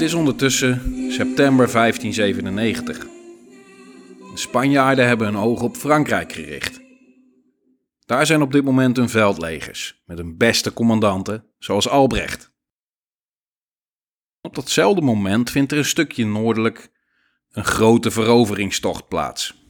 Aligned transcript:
Het 0.00 0.08
is 0.08 0.14
ondertussen 0.14 0.80
september 1.12 1.72
1597. 1.72 2.98
De 2.98 4.30
Spanjaarden 4.34 5.06
hebben 5.06 5.26
hun 5.26 5.36
ogen 5.36 5.64
op 5.64 5.76
Frankrijk 5.76 6.32
gericht. 6.32 6.80
Daar 8.06 8.26
zijn 8.26 8.42
op 8.42 8.52
dit 8.52 8.64
moment 8.64 8.96
hun 8.96 9.08
veldlegers, 9.08 10.02
met 10.04 10.18
hun 10.18 10.36
beste 10.36 10.72
commandanten, 10.72 11.44
zoals 11.58 11.88
Albrecht. 11.88 12.52
Op 14.40 14.54
datzelfde 14.54 15.00
moment 15.00 15.50
vindt 15.50 15.72
er 15.72 15.78
een 15.78 15.84
stukje 15.84 16.26
noordelijk 16.26 16.90
een 17.50 17.64
grote 17.64 18.10
veroveringstocht 18.10 19.08
plaats, 19.08 19.64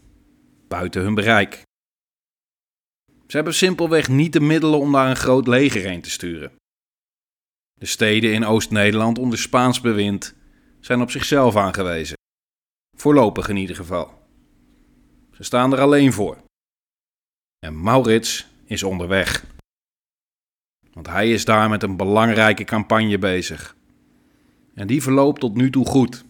buiten 0.68 1.02
hun 1.02 1.14
bereik. 1.14 1.62
Ze 3.26 3.36
hebben 3.36 3.54
simpelweg 3.54 4.08
niet 4.08 4.32
de 4.32 4.40
middelen 4.40 4.80
om 4.80 4.92
daar 4.92 5.10
een 5.10 5.16
groot 5.16 5.46
leger 5.46 5.82
heen 5.82 6.02
te 6.02 6.10
sturen. 6.10 6.59
De 7.80 7.86
steden 7.86 8.32
in 8.32 8.44
Oost-Nederland 8.44 9.18
onder 9.18 9.38
Spaans 9.38 9.80
bewind 9.80 10.34
zijn 10.80 11.00
op 11.00 11.10
zichzelf 11.10 11.56
aangewezen. 11.56 12.16
Voorlopig 12.96 13.48
in 13.48 13.56
ieder 13.56 13.76
geval. 13.76 14.12
Ze 15.32 15.42
staan 15.42 15.72
er 15.72 15.80
alleen 15.80 16.12
voor. 16.12 16.42
En 17.58 17.82
Maurits 17.82 18.46
is 18.64 18.82
onderweg. 18.82 19.44
Want 20.92 21.06
hij 21.06 21.30
is 21.32 21.44
daar 21.44 21.68
met 21.68 21.82
een 21.82 21.96
belangrijke 21.96 22.64
campagne 22.64 23.18
bezig. 23.18 23.76
En 24.74 24.86
die 24.86 25.02
verloopt 25.02 25.40
tot 25.40 25.54
nu 25.54 25.70
toe 25.70 25.86
goed. 25.86 26.24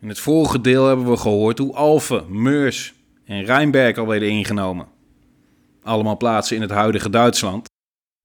In 0.00 0.08
het 0.08 0.18
vorige 0.18 0.60
deel 0.60 0.86
hebben 0.86 1.10
we 1.10 1.16
gehoord 1.16 1.58
hoe 1.58 1.74
Alphen, 1.74 2.42
Meurs 2.42 2.94
en 3.24 3.44
Rijnberg 3.44 3.98
al 3.98 4.06
werden 4.06 4.30
ingenomen. 4.30 4.88
Allemaal 5.82 6.16
plaatsen 6.16 6.56
in 6.56 6.62
het 6.62 6.70
huidige 6.70 7.10
Duitsland, 7.10 7.72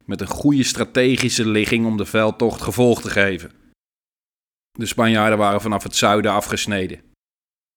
met 0.10 0.22
een 0.22 0.28
goede 0.28 0.64
strategische 0.64 1.48
ligging 1.48 1.86
om 1.86 1.98
de 1.98 2.06
veldtocht 2.06 2.62
gevolg 2.62 3.02
te 3.02 3.10
geven. 3.10 3.52
De 4.72 4.86
Spanjaarden 4.86 5.38
waren 5.38 5.62
vanaf 5.62 5.84
het 5.84 5.96
zuiden 5.96 6.32
afgesneden. 6.32 7.02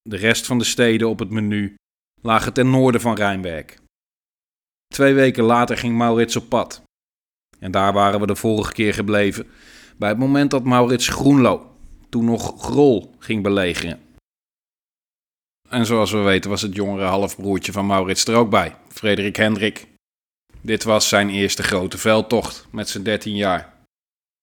De 0.02 0.16
rest 0.16 0.46
van 0.46 0.58
de 0.58 0.64
steden 0.64 1.08
op 1.08 1.18
het 1.18 1.30
menu 1.30 1.74
lagen 2.22 2.52
ten 2.52 2.70
noorden 2.70 3.00
van 3.00 3.14
Rijnberg. 3.14 3.64
Twee 4.94 5.14
weken 5.14 5.44
later 5.44 5.76
ging 5.76 5.96
Maurits 5.96 6.36
op 6.36 6.48
pad. 6.48 6.82
En 7.58 7.70
daar 7.70 7.92
waren 7.92 8.20
we 8.20 8.26
de 8.26 8.36
vorige 8.36 8.72
keer 8.72 8.94
gebleven, 8.94 9.46
bij 9.96 10.08
het 10.08 10.18
moment 10.18 10.50
dat 10.50 10.64
Maurits 10.64 11.08
Groenlo, 11.08 11.76
toen 12.08 12.24
nog 12.24 12.62
Grol, 12.62 13.14
ging 13.18 13.42
belegeren. 13.42 14.00
En 15.68 15.86
zoals 15.86 16.10
we 16.10 16.18
weten 16.18 16.50
was 16.50 16.62
het 16.62 16.74
jongere 16.74 17.04
halfbroertje 17.04 17.72
van 17.72 17.86
Maurits 17.86 18.24
er 18.24 18.36
ook 18.36 18.50
bij, 18.50 18.76
Frederik 18.88 19.36
Hendrik. 19.36 19.90
Dit 20.62 20.84
was 20.84 21.08
zijn 21.08 21.30
eerste 21.30 21.62
grote 21.62 21.98
veldtocht 21.98 22.66
met 22.70 22.88
zijn 22.88 23.02
13 23.02 23.36
jaar. 23.36 23.86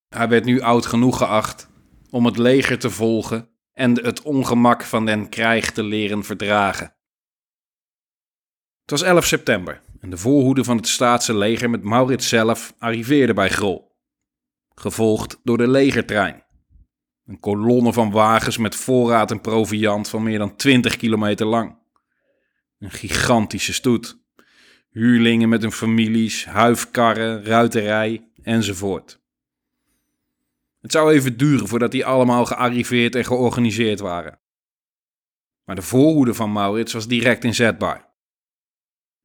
Hij 0.07 0.27
werd 0.29 0.45
nu 0.45 0.61
oud 0.61 0.85
genoeg 0.85 1.17
geacht 1.17 1.69
om 2.09 2.25
het 2.25 2.37
leger 2.37 2.79
te 2.79 2.89
volgen 2.89 3.49
en 3.73 4.03
het 4.03 4.21
ongemak 4.21 4.83
van 4.83 5.05
den 5.05 5.29
krijg 5.29 5.71
te 5.71 5.83
leren 5.83 6.23
verdragen. 6.23 6.95
Het 8.81 8.91
was 8.91 9.01
11 9.01 9.25
september 9.25 9.81
en 9.99 10.09
de 10.09 10.17
voorhoede 10.17 10.63
van 10.63 10.77
het 10.77 10.87
staatse 10.87 11.37
leger 11.37 11.69
met 11.69 11.83
Maurits 11.83 12.29
zelf 12.29 12.73
arriveerde 12.79 13.33
bij 13.33 13.49
Grol, 13.49 13.95
gevolgd 14.75 15.39
door 15.43 15.57
de 15.57 15.67
legertrein. 15.67 16.43
Een 17.25 17.39
kolonne 17.39 17.93
van 17.93 18.11
wagens 18.11 18.57
met 18.57 18.75
voorraad 18.75 19.31
en 19.31 19.41
proviand 19.41 20.09
van 20.09 20.23
meer 20.23 20.37
dan 20.37 20.55
20 20.55 20.97
kilometer 20.97 21.45
lang. 21.45 21.77
Een 22.79 22.91
gigantische 22.91 23.73
stoet. 23.73 24.17
Huurlingen 24.89 25.49
met 25.49 25.61
hun 25.61 25.71
families, 25.71 26.45
huifkarren, 26.45 27.43
ruiterij 27.43 28.31
enzovoort. 28.43 29.19
Het 30.81 30.91
zou 30.91 31.13
even 31.13 31.37
duren 31.37 31.67
voordat 31.67 31.91
die 31.91 32.05
allemaal 32.05 32.45
gearriveerd 32.45 33.15
en 33.15 33.25
georganiseerd 33.25 33.99
waren. 33.99 34.39
Maar 35.65 35.75
de 35.75 35.81
voorhoede 35.81 36.33
van 36.33 36.51
Maurits 36.51 36.93
was 36.93 37.07
direct 37.07 37.43
inzetbaar. 37.43 38.09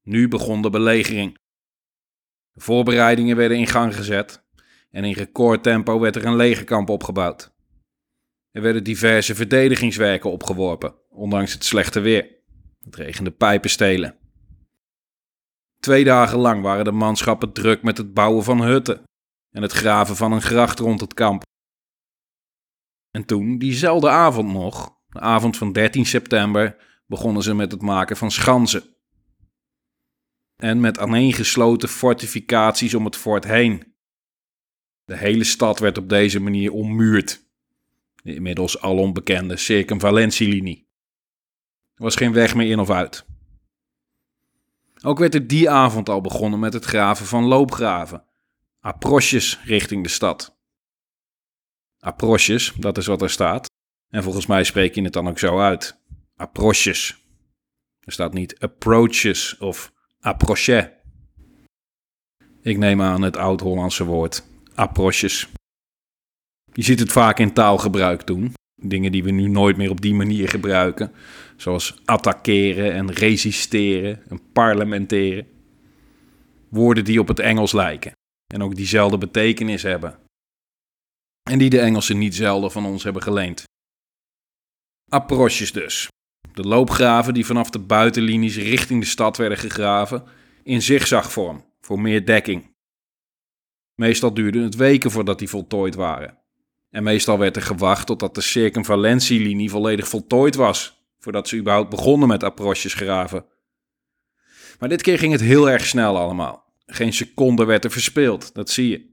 Nu 0.03 0.29
begon 0.29 0.63
de 0.63 0.71
belegering. 0.71 1.39
De 2.53 2.61
voorbereidingen 2.61 3.37
werden 3.37 3.59
in 3.59 3.67
gang 3.67 3.97
gezet 3.97 4.45
en 4.91 5.05
in 5.05 5.13
recordtempo 5.13 6.01
werd 6.01 6.17
er 6.17 6.25
een 6.25 6.37
legerkamp 6.37 6.89
opgebouwd. 6.89 7.53
Er 8.51 8.63
werden 8.63 8.85
diverse 8.85 9.35
verdedigingswerken 9.35 10.31
opgeworpen, 10.31 10.95
ondanks 11.11 11.53
het 11.53 11.65
slechte 11.65 12.01
weer. 12.01 12.29
Het 12.81 12.97
regende 12.97 13.31
pijpenstelen. 13.31 14.19
Twee 15.85 16.05
dagen 16.05 16.39
lang 16.39 16.63
waren 16.63 16.85
de 16.85 16.93
manschappen 16.93 17.53
druk 17.53 17.83
met 17.83 17.99
het 17.99 18.15
bouwen 18.15 18.45
van 18.45 18.63
hutten 18.63 19.03
en 19.51 19.63
het 19.63 19.73
graven 19.73 20.17
van 20.17 20.33
een 20.33 20.43
gracht 20.43 20.79
rond 20.79 21.01
het 21.01 21.15
kamp. 21.15 21.43
En 23.11 23.25
toen, 23.25 23.59
diezelfde 23.59 24.09
avond 24.09 24.53
nog, 24.53 24.99
de 25.09 25.21
avond 25.21 25.57
van 25.57 25.73
13 25.73 26.07
september, 26.07 26.77
begonnen 27.07 27.43
ze 27.43 27.55
met 27.55 27.73
het 27.73 27.81
maken 27.83 28.17
van 28.17 28.31
schansen. 28.31 28.97
En 30.57 30.81
met 30.81 30.99
aaneengesloten 30.99 31.89
fortificaties 31.89 32.95
om 32.95 33.05
het 33.05 33.17
fort 33.17 33.45
heen. 33.45 33.95
De 35.05 35.17
hele 35.17 35.45
stad 35.45 35.79
werd 35.79 35.99
op 35.99 36.09
deze 36.09 36.41
manier 36.41 36.73
ommuurd 36.73 37.47
de 38.23 38.35
inmiddels 38.35 38.81
alom 38.81 39.13
bekende 39.13 39.57
circumvalentielinie. 39.57 40.89
Er 41.95 42.03
was 42.03 42.17
geen 42.17 42.33
weg 42.33 42.55
meer 42.55 42.71
in 42.71 42.79
of 42.79 42.91
uit. 42.91 43.27
Ook 45.07 45.19
werd 45.19 45.35
er 45.35 45.47
die 45.47 45.71
avond 45.71 46.09
al 46.09 46.21
begonnen 46.21 46.59
met 46.59 46.73
het 46.73 46.85
graven 46.85 47.27
van 47.27 47.45
loopgraven, 47.45 48.25
approches 48.81 49.61
richting 49.65 50.03
de 50.03 50.09
stad. 50.09 50.57
Approches, 51.99 52.73
dat 52.79 52.99
is 52.99 53.07
wat 53.07 53.23
er 53.23 53.31
staat. 53.31 53.67
En 54.09 54.23
volgens 54.23 54.47
mij 54.47 54.65
spreek 54.65 54.95
je 54.95 55.03
het 55.03 55.13
dan 55.13 55.29
ook 55.29 55.39
zo 55.39 55.59
uit. 55.59 56.01
Approches. 56.37 57.27
Er 58.01 58.13
staat 58.13 58.33
niet 58.33 58.59
approaches 58.59 59.59
of 59.59 59.93
approche. 60.21 61.01
Ik 62.63 62.79
neem 62.79 63.03
aan 63.03 63.23
het 63.23 63.37
oud-Hollandse 63.37 64.05
woord 64.05 64.45
approches. 64.75 65.49
Je 66.73 66.83
ziet 66.83 67.01
het 67.01 67.13
vaak 67.13 67.39
in 67.39 67.53
taalgebruik 67.53 68.27
doen. 68.27 68.55
Dingen 68.89 69.13
die 69.13 69.25
we 69.25 69.31
nu 69.31 69.49
nooit 69.49 69.77
meer 69.77 69.91
op 69.91 70.01
die 70.01 70.15
manier 70.15 70.49
gebruiken. 70.49 71.13
Zoals 71.57 72.01
attackeren 72.05 72.93
en 72.93 73.13
resisteren 73.13 74.23
en 74.29 74.41
parlementeren. 74.53 75.47
Woorden 76.69 77.05
die 77.05 77.21
op 77.21 77.29
het 77.29 77.39
Engels 77.39 77.73
lijken 77.73 78.13
en 78.55 78.63
ook 78.63 78.75
diezelfde 78.75 79.19
betekenis 79.19 79.83
hebben. 79.83 80.19
En 81.51 81.59
die 81.59 81.71
de 81.71 81.81
Engelsen 81.81 82.19
niet 82.19 82.35
zelden 82.35 82.71
van 82.71 82.87
ons 82.87 83.03
hebben 83.03 83.23
geleend. 83.23 83.65
Approches 85.09 85.73
dus. 85.73 86.09
De 86.53 86.63
loopgraven 86.63 87.35
die 87.35 87.47
vanaf 87.47 87.71
de 87.71 87.79
buitenlinies 87.79 88.57
richting 88.57 89.01
de 89.01 89.07
stad 89.07 89.37
werden 89.37 89.59
gegraven 89.59 90.25
in 90.63 90.83
zigzagvorm 90.83 91.65
voor 91.81 92.01
meer 92.01 92.27
dekking. 92.27 92.73
Meestal 93.95 94.35
duurde 94.35 94.63
het 94.63 94.75
weken 94.75 95.11
voordat 95.11 95.39
die 95.39 95.49
voltooid 95.49 95.95
waren. 95.95 96.39
En 96.95 97.03
meestal 97.03 97.39
werd 97.39 97.57
er 97.57 97.63
gewacht 97.63 98.07
totdat 98.07 98.35
de 98.35 98.41
circumvalentielinie 98.41 99.71
volledig 99.71 100.09
voltooid 100.09 100.55
was, 100.55 101.05
voordat 101.19 101.49
ze 101.49 101.57
überhaupt 101.57 101.91
begonnen 101.91 102.29
met 102.29 102.43
approches 102.43 102.95
graven. 102.95 103.47
Maar 104.79 104.89
dit 104.89 105.03
keer 105.03 105.19
ging 105.19 105.33
het 105.33 105.41
heel 105.41 105.71
erg 105.71 105.87
snel 105.87 106.19
allemaal. 106.19 106.73
Geen 106.87 107.13
seconde 107.13 107.65
werd 107.65 107.85
er 107.85 107.91
verspeeld, 107.91 108.55
dat 108.55 108.71
zie 108.71 108.89
je. 108.89 109.13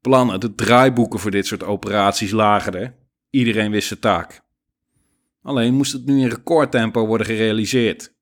Plannen, 0.00 0.40
de 0.40 0.54
draaiboeken 0.54 1.20
voor 1.20 1.30
dit 1.30 1.46
soort 1.46 1.62
operaties 1.62 2.30
lagen 2.30 2.74
er. 2.74 2.94
Iedereen 3.30 3.70
wist 3.70 3.88
zijn 3.88 4.00
taak. 4.00 4.40
Alleen 5.42 5.74
moest 5.74 5.92
het 5.92 6.06
nu 6.06 6.20
in 6.20 6.28
recordtempo 6.28 7.06
worden 7.06 7.26
gerealiseerd. 7.26 8.14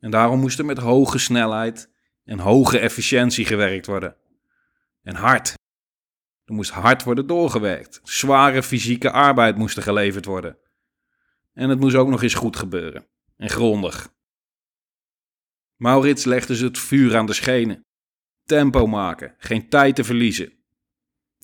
En 0.00 0.10
daarom 0.10 0.40
moest 0.40 0.58
er 0.58 0.64
met 0.64 0.78
hoge 0.78 1.18
snelheid 1.18 1.90
en 2.24 2.38
hoge 2.38 2.78
efficiëntie 2.78 3.44
gewerkt 3.44 3.86
worden. 3.86 4.16
En 5.02 5.14
hard. 5.14 5.58
Er 6.50 6.56
moest 6.56 6.70
hard 6.70 7.02
worden 7.02 7.26
doorgewerkt. 7.26 8.00
Zware 8.02 8.62
fysieke 8.62 9.10
arbeid 9.10 9.56
moest 9.56 9.76
er 9.76 9.82
geleverd 9.82 10.24
worden. 10.24 10.56
En 11.52 11.68
het 11.68 11.80
moest 11.80 11.96
ook 11.96 12.08
nog 12.08 12.22
eens 12.22 12.34
goed 12.34 12.56
gebeuren. 12.56 13.06
En 13.36 13.48
grondig. 13.48 14.14
Maurits 15.76 16.24
legde 16.24 16.56
ze 16.56 16.64
het 16.64 16.78
vuur 16.78 17.16
aan 17.16 17.26
de 17.26 17.32
schenen. 17.32 17.86
Tempo 18.44 18.86
maken, 18.86 19.34
geen 19.38 19.68
tijd 19.68 19.96
te 19.96 20.04
verliezen. 20.04 20.52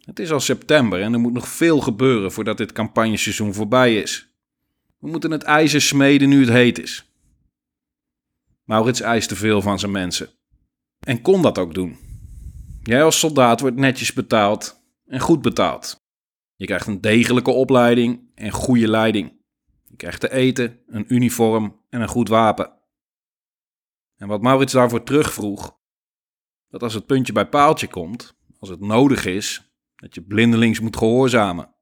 Het 0.04 0.18
is 0.18 0.30
al 0.30 0.40
september 0.40 1.02
en 1.02 1.12
er 1.12 1.20
moet 1.20 1.32
nog 1.32 1.48
veel 1.48 1.80
gebeuren 1.80 2.32
voordat 2.32 2.58
dit 2.58 2.72
campagneseizoen 2.72 3.54
voorbij 3.54 3.96
is. 3.96 4.36
We 4.98 5.08
moeten 5.08 5.30
het 5.30 5.42
ijzer 5.42 5.80
smeden 5.80 6.28
nu 6.28 6.40
het 6.40 6.48
heet 6.48 6.78
is. 6.78 7.10
Maurits 8.64 9.00
eiste 9.00 9.36
veel 9.36 9.62
van 9.62 9.78
zijn 9.78 9.92
mensen. 9.92 10.30
En 11.00 11.22
kon 11.22 11.42
dat 11.42 11.58
ook 11.58 11.74
doen. 11.74 11.98
Jij 12.82 13.04
als 13.04 13.18
soldaat 13.18 13.60
wordt 13.60 13.76
netjes 13.76 14.12
betaald 14.12 14.75
en 15.06 15.20
goed 15.20 15.42
betaald. 15.42 16.04
Je 16.54 16.66
krijgt 16.66 16.86
een 16.86 17.00
degelijke 17.00 17.50
opleiding 17.50 18.30
en 18.34 18.50
goede 18.50 18.88
leiding. 18.88 19.44
Je 19.84 19.96
krijgt 19.96 20.20
te 20.20 20.32
eten, 20.32 20.80
een 20.86 21.14
uniform 21.14 21.80
en 21.88 22.00
een 22.00 22.08
goed 22.08 22.28
wapen. 22.28 22.72
En 24.16 24.28
wat 24.28 24.42
Maurits 24.42 24.72
daarvoor 24.72 25.02
terugvroeg, 25.02 25.78
dat 26.68 26.82
als 26.82 26.94
het 26.94 27.06
puntje 27.06 27.32
bij 27.32 27.48
paaltje 27.48 27.88
komt, 27.88 28.36
als 28.58 28.68
het 28.68 28.80
nodig 28.80 29.24
is, 29.24 29.70
dat 29.96 30.14
je 30.14 30.22
blindelings 30.22 30.80
moet 30.80 30.96
gehoorzamen 30.96 31.74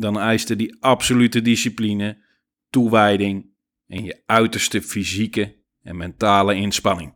dan 0.00 0.18
eiste 0.18 0.56
die 0.56 0.76
absolute 0.80 1.42
discipline, 1.42 2.24
toewijding 2.70 3.50
en 3.86 4.04
je 4.04 4.22
uiterste 4.26 4.82
fysieke 4.82 5.56
en 5.82 5.96
mentale 5.96 6.54
inspanning. 6.54 7.14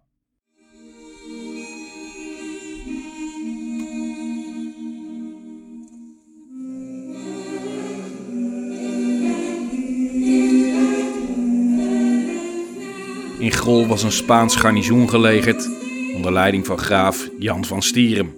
In 13.45 13.53
Grol 13.53 13.87
was 13.87 14.03
een 14.03 14.13
Spaans 14.13 14.57
garnizoen 14.57 15.09
gelegerd 15.09 15.69
onder 16.15 16.33
leiding 16.33 16.67
van 16.67 16.79
graaf 16.79 17.31
Jan 17.39 17.65
van 17.65 17.83
Stierum. 17.83 18.35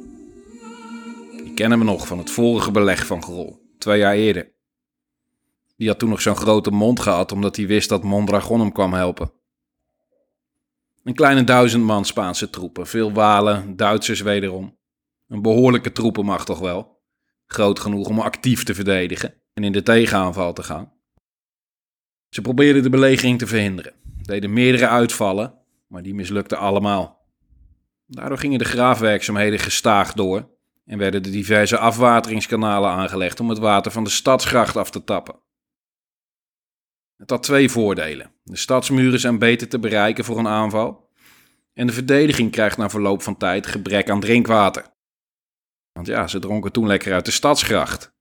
Die 1.45 1.55
kennen 1.55 1.79
we 1.79 1.85
nog 1.85 2.07
van 2.07 2.19
het 2.19 2.31
vorige 2.31 2.71
beleg 2.71 3.07
van 3.07 3.23
Grol, 3.23 3.75
twee 3.79 3.99
jaar 3.99 4.15
eerder. 4.15 4.53
Die 5.77 5.89
had 5.89 5.99
toen 5.99 6.09
nog 6.09 6.21
zo'n 6.21 6.37
grote 6.37 6.71
mond 6.71 7.01
gehad 7.01 7.33
omdat 7.33 7.57
hij 7.57 7.67
wist 7.67 7.89
dat 7.89 8.03
Mondragon 8.03 8.61
hem 8.61 8.73
kwam 8.73 8.93
helpen. 8.93 9.33
Een 11.05 11.15
kleine 11.15 11.45
duizend 11.45 11.85
man 11.85 12.05
Spaanse 12.05 12.51
troepen, 12.51 12.87
veel 12.87 13.13
Walen, 13.13 13.77
Duitsers 13.77 14.21
wederom. 14.21 14.79
Een 15.29 15.43
behoorlijke 15.43 15.93
troepenmacht 15.93 16.47
toch 16.47 16.59
wel. 16.59 17.01
Groot 17.47 17.81
genoeg 17.81 18.09
om 18.09 18.21
actief 18.21 18.65
te 18.65 18.75
verdedigen 18.75 19.35
en 19.53 19.65
in 19.65 19.73
de 19.73 19.83
tegenaanval 19.83 20.53
te 20.53 20.63
gaan. 20.63 20.93
Ze 22.29 22.41
probeerden 22.41 22.83
de 22.83 22.91
belegering 22.91 23.39
te 23.39 23.47
verhinderen, 23.47 23.95
deden 24.27 24.53
meerdere 24.53 24.89
uitvallen, 24.89 25.55
maar 25.87 26.03
die 26.03 26.15
mislukten 26.15 26.59
allemaal. 26.59 27.25
Daardoor 28.07 28.39
gingen 28.39 28.59
de 28.59 28.65
graafwerkzaamheden 28.65 29.59
gestaag 29.59 30.13
door 30.13 30.49
en 30.85 30.99
werden 30.99 31.23
de 31.23 31.31
diverse 31.31 31.79
afwateringskanalen 31.79 32.91
aangelegd 32.91 33.41
om 33.41 33.49
het 33.49 33.59
water 33.59 33.93
van 33.93 34.05
de 34.05 34.11
stadsgracht 34.11 34.77
af 34.77 34.91
te 34.91 35.05
tappen. 35.05 35.41
Het 37.17 37.31
had 37.31 37.43
twee 37.43 37.71
voordelen. 37.71 38.33
De 38.43 38.57
stadsmuren 38.57 39.21
zijn 39.21 39.39
beter 39.39 39.69
te 39.69 39.79
bereiken 39.79 40.25
voor 40.25 40.39
een 40.39 40.49
aanval. 40.49 41.11
En 41.73 41.87
de 41.87 41.93
verdediging 41.93 42.51
krijgt 42.51 42.77
na 42.77 42.91
verloop 42.91 43.23
van 43.23 43.37
tijd 43.37 43.67
gebrek 43.67 44.11
aan 44.11 44.21
drinkwater. 44.21 44.87
Want 45.93 46.07
ja, 46.07 46.27
ze 46.27 46.39
dronken 46.39 46.73
toen 46.73 46.87
lekker 46.87 47.13
uit 47.13 47.25
de 47.25 47.31
stadsgracht. 47.31 48.15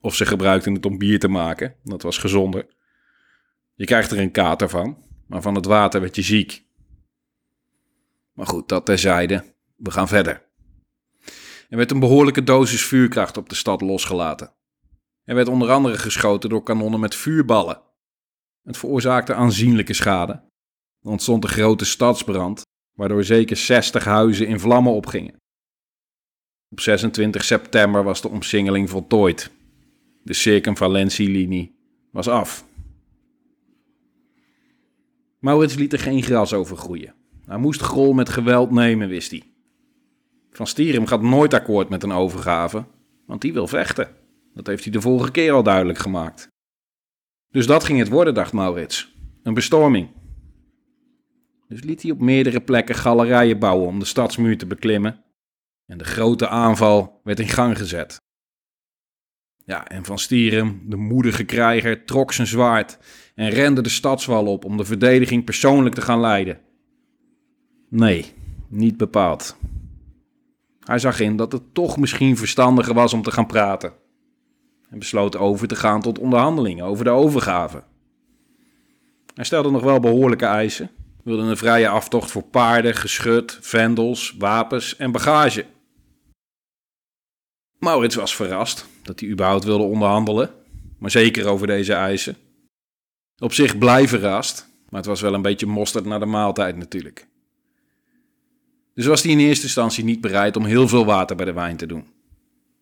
Of 0.00 0.14
ze 0.14 0.26
gebruikten 0.26 0.74
het 0.74 0.86
om 0.86 0.98
bier 0.98 1.18
te 1.18 1.28
maken, 1.28 1.76
dat 1.82 2.02
was 2.02 2.18
gezonder. 2.18 2.66
Je 3.74 3.84
krijgt 3.84 4.10
er 4.10 4.18
een 4.18 4.30
kater 4.30 4.68
van, 4.68 5.03
maar 5.26 5.42
van 5.42 5.54
het 5.54 5.66
water 5.66 6.00
werd 6.00 6.16
je 6.16 6.22
ziek. 6.22 6.64
Maar 8.32 8.46
goed, 8.46 8.68
dat 8.68 8.86
terzijde. 8.86 9.54
We 9.76 9.90
gaan 9.90 10.08
verder. 10.08 10.42
Er 11.68 11.76
werd 11.76 11.90
een 11.90 11.98
behoorlijke 11.98 12.42
dosis 12.44 12.84
vuurkracht 12.84 13.36
op 13.36 13.48
de 13.48 13.54
stad 13.54 13.80
losgelaten. 13.80 14.52
Er 15.24 15.34
werd 15.34 15.48
onder 15.48 15.70
andere 15.70 15.98
geschoten 15.98 16.50
door 16.50 16.62
kanonnen 16.62 17.00
met 17.00 17.14
vuurballen. 17.14 17.82
Het 18.62 18.76
veroorzaakte 18.76 19.34
aanzienlijke 19.34 19.92
schade. 19.92 20.32
Er 21.00 21.10
ontstond 21.10 21.44
een 21.44 21.50
grote 21.50 21.84
stadsbrand, 21.84 22.62
waardoor 22.96 23.24
zeker 23.24 23.56
60 23.56 24.04
huizen 24.04 24.46
in 24.46 24.60
vlammen 24.60 24.92
opgingen. 24.92 25.36
Op 26.68 26.80
26 26.80 27.44
september 27.44 28.02
was 28.02 28.20
de 28.20 28.28
omsingeling 28.28 28.90
voltooid. 28.90 29.50
De 30.22 30.32
circumvalentielinie 30.32 31.78
was 32.10 32.28
af. 32.28 32.64
Maurits 35.44 35.74
liet 35.74 35.92
er 35.92 35.98
geen 35.98 36.22
gras 36.22 36.52
over 36.52 36.76
groeien. 36.76 37.14
Hij 37.46 37.58
moest 37.58 37.80
Grol 37.80 38.12
met 38.12 38.28
geweld 38.28 38.70
nemen, 38.70 39.08
wist 39.08 39.30
hij. 39.30 39.42
Van 40.50 40.66
Stierum 40.66 41.06
gaat 41.06 41.22
nooit 41.22 41.54
akkoord 41.54 41.88
met 41.88 42.02
een 42.02 42.12
overgave, 42.12 42.84
want 43.26 43.40
die 43.40 43.52
wil 43.52 43.66
vechten. 43.66 44.08
Dat 44.54 44.66
heeft 44.66 44.82
hij 44.82 44.92
de 44.92 45.00
vorige 45.00 45.30
keer 45.30 45.52
al 45.52 45.62
duidelijk 45.62 45.98
gemaakt. 45.98 46.48
Dus 47.50 47.66
dat 47.66 47.84
ging 47.84 47.98
het 47.98 48.08
worden, 48.08 48.34
dacht 48.34 48.52
Maurits. 48.52 49.14
Een 49.42 49.54
bestorming. 49.54 50.08
Dus 51.68 51.82
liet 51.82 52.02
hij 52.02 52.10
op 52.10 52.20
meerdere 52.20 52.60
plekken 52.60 52.94
galerijen 52.94 53.58
bouwen 53.58 53.88
om 53.88 53.98
de 53.98 54.04
stadsmuur 54.04 54.58
te 54.58 54.66
beklimmen. 54.66 55.24
En 55.86 55.98
de 55.98 56.04
grote 56.04 56.48
aanval 56.48 57.20
werd 57.24 57.40
in 57.40 57.48
gang 57.48 57.78
gezet. 57.78 58.16
Ja, 59.64 59.88
en 59.88 60.04
Van 60.04 60.18
Stierum, 60.18 60.82
de 60.86 60.96
moedige 60.96 61.44
krijger, 61.44 62.04
trok 62.04 62.32
zijn 62.32 62.46
zwaard 62.46 62.98
en 63.34 63.50
rende 63.50 63.80
de 63.80 63.88
stadswal 63.88 64.46
op 64.46 64.64
om 64.64 64.76
de 64.76 64.84
verdediging 64.84 65.44
persoonlijk 65.44 65.94
te 65.94 66.00
gaan 66.00 66.20
leiden. 66.20 66.60
Nee, 67.88 68.32
niet 68.68 68.96
bepaald. 68.96 69.56
Hij 70.80 70.98
zag 70.98 71.20
in 71.20 71.36
dat 71.36 71.52
het 71.52 71.74
toch 71.74 71.96
misschien 71.96 72.36
verstandiger 72.36 72.94
was 72.94 73.12
om 73.12 73.22
te 73.22 73.30
gaan 73.30 73.46
praten 73.46 73.92
en 74.90 74.98
besloot 74.98 75.36
over 75.36 75.68
te 75.68 75.76
gaan 75.76 76.00
tot 76.00 76.18
onderhandelingen 76.18 76.84
over 76.84 77.04
de 77.04 77.10
overgave. 77.10 77.82
Hij 79.34 79.44
stelde 79.44 79.70
nog 79.70 79.82
wel 79.82 80.00
behoorlijke 80.00 80.44
eisen, 80.44 80.90
wilde 81.22 81.42
een 81.42 81.56
vrije 81.56 81.88
aftocht 81.88 82.30
voor 82.30 82.42
paarden, 82.42 82.94
geschut, 82.94 83.58
vendels, 83.60 84.34
wapens 84.38 84.96
en 84.96 85.12
bagage. 85.12 85.66
Maurits 87.78 88.14
was 88.14 88.36
verrast 88.36 88.86
dat 89.02 89.20
hij 89.20 89.28
überhaupt 89.28 89.64
wilde 89.64 89.84
onderhandelen, 89.84 90.50
maar 90.98 91.10
zeker 91.10 91.46
over 91.46 91.66
deze 91.66 91.92
eisen. 91.92 92.36
Op 93.38 93.52
zich 93.52 93.78
blij 93.78 94.08
verrast, 94.08 94.68
maar 94.88 95.00
het 95.00 95.08
was 95.08 95.20
wel 95.20 95.34
een 95.34 95.42
beetje 95.42 95.66
mosterd 95.66 96.04
naar 96.04 96.20
de 96.20 96.26
maaltijd 96.26 96.76
natuurlijk. 96.76 97.28
Dus 98.94 99.06
was 99.06 99.22
hij 99.22 99.32
in 99.32 99.38
eerste 99.38 99.64
instantie 99.64 100.04
niet 100.04 100.20
bereid 100.20 100.56
om 100.56 100.64
heel 100.64 100.88
veel 100.88 101.04
water 101.04 101.36
bij 101.36 101.44
de 101.44 101.52
wijn 101.52 101.76
te 101.76 101.86
doen. 101.86 102.06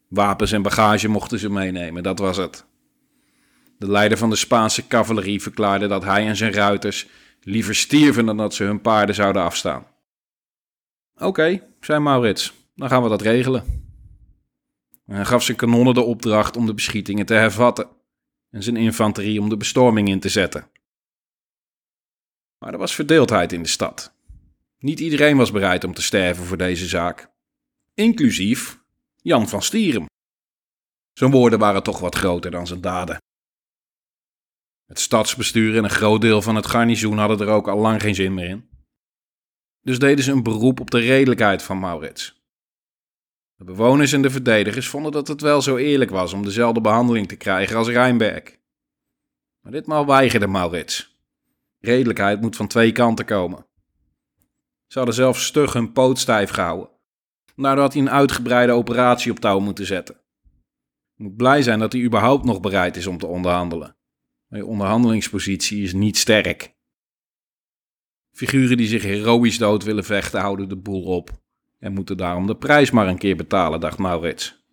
Wapens 0.09 0.53
en 0.53 0.63
bagage 0.63 1.09
mochten 1.09 1.39
ze 1.39 1.51
meenemen, 1.51 2.03
dat 2.03 2.19
was 2.19 2.37
het. 2.37 2.65
De 3.79 3.91
leider 3.91 4.19
van 4.19 4.31
de 4.31 4.37
Spaanse 4.37 4.87
cavalerie 4.87 5.43
verklaarde 5.43 5.87
dat 5.87 6.05
hij 6.05 6.27
en 6.27 6.37
zijn 6.37 6.53
ruiters 6.53 7.07
liever 7.43 7.75
stierven 7.75 8.27
dan 8.27 8.37
dat 8.37 8.55
ze 8.55 8.65
hun 8.65 8.81
paarden 8.81 9.15
zouden 9.15 9.43
afstaan. 9.43 9.87
Oké, 11.17 11.63
zei 11.81 12.01
Maurits, 12.01 12.53
dan 12.75 12.89
gaan 12.89 13.03
we 13.03 13.09
dat 13.09 13.23
regelen. 13.23 13.65
En 15.07 15.15
hij 15.15 15.25
gaf 15.25 15.43
zijn 15.43 15.57
kanonnen 15.57 15.95
de 15.95 16.01
opdracht 16.01 16.57
om 16.57 16.67
de 16.67 16.75
beschietingen 16.75 17.27
te 17.27 17.35
hervatten 17.35 17.87
en 18.53 18.63
zijn 18.63 18.77
infanterie 18.77 19.41
om 19.41 19.49
de 19.49 19.57
bestorming 19.57 20.09
in 20.09 20.21
te 20.21 20.29
zetten. 20.29 20.71
Maar 22.59 22.73
er 22.73 22.79
was 22.79 22.95
verdeeldheid 22.95 23.53
in 23.53 23.63
de 23.63 23.69
stad. 23.69 24.15
Niet 24.79 25.01
iedereen 25.01 25.37
was 25.37 25.53
bereid 25.53 25.85
om 25.85 25.95
te 25.95 26.03
sterven 26.03 26.45
voor 26.45 26.57
deze 26.57 26.87
zaak, 26.87 27.31
inclusief 27.95 28.81
Jan 29.17 29.49
van 29.49 29.63
Stierum. 29.63 30.07
Zijn 31.13 31.31
woorden 31.31 31.59
waren 31.59 31.83
toch 31.83 32.01
wat 32.01 32.15
groter 32.15 32.51
dan 32.51 32.67
zijn 32.67 32.81
daden. 32.81 33.17
Het 34.87 35.01
stadsbestuur 35.01 35.77
en 35.77 35.85
een 35.85 35.91
groot 35.91 36.21
deel 36.21 36.43
van 36.43 36.57
het 36.57 36.67
garnizoen 36.67 37.19
hadden 37.19 37.41
er 37.41 37.55
ook 37.55 37.69
al 37.69 37.79
lang 37.79 38.01
geen 38.01 38.15
zin 38.15 38.35
meer 38.35 38.49
in. 38.49 38.71
Dus 39.81 39.99
deden 39.99 40.25
ze 40.25 40.33
een 40.33 40.43
beroep 40.43 40.81
op 40.81 40.91
de 40.91 40.99
redelijkheid 40.99 41.63
van 41.63 41.79
Maurits. 41.79 42.42
De 43.63 43.69
bewoners 43.69 44.13
en 44.13 44.23
de 44.23 44.31
verdedigers 44.31 44.89
vonden 44.89 45.13
dat 45.13 45.29
het 45.29 45.41
wel 45.41 45.63
zo 45.63 45.77
eerlijk 45.77 46.11
was 46.11 46.33
om 46.33 46.45
dezelfde 46.45 46.81
behandeling 46.81 47.29
te 47.29 47.37
krijgen 47.37 47.77
als 47.77 47.89
Rijnberg. 47.89 48.59
Maar 49.61 49.73
ditmaal 49.73 50.07
weigerde 50.07 50.47
Maurits. 50.47 51.19
Redelijkheid 51.79 52.41
moet 52.41 52.57
van 52.57 52.67
twee 52.67 52.93
kanten 52.93 53.25
komen. 53.25 53.67
Ze 54.87 54.99
hadden 54.99 55.15
zelfs 55.15 55.45
stug 55.45 55.73
hun 55.73 55.93
poot 55.93 56.19
stijf 56.19 56.51
gehouden 56.51 56.91
Daardoor 57.57 57.85
had 57.85 57.93
hij 57.93 58.03
een 58.03 58.11
uitgebreide 58.11 58.73
operatie 58.73 59.31
op 59.31 59.39
touw 59.39 59.61
moeten 59.61 59.87
zetten. 59.87 60.15
Ik 61.17 61.25
moet 61.25 61.37
blij 61.37 61.63
zijn 61.63 61.79
dat 61.79 61.93
hij 61.93 62.03
überhaupt 62.03 62.45
nog 62.45 62.61
bereid 62.61 62.97
is 62.97 63.07
om 63.07 63.19
te 63.19 63.27
onderhandelen. 63.27 63.97
Maar 64.47 64.59
je 64.59 64.67
onderhandelingspositie 64.67 65.83
is 65.83 65.93
niet 65.93 66.17
sterk. 66.17 66.75
Figuren 68.31 68.77
die 68.77 68.87
zich 68.87 69.03
heroïs 69.03 69.59
dood 69.59 69.85
willen 69.85 70.05
vechten 70.05 70.41
houden 70.41 70.69
de 70.69 70.77
boel 70.77 71.03
op 71.03 71.42
en 71.83 71.93
moeten 71.93 72.17
daarom 72.17 72.47
de 72.47 72.57
prijs 72.57 72.91
maar 72.91 73.09
een 73.09 73.19
keer 73.19 73.37
betalen, 73.37 73.81
dacht 73.81 73.99
Maurits. 73.99 74.65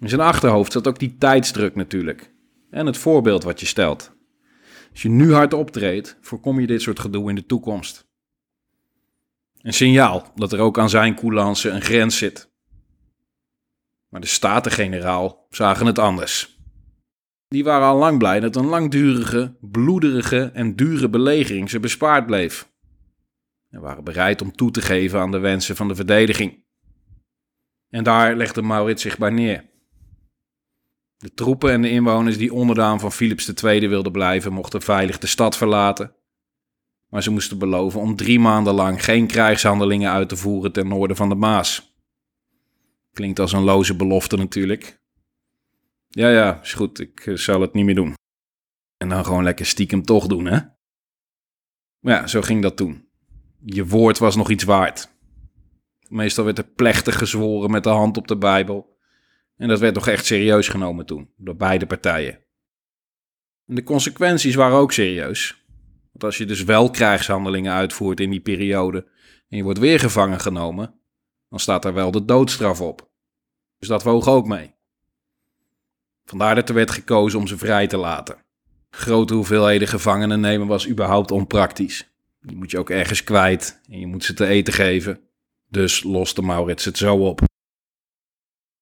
In 0.00 0.08
zijn 0.08 0.20
achterhoofd 0.20 0.72
zat 0.72 0.88
ook 0.88 0.98
die 0.98 1.16
tijdsdruk 1.18 1.74
natuurlijk 1.74 2.34
en 2.70 2.86
het 2.86 2.96
voorbeeld 2.96 3.42
wat 3.42 3.60
je 3.60 3.66
stelt. 3.66 4.16
Als 4.90 5.02
je 5.02 5.08
nu 5.08 5.32
hard 5.32 5.52
optreedt, 5.52 6.18
voorkom 6.20 6.60
je 6.60 6.66
dit 6.66 6.82
soort 6.82 6.98
gedoe 6.98 7.28
in 7.28 7.34
de 7.34 7.46
toekomst. 7.46 8.06
Een 9.60 9.72
signaal 9.72 10.32
dat 10.34 10.52
er 10.52 10.60
ook 10.60 10.78
aan 10.78 10.90
zijn 10.90 11.14
coulance 11.14 11.68
een 11.68 11.82
grens 11.82 12.18
zit. 12.18 12.52
Maar 14.08 14.20
de 14.20 14.26
Staten-generaal 14.26 15.46
zagen 15.50 15.86
het 15.86 15.98
anders. 15.98 16.58
Die 17.48 17.64
waren 17.64 17.86
al 17.86 17.98
lang 17.98 18.18
blij 18.18 18.40
dat 18.40 18.56
een 18.56 18.66
langdurige, 18.66 19.56
bloederige 19.60 20.50
en 20.54 20.76
dure 20.76 21.08
belegering 21.08 21.70
ze 21.70 21.80
bespaard 21.80 22.26
bleef. 22.26 22.70
En 23.70 23.80
waren 23.80 24.04
bereid 24.04 24.42
om 24.42 24.52
toe 24.52 24.70
te 24.70 24.82
geven 24.82 25.20
aan 25.20 25.30
de 25.30 25.38
wensen 25.38 25.76
van 25.76 25.88
de 25.88 25.94
verdediging. 25.94 26.64
En 27.88 28.04
daar 28.04 28.36
legde 28.36 28.62
Maurits 28.62 29.02
zich 29.02 29.18
bij 29.18 29.30
neer. 29.30 29.70
De 31.16 31.34
troepen 31.34 31.72
en 31.72 31.82
de 31.82 31.90
inwoners 31.90 32.38
die 32.38 32.52
onderdaan 32.52 33.00
van 33.00 33.12
Philips 33.12 33.62
II 33.62 33.88
wilden 33.88 34.12
blijven, 34.12 34.52
mochten 34.52 34.82
veilig 34.82 35.18
de 35.18 35.26
stad 35.26 35.56
verlaten 35.56 36.16
maar 37.08 37.22
ze 37.22 37.30
moesten 37.30 37.58
beloven 37.58 38.00
om 38.00 38.16
drie 38.16 38.40
maanden 38.40 38.74
lang 38.74 39.04
geen 39.04 39.26
krijgshandelingen 39.26 40.10
uit 40.10 40.28
te 40.28 40.36
voeren 40.36 40.72
ten 40.72 40.88
noorden 40.88 41.16
van 41.16 41.28
de 41.28 41.34
Maas. 41.34 41.96
Klinkt 43.12 43.38
als 43.38 43.52
een 43.52 43.62
loze 43.62 43.96
belofte 43.96 44.36
natuurlijk. 44.36 45.00
Ja, 46.08 46.28
ja, 46.30 46.60
is 46.62 46.72
goed, 46.72 47.00
ik 47.00 47.26
eh, 47.26 47.34
zal 47.34 47.60
het 47.60 47.72
niet 47.72 47.84
meer 47.84 47.94
doen. 47.94 48.14
En 48.96 49.08
dan 49.08 49.24
gewoon 49.24 49.44
lekker 49.44 49.66
stiekem 49.66 50.02
toch 50.02 50.26
doen, 50.26 50.44
hè? 50.44 50.58
Maar 51.98 52.14
ja, 52.14 52.26
zo 52.26 52.40
ging 52.42 52.62
dat 52.62 52.76
toen. 52.76 53.07
Je 53.64 53.86
woord 53.86 54.18
was 54.18 54.36
nog 54.36 54.50
iets 54.50 54.64
waard. 54.64 55.16
Meestal 56.08 56.44
werd 56.44 56.58
er 56.58 56.64
plechtig 56.64 57.18
gezworen 57.18 57.70
met 57.70 57.82
de 57.82 57.88
hand 57.88 58.16
op 58.16 58.28
de 58.28 58.36
Bijbel. 58.36 58.96
En 59.56 59.68
dat 59.68 59.80
werd 59.80 59.94
toch 59.94 60.08
echt 60.08 60.26
serieus 60.26 60.68
genomen 60.68 61.06
toen, 61.06 61.30
door 61.36 61.56
beide 61.56 61.86
partijen. 61.86 62.38
En 63.66 63.74
de 63.74 63.82
consequenties 63.82 64.54
waren 64.54 64.78
ook 64.78 64.92
serieus. 64.92 65.66
Want 66.10 66.24
als 66.24 66.38
je 66.38 66.44
dus 66.44 66.64
wel 66.64 66.90
krijgshandelingen 66.90 67.72
uitvoert 67.72 68.20
in 68.20 68.30
die 68.30 68.40
periode 68.40 69.08
en 69.48 69.56
je 69.56 69.62
wordt 69.62 69.78
weer 69.78 70.00
gevangen 70.00 70.40
genomen, 70.40 71.00
dan 71.48 71.58
staat 71.58 71.84
er 71.84 71.94
wel 71.94 72.10
de 72.10 72.24
doodstraf 72.24 72.80
op. 72.80 73.10
Dus 73.78 73.88
dat 73.88 74.02
woog 74.02 74.28
ook 74.28 74.46
mee. 74.46 74.74
Vandaar 76.24 76.54
dat 76.54 76.68
er 76.68 76.74
werd 76.74 76.90
gekozen 76.90 77.38
om 77.38 77.46
ze 77.46 77.58
vrij 77.58 77.86
te 77.86 77.96
laten. 77.96 78.44
Grote 78.90 79.34
hoeveelheden 79.34 79.88
gevangenen 79.88 80.40
nemen 80.40 80.66
was 80.66 80.88
überhaupt 80.88 81.30
onpraktisch. 81.30 82.17
Die 82.40 82.56
moet 82.56 82.70
je 82.70 82.78
ook 82.78 82.90
ergens 82.90 83.24
kwijt 83.24 83.80
en 83.88 84.00
je 84.00 84.06
moet 84.06 84.24
ze 84.24 84.34
te 84.34 84.46
eten 84.46 84.72
geven. 84.72 85.20
Dus 85.68 86.02
loste 86.02 86.42
Maurits 86.42 86.84
het 86.84 86.96
zo 86.96 87.16
op. 87.16 87.40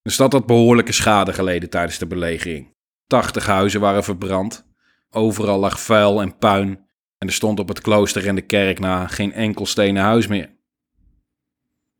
De 0.02 0.10
stad 0.10 0.32
had 0.32 0.46
behoorlijke 0.46 0.92
schade 0.92 1.32
geleden 1.32 1.70
tijdens 1.70 1.98
de 1.98 2.06
belegering. 2.06 2.74
Tachtig 3.06 3.46
huizen 3.46 3.80
waren 3.80 4.04
verbrand. 4.04 4.66
Overal 5.10 5.58
lag 5.58 5.80
vuil 5.80 6.20
en 6.20 6.38
puin. 6.38 6.84
En 7.18 7.26
er 7.26 7.32
stond 7.32 7.58
op 7.58 7.68
het 7.68 7.80
klooster 7.80 8.26
en 8.26 8.34
de 8.34 8.46
kerk 8.46 8.78
na 8.78 9.06
geen 9.06 9.32
enkel 9.32 9.66
stenen 9.66 10.02
huis 10.02 10.26
meer. 10.26 10.56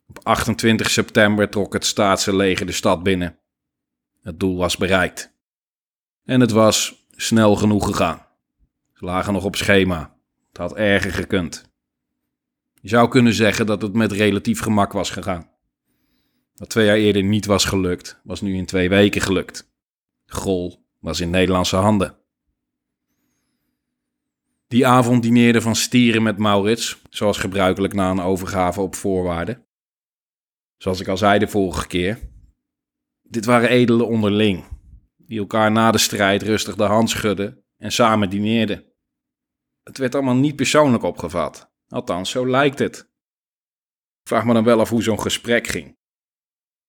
Op 0.07 0.19
28 0.23 0.91
september 0.91 1.49
trok 1.49 1.73
het 1.73 1.85
staatse 1.85 2.37
leger 2.37 2.67
de 2.67 2.73
stad 2.73 3.03
binnen. 3.03 3.39
Het 4.23 4.41
doel 4.41 4.57
was 4.57 4.77
bereikt. 4.77 5.35
En 6.25 6.41
het 6.41 6.51
was 6.51 7.07
snel 7.11 7.57
genoeg 7.57 7.87
gegaan. 7.87 8.27
Ze 8.93 9.05
lagen 9.05 9.33
nog 9.33 9.45
op 9.45 9.57
schema. 9.57 10.16
Het 10.57 10.71
had 10.71 10.77
erger 10.77 11.13
gekund. 11.13 11.71
Je 12.81 12.89
zou 12.89 13.09
kunnen 13.09 13.33
zeggen 13.33 13.67
dat 13.67 13.83
het 13.83 13.93
met 13.93 14.13
relatief 14.13 14.61
gemak 14.61 14.93
was 14.93 15.11
gegaan. 15.11 15.51
Wat 16.55 16.69
twee 16.69 16.87
jaar 16.87 16.97
eerder 16.97 17.23
niet 17.23 17.47
was 17.47 17.65
gelukt, 17.65 18.21
was 18.25 18.41
nu 18.41 18.57
in 18.57 18.67
twee 18.67 18.89
weken 18.89 19.21
gelukt. 19.21 19.73
Grol 20.27 20.87
was 21.01 21.21
in 21.21 21.31
Nederlandse 21.31 21.77
handen. 21.77 22.19
Die 24.69 24.87
avond 24.87 25.23
dineerde 25.23 25.61
Van 25.61 25.77
Stieren 25.77 26.23
met 26.23 26.39
Maurits, 26.39 27.03
zoals 27.11 27.39
gebruikelijk 27.39 27.95
na 27.95 28.11
een 28.11 28.21
overgave 28.21 28.81
op 28.81 28.95
voorwaarden. 28.95 29.67
Zoals 30.77 31.01
ik 31.01 31.09
al 31.09 31.17
zei 31.17 31.39
de 31.39 31.49
vorige 31.49 31.87
keer. 31.87 32.19
Dit 33.23 33.45
waren 33.45 33.69
edelen 33.69 34.09
onderling, 34.09 34.65
die 35.17 35.39
elkaar 35.39 35.73
na 35.73 35.91
de 35.91 35.99
strijd 35.99 36.43
rustig 36.43 36.75
de 36.75 36.85
hand 36.85 37.11
schudden 37.11 37.65
en 37.77 37.93
samen 37.93 38.31
dineerden. 38.31 38.95
Het 39.87 39.99
werd 39.99 40.15
allemaal 40.15 40.35
niet 40.35 40.57
persoonlijk 40.57 41.03
opgevat, 41.03 41.73
althans 41.89 42.31
zo 42.31 42.49
lijkt 42.49 42.79
het. 42.79 43.11
Vraag 44.29 44.45
me 44.45 44.53
dan 44.53 44.65
wel 44.65 44.81
af 44.81 44.89
hoe 44.89 45.03
zo'n 45.03 45.21
gesprek 45.21 45.67
ging. 45.67 45.97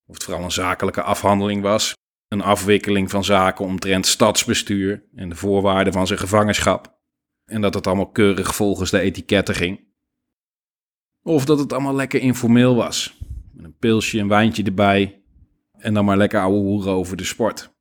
Of 0.06 0.14
het 0.14 0.24
vooral 0.24 0.44
een 0.44 0.50
zakelijke 0.50 1.02
afhandeling 1.02 1.62
was, 1.62 1.94
een 2.28 2.40
afwikkeling 2.40 3.10
van 3.10 3.24
zaken 3.24 3.64
omtrent 3.64 4.06
stadsbestuur 4.06 5.08
en 5.14 5.28
de 5.28 5.34
voorwaarden 5.34 5.92
van 5.92 6.06
zijn 6.06 6.18
gevangenschap. 6.18 7.00
En 7.44 7.60
dat 7.60 7.74
het 7.74 7.86
allemaal 7.86 8.10
keurig 8.10 8.54
volgens 8.54 8.90
de 8.90 9.00
etiketten 9.00 9.54
ging. 9.54 9.86
Of 11.22 11.44
dat 11.44 11.58
het 11.58 11.72
allemaal 11.72 11.94
lekker 11.94 12.20
informeel 12.20 12.74
was. 12.74 13.18
Met 13.52 13.64
een 13.64 13.76
pilsje 13.76 14.18
en 14.18 14.28
wijntje 14.28 14.62
erbij. 14.62 15.22
En 15.72 15.94
dan 15.94 16.04
maar 16.04 16.16
lekker 16.16 16.40
ouwe 16.40 16.58
hoeren 16.58 16.92
over 16.92 17.16
de 17.16 17.24
sport. 17.24 17.76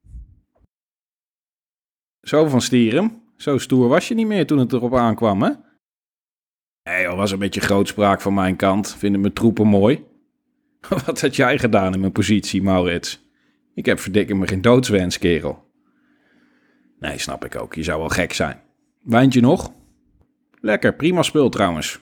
Zo 2.21 2.47
van 2.47 2.61
Stierum, 2.61 3.26
zo 3.37 3.57
stoer 3.57 3.87
was 3.87 4.07
je 4.07 4.15
niet 4.15 4.27
meer 4.27 4.45
toen 4.45 4.57
het 4.57 4.73
erop 4.73 4.95
aankwam, 4.95 5.41
hè? 5.41 5.51
Nee, 6.83 7.07
al 7.07 7.15
was 7.15 7.31
een 7.31 7.39
beetje 7.39 7.61
grootspraak 7.61 8.21
van 8.21 8.33
mijn 8.33 8.55
kant. 8.55 8.95
Vinden 8.97 9.21
mijn 9.21 9.33
troepen 9.33 9.67
mooi. 9.67 10.05
Wat 11.05 11.21
had 11.21 11.35
jij 11.35 11.59
gedaan 11.59 11.93
in 11.93 11.99
mijn 11.99 12.11
positie, 12.11 12.61
Maurits? 12.61 13.25
Ik 13.73 13.85
heb 13.85 13.99
verdikken 13.99 14.37
me 14.37 14.47
geen 14.47 14.61
doodswens, 14.61 15.17
kerel. 15.17 15.65
Nee, 16.99 17.17
snap 17.17 17.45
ik 17.45 17.61
ook. 17.61 17.75
Je 17.75 17.83
zou 17.83 17.99
wel 17.99 18.09
gek 18.09 18.33
zijn. 18.33 18.61
Wijntje 19.03 19.41
nog? 19.41 19.71
Lekker, 20.61 20.95
prima 20.95 21.21
spul 21.21 21.49
trouwens. 21.49 21.99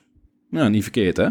Nou, 0.50 0.70
niet 0.70 0.84
verkeerd, 0.84 1.18
hè? 1.18 1.30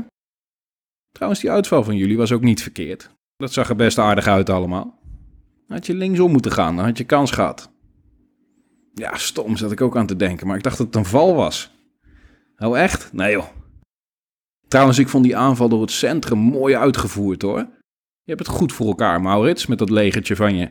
Trouwens, 1.13 1.41
die 1.41 1.51
uitval 1.51 1.85
van 1.85 1.97
jullie 1.97 2.17
was 2.17 2.33
ook 2.33 2.43
niet 2.43 2.63
verkeerd. 2.63 3.11
Dat 3.37 3.53
zag 3.53 3.69
er 3.69 3.77
best 3.77 3.99
aardig 3.99 4.27
uit 4.27 4.51
allemaal. 4.51 4.99
Had 5.69 5.87
je 5.87 5.95
linksom 5.95 6.33
moeten 6.33 6.53
gaan, 6.53 6.77
dan 6.77 6.85
had 6.85 6.99
je 6.99 7.05
kans 7.05 7.31
gehad. 7.31 7.74
Ja, 8.95 9.17
stom 9.17 9.57
zat 9.57 9.73
ik 9.73 9.81
ook 9.81 9.97
aan 9.97 10.07
te 10.07 10.17
denken, 10.17 10.47
maar 10.47 10.57
ik 10.57 10.63
dacht 10.63 10.79
dat 10.79 10.87
het 10.87 10.97
een 10.97 11.05
val 11.05 11.35
was. 11.35 11.71
Oh, 12.59 12.79
echt? 12.79 13.13
Nee 13.13 13.33
joh. 13.33 13.47
Trouwens, 14.69 14.99
ik 14.99 15.09
vond 15.09 15.25
die 15.25 15.37
aanval 15.37 15.69
door 15.69 15.81
het 15.81 15.91
centrum 15.91 16.39
mooi 16.39 16.77
uitgevoerd 16.77 17.43
hoor. 17.43 17.59
Je 18.23 18.33
hebt 18.33 18.47
het 18.47 18.57
goed 18.57 18.73
voor 18.73 18.87
elkaar, 18.87 19.21
Maurits, 19.21 19.67
met 19.67 19.79
dat 19.79 19.91
legertje 19.91 20.37
van 20.37 20.57
je. 20.57 20.71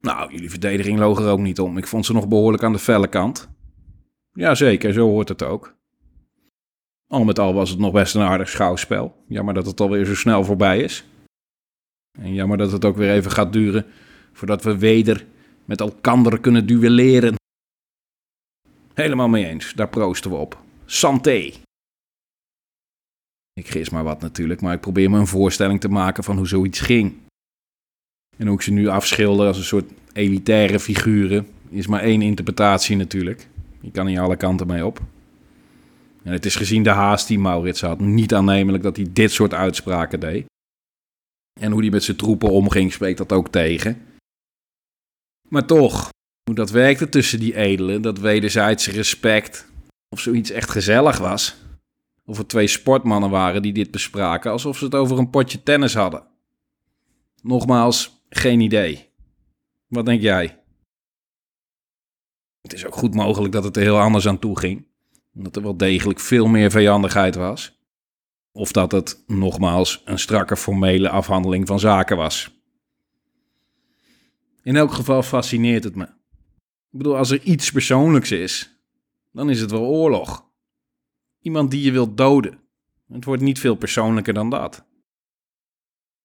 Nou, 0.00 0.32
jullie 0.32 0.50
verdediging 0.50 0.98
loog 0.98 1.18
er 1.18 1.30
ook 1.30 1.38
niet 1.38 1.60
om. 1.60 1.78
Ik 1.78 1.86
vond 1.86 2.06
ze 2.06 2.12
nog 2.12 2.28
behoorlijk 2.28 2.62
aan 2.62 2.72
de 2.72 2.78
felle 2.78 3.08
kant. 3.08 3.48
Jazeker, 4.32 4.92
zo 4.92 5.08
hoort 5.08 5.28
het 5.28 5.42
ook. 5.42 5.76
Al 7.06 7.24
met 7.24 7.38
al 7.38 7.54
was 7.54 7.70
het 7.70 7.78
nog 7.78 7.92
best 7.92 8.14
een 8.14 8.22
aardig 8.22 8.48
schouwspel. 8.48 9.24
Jammer 9.28 9.54
dat 9.54 9.66
het 9.66 9.80
alweer 9.80 10.04
zo 10.04 10.14
snel 10.14 10.44
voorbij 10.44 10.80
is. 10.80 11.04
En 12.18 12.34
jammer 12.34 12.58
dat 12.58 12.72
het 12.72 12.84
ook 12.84 12.96
weer 12.96 13.10
even 13.10 13.30
gaat 13.30 13.52
duren 13.52 13.86
voordat 14.32 14.62
we 14.62 14.78
weder 14.78 15.26
met 15.64 15.80
elkander 15.80 16.40
kunnen 16.40 16.66
duelleren. 16.66 17.34
Helemaal 18.94 19.28
mee 19.28 19.46
eens, 19.46 19.72
daar 19.72 19.88
proosten 19.88 20.30
we 20.30 20.36
op. 20.36 20.62
Santé! 20.84 21.52
Ik 23.52 23.68
gis 23.68 23.90
maar 23.90 24.04
wat 24.04 24.20
natuurlijk, 24.20 24.60
maar 24.60 24.74
ik 24.74 24.80
probeer 24.80 25.10
me 25.10 25.18
een 25.18 25.26
voorstelling 25.26 25.80
te 25.80 25.88
maken 25.88 26.24
van 26.24 26.36
hoe 26.36 26.46
zoiets 26.46 26.80
ging. 26.80 27.14
En 28.36 28.46
hoe 28.46 28.56
ik 28.56 28.62
ze 28.62 28.72
nu 28.72 28.88
afschilder 28.88 29.46
als 29.46 29.56
een 29.56 29.64
soort 29.64 29.90
elitaire 30.12 30.80
figuren, 30.80 31.46
is 31.68 31.86
maar 31.86 32.00
één 32.00 32.22
interpretatie 32.22 32.96
natuurlijk. 32.96 33.48
Je 33.80 33.90
kan 33.90 34.06
hier 34.06 34.20
alle 34.20 34.36
kanten 34.36 34.66
mee 34.66 34.86
op. 34.86 35.00
En 36.22 36.32
het 36.32 36.46
is 36.46 36.56
gezien 36.56 36.82
de 36.82 36.90
haast 36.90 37.28
die 37.28 37.38
Maurits 37.38 37.80
had 37.80 38.00
niet 38.00 38.34
aannemelijk 38.34 38.82
dat 38.82 38.96
hij 38.96 39.06
dit 39.12 39.32
soort 39.32 39.54
uitspraken 39.54 40.20
deed. 40.20 40.44
En 41.60 41.72
hoe 41.72 41.80
hij 41.80 41.90
met 41.90 42.04
zijn 42.04 42.16
troepen 42.16 42.50
omging, 42.50 42.92
spreekt 42.92 43.18
dat 43.18 43.32
ook 43.32 43.48
tegen. 43.48 44.02
Maar 45.54 45.66
toch, 45.66 46.08
hoe 46.44 46.54
dat 46.54 46.70
werkte 46.70 47.08
tussen 47.08 47.38
die 47.40 47.56
edelen, 47.56 48.02
dat 48.02 48.18
wederzijdse 48.18 48.90
respect, 48.90 49.66
of 50.08 50.20
zoiets 50.20 50.50
echt 50.50 50.70
gezellig 50.70 51.18
was. 51.18 51.56
Of 52.24 52.38
er 52.38 52.46
twee 52.46 52.66
sportmannen 52.66 53.30
waren 53.30 53.62
die 53.62 53.72
dit 53.72 53.90
bespraken, 53.90 54.50
alsof 54.50 54.78
ze 54.78 54.84
het 54.84 54.94
over 54.94 55.18
een 55.18 55.30
potje 55.30 55.62
tennis 55.62 55.94
hadden. 55.94 56.26
Nogmaals, 57.42 58.24
geen 58.28 58.60
idee. 58.60 59.08
Wat 59.86 60.06
denk 60.06 60.20
jij? 60.20 60.62
Het 62.62 62.72
is 62.72 62.86
ook 62.86 62.94
goed 62.94 63.14
mogelijk 63.14 63.52
dat 63.52 63.64
het 63.64 63.76
er 63.76 63.82
heel 63.82 64.00
anders 64.00 64.28
aan 64.28 64.38
toe 64.38 64.58
ging. 64.58 64.86
Dat 65.32 65.56
er 65.56 65.62
wel 65.62 65.76
degelijk 65.76 66.20
veel 66.20 66.46
meer 66.46 66.70
vijandigheid 66.70 67.34
was. 67.34 67.78
Of 68.52 68.72
dat 68.72 68.92
het 68.92 69.22
nogmaals 69.26 70.02
een 70.04 70.18
strakke 70.18 70.56
formele 70.56 71.08
afhandeling 71.08 71.66
van 71.66 71.80
zaken 71.80 72.16
was. 72.16 72.63
In 74.64 74.76
elk 74.76 74.92
geval 74.92 75.22
fascineert 75.22 75.84
het 75.84 75.94
me. 75.94 76.04
Ik 76.04 77.00
bedoel, 77.00 77.16
als 77.16 77.30
er 77.30 77.42
iets 77.42 77.72
persoonlijks 77.72 78.30
is, 78.30 78.80
dan 79.32 79.50
is 79.50 79.60
het 79.60 79.70
wel 79.70 79.84
oorlog. 79.84 80.44
Iemand 81.40 81.70
die 81.70 81.82
je 81.82 81.92
wilt 81.92 82.16
doden. 82.16 82.60
Het 83.08 83.24
wordt 83.24 83.42
niet 83.42 83.58
veel 83.58 83.74
persoonlijker 83.74 84.34
dan 84.34 84.50
dat. 84.50 84.86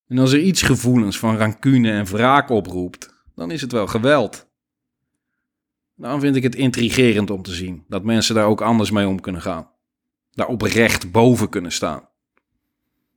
En 0.07 0.17
als 0.17 0.31
er 0.31 0.39
iets 0.39 0.61
gevoelens 0.61 1.19
van 1.19 1.37
rancune 1.37 1.91
en 1.91 2.05
wraak 2.05 2.49
oproept, 2.49 3.13
dan 3.35 3.51
is 3.51 3.61
het 3.61 3.71
wel 3.71 3.87
geweld. 3.87 4.49
Dan 5.95 6.19
vind 6.19 6.35
ik 6.35 6.43
het 6.43 6.55
intrigerend 6.55 7.29
om 7.29 7.41
te 7.41 7.53
zien 7.53 7.85
dat 7.87 8.03
mensen 8.03 8.35
daar 8.35 8.47
ook 8.47 8.61
anders 8.61 8.91
mee 8.91 9.07
om 9.07 9.19
kunnen 9.19 9.41
gaan. 9.41 9.71
Daar 10.31 10.47
oprecht 10.47 11.11
boven 11.11 11.49
kunnen 11.49 11.71
staan. 11.71 12.09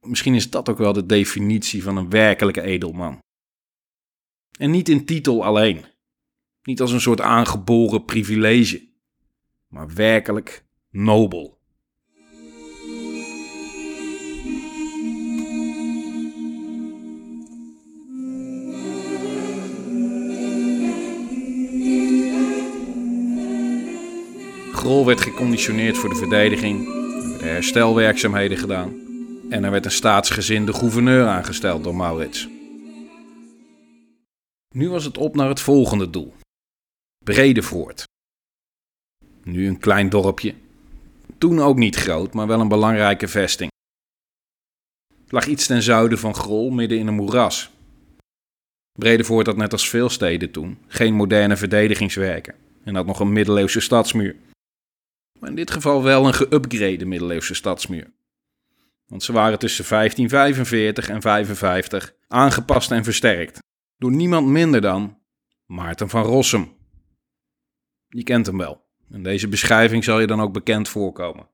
Misschien 0.01 0.35
is 0.35 0.51
dat 0.51 0.69
ook 0.69 0.79
wel 0.79 0.93
de 0.93 1.07
definitie 1.07 1.83
van 1.83 1.97
een 1.97 2.11
werkelijke 2.11 2.63
edelman. 2.63 3.19
En 4.59 4.71
niet 4.71 4.89
in 4.89 5.05
titel 5.05 5.45
alleen. 5.45 5.85
Niet 6.63 6.81
als 6.81 6.93
een 6.93 7.01
soort 7.01 7.21
aangeboren 7.21 8.05
privilege. 8.05 8.89
Maar 9.69 9.95
werkelijk 9.95 10.65
nobel. 10.91 11.61
Grol 24.73 25.07
werd 25.07 25.21
geconditioneerd 25.21 25.99
voor 25.99 26.09
de 26.09 26.15
verdediging, 26.15 26.87
er 26.87 27.29
werden 27.29 27.49
herstelwerkzaamheden 27.49 28.59
gedaan 28.59 28.93
en 29.51 29.65
er 29.65 29.71
werd 29.71 29.85
een 29.85 29.91
staatsgezinde 29.91 30.73
gouverneur 30.73 31.27
aangesteld 31.27 31.85
door 31.85 31.97
Maurits. 31.97 32.49
Nu 34.73 34.89
was 34.89 35.05
het 35.05 35.19
op 35.19 35.35
naar 35.35 35.49
het 35.49 35.61
volgende 35.61 36.11
doel. 36.11 36.35
Bredevoort. 37.25 38.05
Nu 39.43 39.67
een 39.69 39.79
klein 39.79 40.09
dorpje. 40.09 40.55
Toen 41.39 41.61
ook 41.61 41.77
niet 41.77 41.97
groot, 41.97 42.33
maar 42.33 42.47
wel 42.47 42.61
een 42.61 42.69
belangrijke 42.69 43.29
vesting. 43.29 43.71
Het 45.23 45.33
lag 45.33 45.47
iets 45.47 45.67
ten 45.67 45.83
zuiden 45.83 46.19
van 46.19 46.35
Grol, 46.35 46.71
midden 46.71 46.99
in 46.99 47.07
een 47.07 47.15
moeras. 47.15 47.71
Bredevoort 48.93 49.47
had 49.47 49.57
net 49.57 49.73
als 49.73 49.89
veel 49.89 50.09
steden 50.09 50.51
toen 50.51 50.79
geen 50.87 51.15
moderne 51.15 51.57
verdedigingswerken 51.57 52.55
en 52.85 52.95
had 52.95 53.07
nog 53.07 53.21
een 53.21 53.33
middeleeuwse 53.33 53.81
stadsmuur. 53.81 54.37
Maar 55.39 55.49
in 55.49 55.57
dit 55.57 55.71
geval 55.71 56.03
wel 56.03 56.27
een 56.27 56.35
geüpgrade 56.35 57.07
middeleeuwse 57.07 57.55
stadsmuur. 57.55 58.11
Want 59.07 59.23
ze 59.23 59.33
waren 59.33 59.59
tussen 59.59 59.85
1545 59.89 61.09
en 61.09 61.21
55 61.21 62.15
aangepast 62.29 62.91
en 62.91 63.05
versterkt 63.05 63.59
door 64.03 64.13
niemand 64.13 64.47
minder 64.47 64.81
dan 64.81 65.19
Maarten 65.67 66.09
van 66.09 66.23
Rossum. 66.23 66.77
Je 68.09 68.23
kent 68.23 68.47
hem 68.47 68.59
wel. 68.59 68.85
En 69.11 69.23
deze 69.23 69.49
beschrijving 69.49 70.05
zal 70.05 70.21
je 70.21 70.27
dan 70.27 70.41
ook 70.41 70.53
bekend 70.53 70.89
voorkomen. 70.89 71.49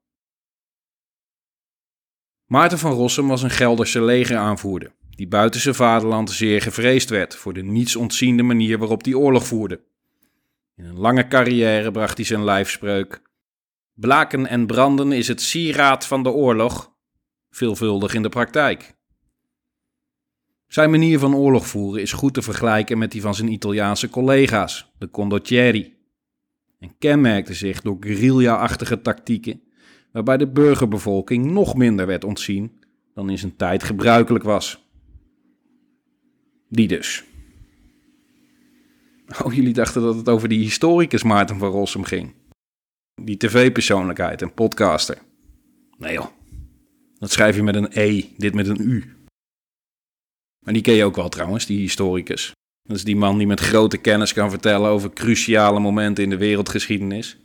Maarten 2.47 2.79
van 2.79 2.93
Rossum 2.93 3.29
was 3.29 3.43
een 3.43 3.51
Gelderse 3.51 4.03
legeraanvoerder, 4.03 4.95
die 5.11 5.29
buiten 5.29 5.61
zijn 5.61 5.75
vaderland 5.75 6.31
zeer 6.31 6.63
gevreesd 6.63 7.09
werd 7.09 7.37
voor 7.37 7.53
de 7.53 7.63
niets 7.63 7.97
ontziende 7.97 8.43
manier 8.43 8.79
waarop 8.79 9.05
hij 9.05 9.15
oorlog 9.15 9.47
voerde. 9.47 9.85
In 10.77 10.85
een 10.85 10.99
lange 10.99 11.27
carrière 11.27 11.91
bracht 11.91 12.17
hij 12.17 12.27
zijn 12.27 12.45
lijfspreuk: 12.45 13.23
Blaken 13.95 14.47
en 14.47 14.67
branden 14.67 15.13
is 15.13 15.29
het 15.29 15.43
sieraad 15.43 16.07
van 16.07 16.23
de 16.23 16.31
oorlog, 16.31 16.93
veelvuldig 17.51 18.15
in 18.15 18.23
de 18.23 18.29
praktijk. 18.29 18.98
Zijn 20.69 20.91
manier 20.91 21.19
van 21.19 21.35
oorlog 21.35 21.67
voeren 21.67 22.03
is 22.03 22.13
goed 22.13 22.35
te 22.35 22.43
vergelijken 22.43 22.99
met 22.99 23.13
die 23.13 23.21
van 23.21 23.35
zijn 23.35 23.53
Italiaanse 23.53 24.09
collega's, 24.09 24.93
de 24.99 25.11
condottieri, 25.11 25.97
en 26.79 26.99
kenmerkte 26.99 27.55
zich 27.55 27.83
door 27.83 27.97
guerrilla-achtige 28.01 29.01
tactieken, 29.01 29.61
waarbij 30.13 30.37
de 30.37 30.49
burgerbevolking 30.49 31.51
nog 31.51 31.77
minder 31.77 32.07
werd 32.07 32.25
ontzien 32.25 32.73
dan 33.15 33.31
in 33.31 33.39
zijn 33.39 33.57
tijd 33.57 33.83
gebruikelijk 33.83 34.45
was. 34.45 34.89
Die 36.69 36.89
dus. 36.89 37.25
Oh, 39.45 39.55
jullie 39.55 39.73
dachten 39.73 40.03
dat 40.03 40.17
het 40.17 40.29
over 40.29 40.49
die 40.49 40.59
historicus 40.59 41.23
Maarten 41.23 41.59
van 41.59 41.71
Rossum 41.71 42.05
ging. 42.05 42.35
Die 43.23 43.37
tv-persoonlijkheid 43.37 44.43
en 44.43 44.55
podcaster. 44.55 45.19
Nee 45.99 46.13
joh, 46.13 46.27
dat 47.19 47.31
schrijf 47.31 47.57
je 47.57 47.63
met 47.63 47.75
een 47.75 47.89
E, 47.91 48.25
dit 48.37 48.55
met 48.55 48.69
een 48.69 48.81
U. 48.81 49.18
Maar 50.65 50.73
die 50.73 50.83
ken 50.83 50.95
je 50.95 51.05
ook 51.05 51.17
wel 51.17 51.29
trouwens, 51.29 51.67
die 51.67 51.79
historicus. 51.79 52.53
Dat 52.83 52.97
is 52.97 53.05
die 53.05 53.17
man 53.17 53.39
die 53.39 53.47
met 53.47 53.61
grote 53.61 53.97
kennis 53.97 54.33
kan 54.33 54.51
vertellen 54.51 54.91
over 54.91 55.13
cruciale 55.13 55.81
momenten 55.81 56.25
in 56.25 56.31
de 56.31 56.37
wereldgeschiedenis. 56.37 57.39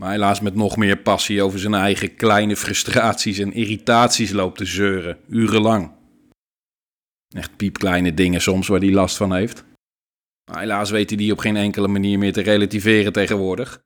Maar 0.00 0.10
helaas 0.10 0.40
met 0.40 0.54
nog 0.54 0.76
meer 0.76 0.96
passie 0.96 1.42
over 1.42 1.58
zijn 1.58 1.74
eigen 1.74 2.14
kleine 2.14 2.56
frustraties 2.56 3.38
en 3.38 3.52
irritaties 3.52 4.30
loopt 4.30 4.58
te 4.58 4.64
zeuren, 4.64 5.18
urenlang. 5.28 5.92
Echt 7.28 7.56
piepkleine 7.56 8.14
dingen 8.14 8.40
soms 8.40 8.68
waar 8.68 8.80
hij 8.80 8.92
last 8.92 9.16
van 9.16 9.34
heeft. 9.34 9.64
Maar 10.50 10.60
helaas 10.60 10.90
weet 10.90 11.08
hij 11.08 11.18
die 11.18 11.32
op 11.32 11.38
geen 11.38 11.56
enkele 11.56 11.88
manier 11.88 12.18
meer 12.18 12.32
te 12.32 12.40
relativeren 12.40 13.12
tegenwoordig. 13.12 13.82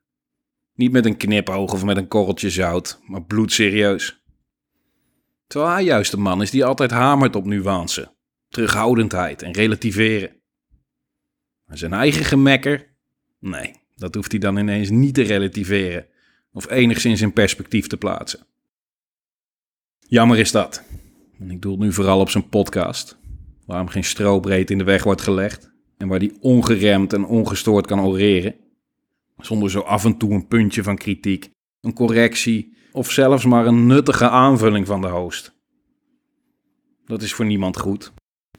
Niet 0.73 0.91
met 0.91 1.05
een 1.05 1.17
knipoog 1.17 1.73
of 1.73 1.83
met 1.83 1.97
een 1.97 2.07
korreltje 2.07 2.49
zout, 2.49 2.99
maar 3.07 3.23
bloedserieus. 3.23 4.21
Terwijl 5.47 5.71
hij 5.71 5.83
juist 5.83 6.11
de 6.11 6.17
man 6.17 6.41
is 6.41 6.51
die 6.51 6.65
altijd 6.65 6.91
hamert 6.91 7.35
op 7.35 7.45
nuance, 7.45 8.15
terughoudendheid 8.53 9.41
en 9.41 9.51
relativeren. 9.51 10.29
Zijn 11.67 11.93
eigen 11.93 12.25
gemekker? 12.25 12.95
Nee, 13.39 13.75
dat 13.95 14.15
hoeft 14.15 14.31
hij 14.31 14.39
dan 14.39 14.57
ineens 14.57 14.89
niet 14.89 15.13
te 15.13 15.21
relativeren 15.21 16.05
of 16.51 16.69
enigszins 16.69 17.21
in 17.21 17.33
perspectief 17.33 17.87
te 17.87 17.97
plaatsen. 17.97 18.45
Jammer 19.99 20.39
is 20.39 20.51
dat. 20.51 20.83
En 21.39 21.51
ik 21.51 21.61
doe 21.61 21.71
het 21.71 21.81
nu 21.81 21.93
vooral 21.93 22.19
op 22.19 22.29
zijn 22.29 22.49
podcast, 22.49 23.17
waar 23.65 23.77
hem 23.77 23.87
geen 23.87 24.03
strobreed 24.03 24.71
in 24.71 24.77
de 24.77 24.83
weg 24.83 25.03
wordt 25.03 25.21
gelegd 25.21 25.71
en 25.97 26.07
waar 26.07 26.19
hij 26.19 26.37
ongeremd 26.39 27.13
en 27.13 27.25
ongestoord 27.25 27.87
kan 27.87 28.01
oreren, 28.01 28.55
zonder 29.37 29.71
zo 29.71 29.79
af 29.79 30.05
en 30.05 30.17
toe 30.17 30.31
een 30.31 30.47
puntje 30.47 30.83
van 30.83 30.97
kritiek, 30.97 31.49
een 31.81 31.93
correctie 31.93 32.77
of 32.91 33.11
zelfs 33.11 33.45
maar 33.45 33.65
een 33.65 33.85
nuttige 33.85 34.29
aanvulling 34.29 34.87
van 34.87 35.01
de 35.01 35.07
host. 35.07 35.53
Dat 37.05 37.21
is 37.21 37.33
voor 37.33 37.45
niemand 37.45 37.77
goed, 37.77 38.13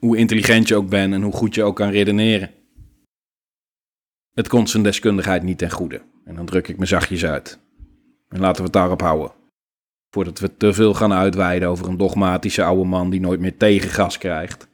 hoe 0.04 0.16
intelligent 0.16 0.68
je 0.68 0.76
ook 0.76 0.88
bent 0.88 1.12
en 1.12 1.22
hoe 1.22 1.32
goed 1.32 1.54
je 1.54 1.62
ook 1.62 1.76
kan 1.76 1.90
redeneren. 1.90 2.50
Het 4.34 4.48
komt 4.48 4.70
zijn 4.70 4.82
deskundigheid 4.82 5.42
niet 5.42 5.58
ten 5.58 5.70
goede. 5.70 6.02
En 6.24 6.34
dan 6.34 6.46
druk 6.46 6.68
ik 6.68 6.78
me 6.78 6.86
zachtjes 6.86 7.24
uit. 7.24 7.58
En 8.28 8.40
laten 8.40 8.56
we 8.56 8.62
het 8.62 8.72
daarop 8.72 9.00
houden. 9.00 9.32
Voordat 10.10 10.38
we 10.38 10.56
te 10.56 10.72
veel 10.72 10.94
gaan 10.94 11.12
uitweiden 11.12 11.68
over 11.68 11.88
een 11.88 11.96
dogmatische 11.96 12.64
oude 12.64 12.84
man 12.84 13.10
die 13.10 13.20
nooit 13.20 13.40
meer 13.40 13.56
tegengas 13.56 14.18
krijgt. 14.18 14.68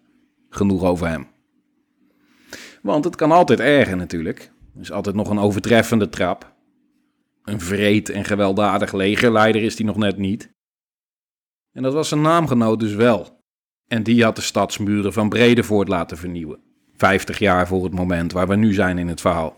Genoeg 0.49 0.83
over 0.83 1.09
hem. 1.09 1.27
Want 2.83 3.05
het 3.05 3.17
kan 3.17 3.33
altijd 3.33 3.61
erger 3.61 3.97
natuurlijk. 3.97 4.53
Er 4.75 4.81
is 4.81 4.93
altijd 4.93 5.17
nog 5.17 5.31
een 5.31 5.39
overtreffende 5.39 6.09
trap. 6.09 6.55
Een 7.45 7.61
vreed 7.61 8.09
en 8.09 8.25
gewelddadig 8.25 8.93
legerleider 8.93 9.63
is 9.63 9.77
hij 9.77 9.87
nog 9.87 9.97
net 9.97 10.17
niet. 10.17 10.51
En 11.73 11.83
dat 11.83 11.93
was 11.93 12.09
zijn 12.09 12.21
naamgenoot 12.21 12.81
dus 12.81 12.95
wel. 12.95 13.40
En 13.91 14.03
die 14.03 14.25
had 14.25 14.37
de 14.37 14.43
stadsmuren 14.43 15.13
van 15.13 15.29
Bredevoort 15.29 15.89
laten 15.89 16.17
vernieuwen. 16.17 16.59
Vijftig 16.97 17.39
jaar 17.39 17.67
voor 17.67 17.85
het 17.85 17.93
moment 17.93 18.33
waar 18.33 18.49
we 18.49 18.57
nu 18.57 18.73
zijn 18.73 18.99
in 18.99 19.09
het 19.09 19.21
verhaal. 19.21 19.57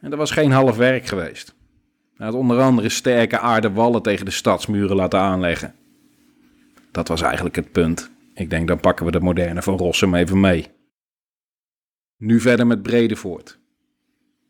En 0.00 0.10
dat 0.10 0.18
was 0.18 0.30
geen 0.30 0.50
half 0.50 0.76
werk 0.76 1.06
geweest. 1.06 1.54
Hij 2.16 2.26
had 2.26 2.34
onder 2.34 2.60
andere 2.60 2.88
sterke 2.88 3.38
aarden 3.38 3.72
wallen 3.74 4.02
tegen 4.02 4.24
de 4.24 4.30
stadsmuren 4.30 4.96
laten 4.96 5.20
aanleggen. 5.20 5.74
Dat 6.90 7.08
was 7.08 7.22
eigenlijk 7.22 7.56
het 7.56 7.72
punt. 7.72 8.10
Ik 8.34 8.50
denk, 8.50 8.68
dan 8.68 8.80
pakken 8.80 9.04
we 9.04 9.12
de 9.12 9.20
moderne 9.20 9.62
van 9.62 9.76
Rossum 9.76 10.14
even 10.14 10.40
mee. 10.40 10.66
Nu 12.16 12.40
verder 12.40 12.66
met 12.66 12.82
Bredevoort. 12.82 13.58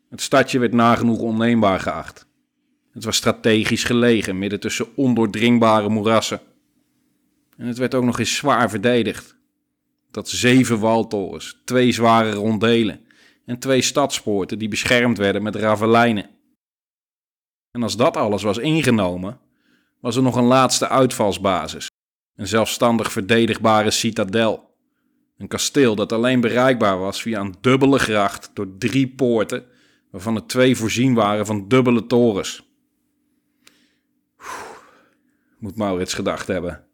Het 0.09 0.21
stadje 0.21 0.59
werd 0.59 0.73
nagenoeg 0.73 1.19
onneembaar 1.19 1.79
geacht. 1.79 2.27
Het 2.93 3.03
was 3.03 3.15
strategisch 3.15 3.83
gelegen, 3.83 4.39
midden 4.39 4.59
tussen 4.59 4.95
ondoordringbare 4.95 5.89
moerassen. 5.89 6.39
En 7.61 7.67
het 7.67 7.77
werd 7.77 7.93
ook 7.93 8.03
nog 8.03 8.19
eens 8.19 8.35
zwaar 8.35 8.69
verdedigd. 8.69 9.35
Dat 10.11 10.29
zeven 10.29 10.79
waltorens, 10.79 11.61
twee 11.65 11.91
zware 11.91 12.31
rondelen 12.31 13.05
en 13.45 13.59
twee 13.59 13.81
stadspoorten 13.81 14.59
die 14.59 14.67
beschermd 14.67 15.17
werden 15.17 15.43
met 15.43 15.55
ravelijnen. 15.55 16.29
En 17.71 17.83
als 17.83 17.97
dat 17.97 18.17
alles 18.17 18.43
was 18.43 18.57
ingenomen, 18.57 19.39
was 19.99 20.15
er 20.15 20.21
nog 20.21 20.35
een 20.35 20.43
laatste 20.43 20.87
uitvalsbasis, 20.87 21.89
een 22.35 22.47
zelfstandig 22.47 23.11
verdedigbare 23.11 23.91
citadel. 23.91 24.75
Een 25.37 25.47
kasteel 25.47 25.95
dat 25.95 26.11
alleen 26.11 26.41
bereikbaar 26.41 26.99
was 26.99 27.21
via 27.21 27.39
een 27.39 27.55
dubbele 27.61 27.99
gracht 27.99 28.51
door 28.53 28.77
drie 28.77 29.07
poorten, 29.07 29.65
waarvan 30.11 30.35
er 30.35 30.45
twee 30.45 30.75
voorzien 30.75 31.13
waren 31.13 31.45
van 31.45 31.67
dubbele 31.67 32.05
torens. 32.05 32.63
moet 35.59 35.75
Maurits 35.75 36.13
gedacht 36.13 36.47
hebben. 36.47 36.89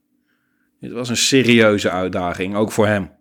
Dit 0.79 0.91
was 0.91 1.09
een 1.09 1.17
serieuze 1.17 1.89
uitdaging, 1.89 2.55
ook 2.55 2.71
voor 2.71 2.87
hem. 2.87 3.11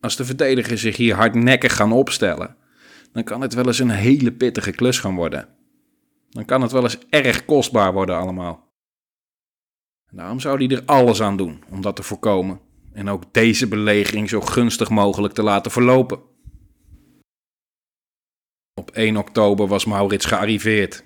Als 0.00 0.16
de 0.16 0.24
verdedigers 0.24 0.80
zich 0.80 0.96
hier 0.96 1.14
hardnekkig 1.14 1.76
gaan 1.76 1.92
opstellen, 1.92 2.56
dan 3.12 3.24
kan 3.24 3.40
het 3.40 3.54
wel 3.54 3.66
eens 3.66 3.78
een 3.78 3.90
hele 3.90 4.32
pittige 4.32 4.70
klus 4.70 4.98
gaan 4.98 5.14
worden. 5.14 5.48
Dan 6.30 6.44
kan 6.44 6.62
het 6.62 6.72
wel 6.72 6.82
eens 6.82 6.98
erg 7.08 7.44
kostbaar 7.44 7.92
worden 7.92 8.16
allemaal. 8.16 8.70
Daarom 10.10 10.40
zou 10.40 10.66
hij 10.66 10.76
er 10.76 10.84
alles 10.84 11.22
aan 11.22 11.36
doen 11.36 11.64
om 11.70 11.80
dat 11.80 11.96
te 11.96 12.02
voorkomen 12.02 12.60
en 12.92 13.08
ook 13.08 13.34
deze 13.34 13.68
belegering 13.68 14.28
zo 14.28 14.40
gunstig 14.40 14.90
mogelijk 14.90 15.34
te 15.34 15.42
laten 15.42 15.70
verlopen. 15.70 16.22
Op 18.74 18.90
1 18.90 19.16
oktober 19.16 19.66
was 19.66 19.84
Maurits 19.84 20.26
gearriveerd. 20.26 21.04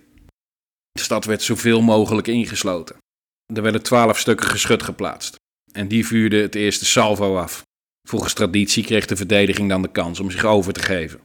De 0.93 1.03
stad 1.03 1.25
werd 1.25 1.43
zoveel 1.43 1.83
mogelijk 1.83 2.27
ingesloten. 2.27 2.97
Er 3.55 3.63
werden 3.63 3.83
twaalf 3.83 4.19
stukken 4.19 4.47
geschut 4.47 4.83
geplaatst. 4.83 5.37
En 5.73 5.89
die 5.89 6.07
vuurden 6.07 6.43
het 6.43 6.55
eerste 6.55 6.85
salvo 6.85 7.37
af. 7.37 7.63
Volgens 8.09 8.33
traditie 8.33 8.85
kreeg 8.85 9.07
de 9.07 9.17
verdediging 9.17 9.69
dan 9.69 9.83
de 9.83 9.91
kans 9.91 10.21
om 10.21 10.31
zich 10.31 10.45
over 10.45 10.73
te 10.73 10.81
geven. 10.81 11.21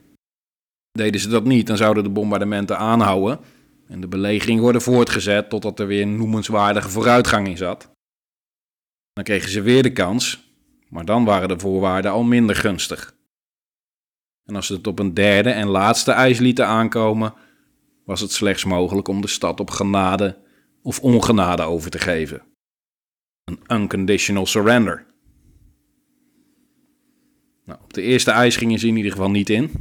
Deden 0.92 1.22
ze 1.22 1.30
dat 1.30 1.44
niet, 1.44 1.68
dan 1.68 1.78
zouden 1.78 2.04
de 2.04 2.10
bombardementen 2.10 2.78
aanhouden 2.78 3.40
en 3.88 4.02
de 4.02 4.08
belegering 4.08 4.60
worden 4.60 4.82
voortgezet 4.82 5.50
totdat 5.50 5.80
er 5.80 5.88
weer 5.88 6.08
noemenswaardige 6.08 6.90
vooruitgang 6.90 7.48
in 7.48 7.58
zat. 7.58 7.90
Dan 9.14 9.24
kregen 9.24 9.50
ze 9.50 9.62
weer 9.62 9.84
de 9.84 9.94
kans, 9.94 10.52
maar 10.90 11.06
dan 11.06 11.26
waren 11.26 11.48
de 11.48 11.60
voorwaarden 11.60 12.12
al 12.12 12.24
minder 12.24 12.56
gunstig. 12.56 13.16
En 14.46 14.56
als 14.56 14.66
ze 14.66 14.74
het 14.74 14.88
op 14.88 15.00
een 15.00 15.14
derde 15.14 15.50
en 15.50 15.68
laatste 15.68 16.12
ijs 16.12 16.40
lieten 16.40 16.68
aankomen, 16.68 17.34
was 18.06 18.22
het 18.22 18.32
slechts 18.32 18.66
mogelijk 18.66 19.08
om 19.08 19.22
de 19.22 19.28
stad 19.28 19.60
op 19.60 19.70
genade 19.70 20.38
of 20.82 21.00
ongenade 21.00 21.62
over 21.62 21.91
te 21.91 22.00
geven. 22.00 22.41
Een 23.44 23.60
unconditional 23.67 24.46
surrender. 24.46 25.06
Nou, 27.65 27.80
op 27.84 27.94
de 27.94 28.02
eerste 28.02 28.32
eis 28.32 28.56
gingen 28.56 28.80
ze 28.80 28.88
in 28.88 28.96
ieder 28.96 29.12
geval 29.12 29.30
niet 29.30 29.50
in. 29.50 29.72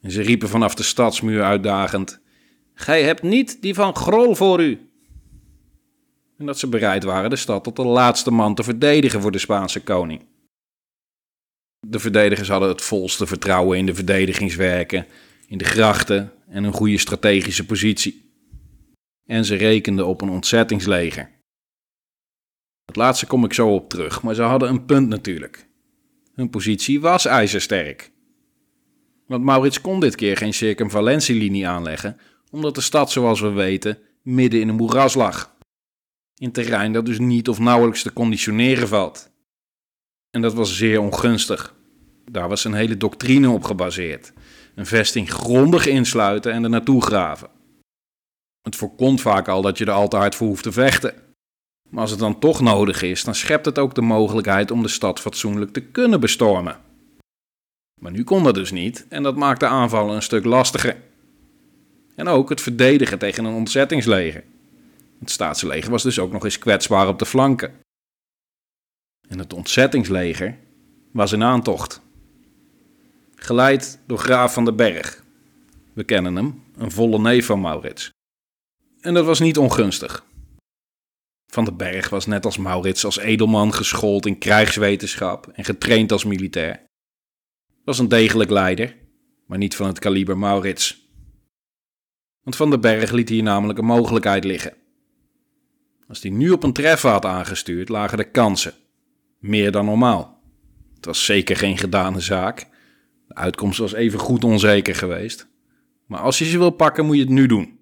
En 0.00 0.10
ze 0.10 0.22
riepen 0.22 0.48
vanaf 0.48 0.74
de 0.74 0.82
stadsmuur 0.82 1.42
uitdagend: 1.42 2.20
Gij 2.74 3.02
hebt 3.02 3.22
niet 3.22 3.62
die 3.62 3.74
van 3.74 3.96
Grol 3.96 4.34
voor 4.34 4.62
u. 4.62 4.90
En 6.38 6.46
dat 6.46 6.58
ze 6.58 6.68
bereid 6.68 7.04
waren 7.04 7.30
de 7.30 7.36
stad 7.36 7.64
tot 7.64 7.76
de 7.76 7.84
laatste 7.84 8.30
man 8.30 8.54
te 8.54 8.62
verdedigen 8.62 9.20
voor 9.20 9.32
de 9.32 9.38
Spaanse 9.38 9.82
koning. 9.82 10.26
De 11.86 11.98
verdedigers 11.98 12.48
hadden 12.48 12.68
het 12.68 12.82
volste 12.82 13.26
vertrouwen 13.26 13.78
in 13.78 13.86
de 13.86 13.94
verdedigingswerken, 13.94 15.06
in 15.46 15.58
de 15.58 15.64
grachten 15.64 16.32
en 16.48 16.64
een 16.64 16.72
goede 16.72 16.98
strategische 16.98 17.66
positie. 17.66 18.27
En 19.28 19.44
ze 19.44 19.54
rekenden 19.54 20.06
op 20.06 20.20
een 20.20 20.30
ontzettingsleger. 20.30 21.30
Het 22.84 22.96
laatste 22.96 23.26
kom 23.26 23.44
ik 23.44 23.52
zo 23.52 23.74
op 23.74 23.88
terug, 23.88 24.22
maar 24.22 24.34
ze 24.34 24.42
hadden 24.42 24.68
een 24.68 24.84
punt 24.84 25.08
natuurlijk. 25.08 25.68
Hun 26.34 26.50
positie 26.50 27.00
was 27.00 27.24
ijzersterk. 27.24 28.10
Want 29.26 29.44
Maurits 29.44 29.80
kon 29.80 30.00
dit 30.00 30.14
keer 30.14 30.36
geen 30.36 30.54
circumvalentielinie 30.54 31.68
aanleggen, 31.68 32.16
omdat 32.50 32.74
de 32.74 32.80
stad, 32.80 33.10
zoals 33.10 33.40
we 33.40 33.48
weten, 33.48 33.98
midden 34.22 34.60
in 34.60 34.68
een 34.68 34.74
moeras 34.74 35.14
lag. 35.14 35.56
In 36.34 36.52
terrein 36.52 36.92
dat 36.92 37.06
dus 37.06 37.18
niet 37.18 37.48
of 37.48 37.58
nauwelijks 37.58 38.02
te 38.02 38.12
conditioneren 38.12 38.88
valt. 38.88 39.30
En 40.30 40.40
dat 40.40 40.54
was 40.54 40.76
zeer 40.76 41.00
ongunstig. 41.00 41.74
Daar 42.30 42.48
was 42.48 42.64
een 42.64 42.74
hele 42.74 42.96
doctrine 42.96 43.50
op 43.50 43.64
gebaseerd. 43.64 44.32
Een 44.74 44.86
vesting 44.86 45.30
grondig 45.30 45.86
insluiten 45.86 46.52
en 46.52 46.64
er 46.64 46.70
naartoe 46.70 47.02
graven. 47.02 47.56
Het 48.62 48.76
voorkomt 48.76 49.20
vaak 49.20 49.48
al 49.48 49.62
dat 49.62 49.78
je 49.78 49.84
er 49.84 49.90
al 49.90 50.08
te 50.08 50.16
hard 50.16 50.34
voor 50.34 50.46
hoeft 50.46 50.62
te 50.62 50.72
vechten. 50.72 51.14
Maar 51.90 52.00
als 52.00 52.10
het 52.10 52.20
dan 52.20 52.38
toch 52.38 52.60
nodig 52.60 53.02
is, 53.02 53.24
dan 53.24 53.34
schept 53.34 53.64
het 53.64 53.78
ook 53.78 53.94
de 53.94 54.00
mogelijkheid 54.00 54.70
om 54.70 54.82
de 54.82 54.88
stad 54.88 55.20
fatsoenlijk 55.20 55.72
te 55.72 55.80
kunnen 55.80 56.20
bestormen. 56.20 56.80
Maar 58.00 58.12
nu 58.12 58.24
kon 58.24 58.44
dat 58.44 58.54
dus 58.54 58.70
niet 58.70 59.06
en 59.08 59.22
dat 59.22 59.36
maakt 59.36 59.60
de 59.60 59.66
aanvallen 59.66 60.14
een 60.14 60.22
stuk 60.22 60.44
lastiger. 60.44 60.96
En 62.14 62.28
ook 62.28 62.48
het 62.48 62.60
verdedigen 62.60 63.18
tegen 63.18 63.44
een 63.44 63.54
ontzettingsleger. 63.54 64.44
Het 65.20 65.30
staatsleger 65.30 65.90
was 65.90 66.02
dus 66.02 66.18
ook 66.18 66.32
nog 66.32 66.44
eens 66.44 66.58
kwetsbaar 66.58 67.08
op 67.08 67.18
de 67.18 67.26
flanken. 67.26 67.74
En 69.28 69.38
het 69.38 69.52
ontzettingsleger 69.52 70.58
was 71.12 71.32
in 71.32 71.42
aantocht. 71.42 72.00
Geleid 73.34 74.00
door 74.06 74.18
graaf 74.18 74.52
van 74.52 74.64
den 74.64 74.76
Berg. 74.76 75.24
We 75.92 76.04
kennen 76.04 76.36
hem, 76.36 76.62
een 76.76 76.90
volle 76.90 77.18
neef 77.18 77.46
van 77.46 77.60
Maurits. 77.60 78.10
En 79.00 79.14
dat 79.14 79.24
was 79.24 79.40
niet 79.40 79.58
ongunstig. 79.58 80.26
Van 81.46 81.64
den 81.64 81.76
Berg 81.76 82.08
was 82.08 82.26
net 82.26 82.44
als 82.44 82.56
Maurits 82.56 83.04
als 83.04 83.18
edelman 83.18 83.74
geschoold 83.74 84.26
in 84.26 84.38
krijgswetenschap 84.38 85.46
en 85.46 85.64
getraind 85.64 86.12
als 86.12 86.24
militair. 86.24 86.86
Was 87.84 87.98
een 87.98 88.08
degelijk 88.08 88.50
leider, 88.50 88.96
maar 89.46 89.58
niet 89.58 89.76
van 89.76 89.86
het 89.86 89.98
kaliber 89.98 90.38
Maurits. 90.38 91.06
Want 92.42 92.56
Van 92.56 92.70
den 92.70 92.80
Berg 92.80 93.10
liet 93.10 93.28
hier 93.28 93.42
namelijk 93.42 93.78
een 93.78 93.84
mogelijkheid 93.84 94.44
liggen. 94.44 94.76
Als 96.08 96.22
hij 96.22 96.30
nu 96.30 96.50
op 96.50 96.62
een 96.62 96.72
treffer 96.72 97.10
had 97.10 97.24
aangestuurd, 97.24 97.88
lagen 97.88 98.16
de 98.16 98.30
kansen. 98.30 98.74
Meer 99.38 99.72
dan 99.72 99.84
normaal. 99.84 100.42
Het 100.94 101.04
was 101.04 101.24
zeker 101.24 101.56
geen 101.56 101.78
gedane 101.78 102.20
zaak. 102.20 102.58
De 103.26 103.34
uitkomst 103.34 103.78
was 103.78 103.92
even 103.92 104.18
goed 104.18 104.44
onzeker 104.44 104.94
geweest. 104.94 105.48
Maar 106.06 106.20
als 106.20 106.38
je 106.38 106.44
ze 106.44 106.58
wil 106.58 106.70
pakken, 106.70 107.06
moet 107.06 107.16
je 107.16 107.22
het 107.22 107.30
nu 107.30 107.46
doen. 107.46 107.77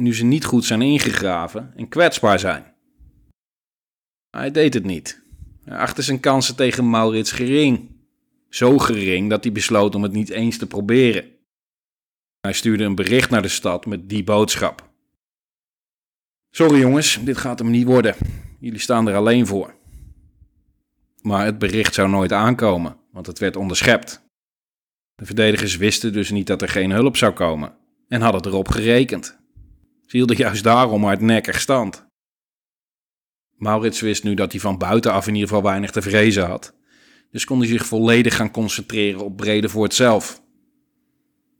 Nu 0.00 0.14
ze 0.14 0.24
niet 0.24 0.44
goed 0.44 0.64
zijn 0.64 0.82
ingegraven 0.82 1.72
en 1.76 1.88
kwetsbaar 1.88 2.38
zijn. 2.38 2.74
Hij 4.30 4.50
deed 4.50 4.74
het 4.74 4.84
niet. 4.84 5.22
Hij 5.64 5.76
achtte 5.76 6.02
zijn 6.02 6.20
kansen 6.20 6.56
tegen 6.56 6.90
Maurits 6.90 7.32
gering. 7.32 7.90
Zo 8.48 8.78
gering 8.78 9.30
dat 9.30 9.44
hij 9.44 9.52
besloot 9.52 9.94
om 9.94 10.02
het 10.02 10.12
niet 10.12 10.28
eens 10.28 10.58
te 10.58 10.66
proberen. 10.66 11.24
Hij 12.40 12.52
stuurde 12.52 12.84
een 12.84 12.94
bericht 12.94 13.30
naar 13.30 13.42
de 13.42 13.48
stad 13.48 13.86
met 13.86 14.08
die 14.08 14.24
boodschap. 14.24 14.90
Sorry 16.50 16.80
jongens, 16.80 17.18
dit 17.24 17.36
gaat 17.36 17.58
hem 17.58 17.70
niet 17.70 17.86
worden. 17.86 18.14
Jullie 18.60 18.80
staan 18.80 19.08
er 19.08 19.14
alleen 19.16 19.46
voor. 19.46 19.74
Maar 21.22 21.44
het 21.44 21.58
bericht 21.58 21.94
zou 21.94 22.08
nooit 22.08 22.32
aankomen, 22.32 22.96
want 23.12 23.26
het 23.26 23.38
werd 23.38 23.56
onderschept. 23.56 24.22
De 25.14 25.26
verdedigers 25.26 25.76
wisten 25.76 26.12
dus 26.12 26.30
niet 26.30 26.46
dat 26.46 26.62
er 26.62 26.68
geen 26.68 26.90
hulp 26.90 27.16
zou 27.16 27.32
komen 27.32 27.76
en 28.08 28.20
hadden 28.20 28.46
erop 28.46 28.68
gerekend. 28.68 29.39
Ze 30.10 30.16
hielden 30.16 30.36
juist 30.36 30.64
daarom 30.64 31.04
hardnekkig 31.04 31.60
stand. 31.60 32.06
Maurits 33.56 34.00
wist 34.00 34.24
nu 34.24 34.34
dat 34.34 34.52
hij 34.52 34.60
van 34.60 34.78
buitenaf 34.78 35.26
in 35.26 35.34
ieder 35.34 35.48
geval 35.48 35.64
weinig 35.64 35.90
te 35.90 36.02
vrezen 36.02 36.46
had, 36.46 36.74
dus 37.30 37.44
kon 37.44 37.58
hij 37.58 37.68
zich 37.68 37.86
volledig 37.86 38.36
gaan 38.36 38.50
concentreren 38.50 39.24
op 39.24 39.36
Bredevoort 39.36 39.94
zelf. 39.94 40.42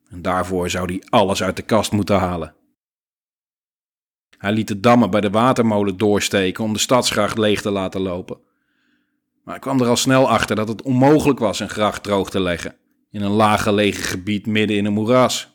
En 0.08 0.22
daarvoor 0.22 0.70
zou 0.70 0.86
hij 0.86 1.02
alles 1.08 1.42
uit 1.42 1.56
de 1.56 1.62
kast 1.62 1.92
moeten 1.92 2.18
halen. 2.18 2.54
Hij 4.38 4.52
liet 4.52 4.68
de 4.68 4.80
dammen 4.80 5.10
bij 5.10 5.20
de 5.20 5.30
watermolen 5.30 5.96
doorsteken 5.96 6.64
om 6.64 6.72
de 6.72 6.78
stadsgracht 6.78 7.38
leeg 7.38 7.62
te 7.62 7.70
laten 7.70 8.00
lopen. 8.00 8.40
Maar 9.44 9.54
hij 9.54 9.62
kwam 9.62 9.80
er 9.80 9.88
al 9.88 9.96
snel 9.96 10.28
achter 10.28 10.56
dat 10.56 10.68
het 10.68 10.82
onmogelijk 10.82 11.38
was 11.38 11.60
een 11.60 11.68
gracht 11.68 12.02
droog 12.02 12.30
te 12.30 12.40
leggen 12.40 12.76
in 13.10 13.22
een 13.22 13.30
laaggelegen 13.30 14.04
gebied 14.04 14.46
midden 14.46 14.76
in 14.76 14.84
een 14.84 14.92
moeras. 14.92 15.49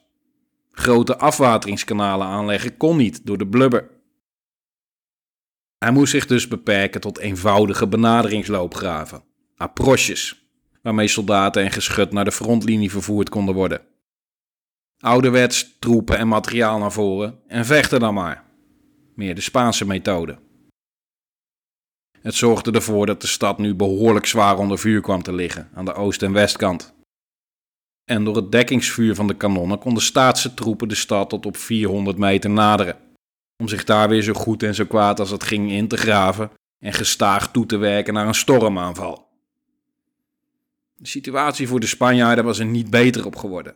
Grote 0.76 1.18
afwateringskanalen 1.18 2.28
aanleggen 2.28 2.78
kon 2.78 2.98
niet 2.98 3.26
door 3.26 3.38
de 3.38 3.48
blubber. 3.48 3.90
Hij 5.78 5.92
moest 5.92 6.12
zich 6.12 6.26
dus 6.26 6.48
beperken 6.48 7.02
tot 7.02 7.18
eenvoudige 7.18 7.88
benaderingsloopgraven, 7.88 9.24
approches, 9.56 10.50
waarmee 10.82 11.08
soldaten 11.08 11.64
en 11.64 11.72
geschut 11.72 12.12
naar 12.12 12.26
de 12.26 12.32
frontlinie 12.32 12.92
vervoerd 12.92 13.30
konden 13.30 13.56
worden. 13.56 13.82
Ouderwets 15.00 15.80
troepen 15.80 16.18
en 16.18 16.28
materiaal 16.28 16.80
naar 16.80 16.92
voren 16.92 17.40
en 17.48 17.66
vechten 17.66 18.00
dan 18.00 18.14
maar 18.14 18.44
meer 19.16 19.36
de 19.36 19.42
Spaanse 19.42 19.86
methode. 19.86 20.40
Het 22.22 22.36
zorgde 22.36 22.72
ervoor 22.72 23.06
dat 23.06 23.22
de 23.22 23.28
stad 23.28 23.58
nu 23.58 23.76
behoorlijk 23.76 24.26
zwaar 24.26 24.58
onder 24.58 24.80
vuur 24.80 25.02
kwam 25.02 25.24
te 25.24 25.34
liggen 25.34 25.70
aan 25.74 25.86
de 25.86 25.94
oost- 25.94 26.24
en 26.24 26.32
westkant. 26.32 26.95
En 28.06 28.24
door 28.24 28.36
het 28.36 28.52
dekkingsvuur 28.52 29.16
van 29.16 29.28
de 29.28 29.36
kanonnen 29.36 29.80
konden 29.80 30.04
staatse 30.04 30.54
troepen 30.54 30.88
de 30.88 30.96
stad 30.96 31.30
tot 31.30 31.46
op 31.46 31.58
400 31.58 32.18
meter 32.18 32.50
naderen, 32.50 32.98
om 33.58 33.68
zich 33.68 33.84
daar 33.84 34.10
weer 34.10 34.22
zo 34.22 34.34
goed 34.34 34.64
en 34.64 34.76
zo 34.76 34.86
kwaad 34.86 35.20
als 35.20 35.32
het 35.32 35.44
ging 35.44 35.72
in 35.72 35.88
te 35.88 35.98
graven 35.98 36.52
en 36.80 36.94
gestaag 36.94 37.52
toe 37.52 37.66
te 37.66 37.78
werken 37.78 38.14
naar 38.14 38.28
een 38.28 38.36
stormaanval. 38.36 39.28
De 40.96 41.08
situatie 41.08 41.68
voor 41.68 41.80
de 41.80 41.88
Spanjaarden 41.88 42.46
was 42.46 42.60
er 42.60 42.66
niet 42.66 42.90
beter 42.90 43.26
op 43.26 43.36
geworden, 43.36 43.76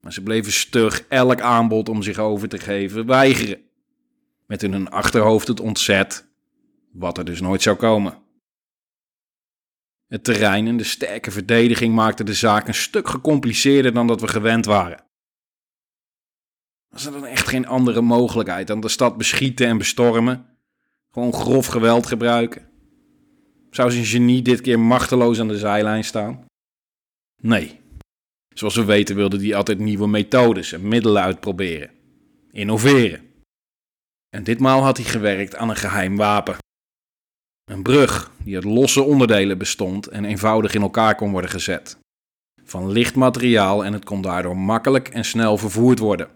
maar 0.00 0.12
ze 0.12 0.22
bleven 0.22 0.52
stug 0.52 1.04
elk 1.08 1.40
aanbod 1.40 1.88
om 1.88 2.02
zich 2.02 2.18
over 2.18 2.48
te 2.48 2.58
geven 2.58 3.06
weigeren 3.06 3.60
met 4.46 4.62
in 4.62 4.72
hun 4.72 4.90
achterhoofd 4.90 5.48
het 5.48 5.60
ontzet, 5.60 6.28
wat 6.92 7.18
er 7.18 7.24
dus 7.24 7.40
nooit 7.40 7.62
zou 7.62 7.76
komen. 7.76 8.19
Het 10.10 10.24
terrein 10.24 10.66
en 10.66 10.76
de 10.76 10.84
sterke 10.84 11.30
verdediging 11.30 11.94
maakten 11.94 12.26
de 12.26 12.34
zaak 12.34 12.68
een 12.68 12.74
stuk 12.74 13.08
gecompliceerder 13.08 13.94
dan 13.94 14.06
dat 14.06 14.20
we 14.20 14.28
gewend 14.28 14.64
waren. 14.64 15.04
Was 16.88 17.06
er 17.06 17.12
dan 17.12 17.26
echt 17.26 17.48
geen 17.48 17.66
andere 17.66 18.00
mogelijkheid 18.00 18.66
dan 18.66 18.80
de 18.80 18.88
stad 18.88 19.16
beschieten 19.16 19.66
en 19.66 19.78
bestormen? 19.78 20.46
Gewoon 21.12 21.32
grof 21.32 21.66
geweld 21.66 22.06
gebruiken? 22.06 22.68
Zou 23.70 23.90
zijn 23.90 24.04
genie 24.04 24.42
dit 24.42 24.60
keer 24.60 24.80
machteloos 24.80 25.40
aan 25.40 25.48
de 25.48 25.58
zijlijn 25.58 26.04
staan? 26.04 26.44
Nee. 27.42 27.80
Zoals 28.54 28.74
we 28.74 28.84
weten 28.84 29.16
wilde 29.16 29.38
hij 29.38 29.54
altijd 29.54 29.78
nieuwe 29.78 30.08
methodes 30.08 30.72
en 30.72 30.88
middelen 30.88 31.22
uitproberen. 31.22 31.90
Innoveren. 32.50 33.22
En 34.28 34.44
ditmaal 34.44 34.82
had 34.82 34.96
hij 34.96 35.06
gewerkt 35.06 35.56
aan 35.56 35.68
een 35.68 35.76
geheim 35.76 36.16
wapen. 36.16 36.56
Een 37.70 37.82
brug 37.82 38.30
die 38.44 38.54
uit 38.54 38.64
losse 38.64 39.02
onderdelen 39.02 39.58
bestond 39.58 40.06
en 40.06 40.24
eenvoudig 40.24 40.74
in 40.74 40.82
elkaar 40.82 41.14
kon 41.14 41.30
worden 41.30 41.50
gezet. 41.50 41.98
Van 42.64 42.92
licht 42.92 43.14
materiaal 43.14 43.84
en 43.84 43.92
het 43.92 44.04
kon 44.04 44.22
daardoor 44.22 44.56
makkelijk 44.56 45.08
en 45.08 45.24
snel 45.24 45.56
vervoerd 45.56 45.98
worden. 45.98 46.28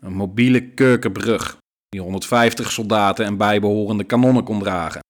Een 0.00 0.12
mobiele 0.12 0.68
kurkenbrug 0.68 1.56
die 1.88 2.00
150 2.00 2.72
soldaten 2.72 3.24
en 3.24 3.36
bijbehorende 3.36 4.04
kanonnen 4.04 4.44
kon 4.44 4.58
dragen. 4.58 5.00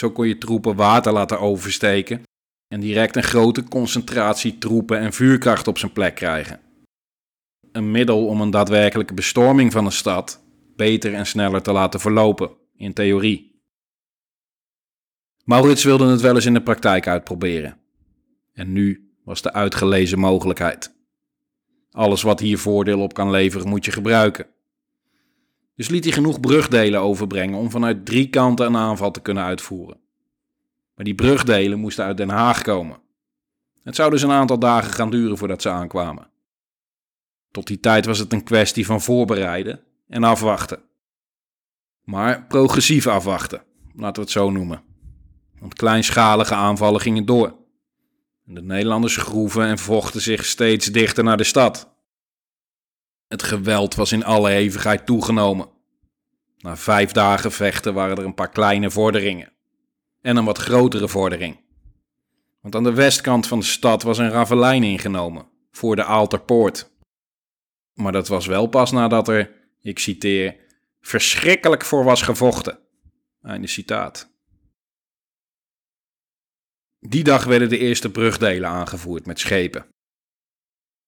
Zo 0.00 0.10
kon 0.10 0.28
je 0.28 0.38
troepen 0.38 0.76
water 0.76 1.12
laten 1.12 1.40
oversteken 1.40 2.22
en 2.74 2.80
direct 2.80 3.16
een 3.16 3.22
grote 3.22 3.64
concentratie 3.64 4.58
troepen 4.58 4.98
en 4.98 5.12
vuurkracht 5.12 5.68
op 5.68 5.78
zijn 5.78 5.92
plek 5.92 6.14
krijgen. 6.14 6.60
Een 7.72 7.90
middel 7.90 8.26
om 8.26 8.40
een 8.40 8.50
daadwerkelijke 8.50 9.14
bestorming 9.14 9.72
van 9.72 9.84
een 9.84 9.92
stad 9.92 10.42
beter 10.76 11.14
en 11.14 11.26
sneller 11.26 11.62
te 11.62 11.72
laten 11.72 12.00
verlopen, 12.00 12.50
in 12.76 12.92
theorie. 12.92 13.49
Maurits 15.50 15.84
wilde 15.84 16.06
het 16.06 16.20
wel 16.20 16.34
eens 16.34 16.46
in 16.46 16.54
de 16.54 16.62
praktijk 16.62 17.06
uitproberen. 17.06 17.76
En 18.52 18.72
nu 18.72 19.10
was 19.24 19.42
de 19.42 19.52
uitgelezen 19.52 20.18
mogelijkheid. 20.18 20.94
Alles 21.90 22.22
wat 22.22 22.40
hier 22.40 22.58
voordeel 22.58 23.00
op 23.00 23.14
kan 23.14 23.30
leveren, 23.30 23.68
moet 23.68 23.84
je 23.84 23.90
gebruiken. 23.90 24.46
Dus 25.76 25.88
liet 25.88 26.04
hij 26.04 26.12
genoeg 26.12 26.40
brugdelen 26.40 27.00
overbrengen 27.00 27.58
om 27.58 27.70
vanuit 27.70 28.06
drie 28.06 28.28
kanten 28.28 28.66
een 28.66 28.76
aanval 28.76 29.10
te 29.10 29.20
kunnen 29.20 29.42
uitvoeren. 29.42 30.00
Maar 30.94 31.04
die 31.04 31.14
brugdelen 31.14 31.78
moesten 31.78 32.04
uit 32.04 32.16
Den 32.16 32.30
Haag 32.30 32.62
komen. 32.62 33.00
Het 33.82 33.94
zou 33.94 34.10
dus 34.10 34.22
een 34.22 34.30
aantal 34.30 34.58
dagen 34.58 34.92
gaan 34.92 35.10
duren 35.10 35.38
voordat 35.38 35.62
ze 35.62 35.68
aankwamen. 35.68 36.30
Tot 37.50 37.66
die 37.66 37.80
tijd 37.80 38.06
was 38.06 38.18
het 38.18 38.32
een 38.32 38.44
kwestie 38.44 38.86
van 38.86 39.00
voorbereiden 39.00 39.80
en 40.08 40.24
afwachten. 40.24 40.82
Maar 42.04 42.46
progressief 42.46 43.06
afwachten, 43.06 43.62
laten 43.94 44.14
we 44.14 44.20
het 44.20 44.30
zo 44.30 44.50
noemen. 44.50 44.88
Want 45.60 45.74
kleinschalige 45.74 46.54
aanvallen 46.54 47.00
gingen 47.00 47.24
door. 47.24 47.58
De 48.44 48.62
Nederlanders 48.62 49.16
groeven 49.16 49.66
en 49.66 49.78
vochten 49.78 50.20
zich 50.20 50.44
steeds 50.44 50.86
dichter 50.86 51.24
naar 51.24 51.36
de 51.36 51.44
stad. 51.44 51.94
Het 53.28 53.42
geweld 53.42 53.94
was 53.94 54.12
in 54.12 54.24
alle 54.24 54.50
hevigheid 54.50 55.06
toegenomen. 55.06 55.68
Na 56.58 56.76
vijf 56.76 57.12
dagen 57.12 57.52
vechten 57.52 57.94
waren 57.94 58.16
er 58.16 58.24
een 58.24 58.34
paar 58.34 58.50
kleine 58.50 58.90
vorderingen. 58.90 59.52
En 60.20 60.36
een 60.36 60.44
wat 60.44 60.58
grotere 60.58 61.08
vordering. 61.08 61.60
Want 62.60 62.74
aan 62.74 62.84
de 62.84 62.94
westkant 62.94 63.46
van 63.46 63.58
de 63.58 63.64
stad 63.64 64.02
was 64.02 64.18
een 64.18 64.30
ravelijn 64.30 64.82
ingenomen, 64.82 65.48
voor 65.70 65.96
de 65.96 66.04
Aalterpoort. 66.04 66.90
Maar 67.94 68.12
dat 68.12 68.28
was 68.28 68.46
wel 68.46 68.66
pas 68.66 68.90
nadat 68.90 69.28
er, 69.28 69.50
ik 69.80 69.98
citeer, 69.98 70.56
verschrikkelijk 71.00 71.84
voor 71.84 72.04
was 72.04 72.22
gevochten. 72.22 72.78
Einde 73.42 73.66
citaat. 73.66 74.29
Die 77.00 77.24
dag 77.24 77.44
werden 77.44 77.68
de 77.68 77.78
eerste 77.78 78.10
brugdelen 78.10 78.70
aangevoerd 78.70 79.26
met 79.26 79.38
schepen. 79.38 79.86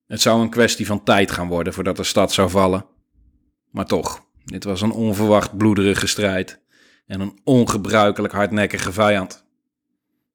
Het 0.06 0.20
zou 0.20 0.40
een 0.40 0.50
kwestie 0.50 0.86
van 0.86 1.04
tijd 1.04 1.30
gaan 1.30 1.48
worden 1.48 1.72
voordat 1.72 1.96
de 1.96 2.04
stad 2.04 2.32
zou 2.32 2.50
vallen. 2.50 2.86
Maar 3.70 3.86
toch, 3.86 4.26
dit 4.44 4.64
was 4.64 4.80
een 4.80 4.90
onverwacht 4.90 5.56
bloederige 5.56 6.06
strijd 6.06 6.62
en 7.06 7.20
een 7.20 7.40
ongebruikelijk 7.44 8.32
hardnekkige 8.32 8.92
vijand. 8.92 9.44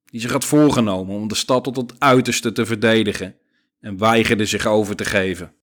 Die 0.05 0.21
zich 0.21 0.31
had 0.31 0.45
voorgenomen 0.45 1.15
om 1.15 1.27
de 1.27 1.35
stad 1.35 1.63
tot 1.63 1.75
het 1.75 1.99
uiterste 1.99 2.51
te 2.51 2.65
verdedigen 2.65 3.35
en 3.79 3.97
weigerde 3.97 4.45
zich 4.45 4.65
over 4.65 4.95
te 4.95 5.05
geven. 5.05 5.55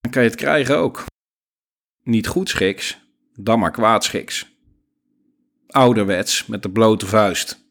Dan 0.00 0.10
kan 0.10 0.22
je 0.22 0.28
het 0.28 0.38
krijgen 0.38 0.76
ook. 0.76 1.04
Niet 2.02 2.26
goed 2.26 2.48
schiks, 2.48 3.00
dan 3.34 3.58
maar 3.58 3.70
kwaadschiks. 3.70 4.56
Ouderwets 5.66 6.46
met 6.46 6.62
de 6.62 6.70
blote 6.70 7.06
vuist. 7.06 7.61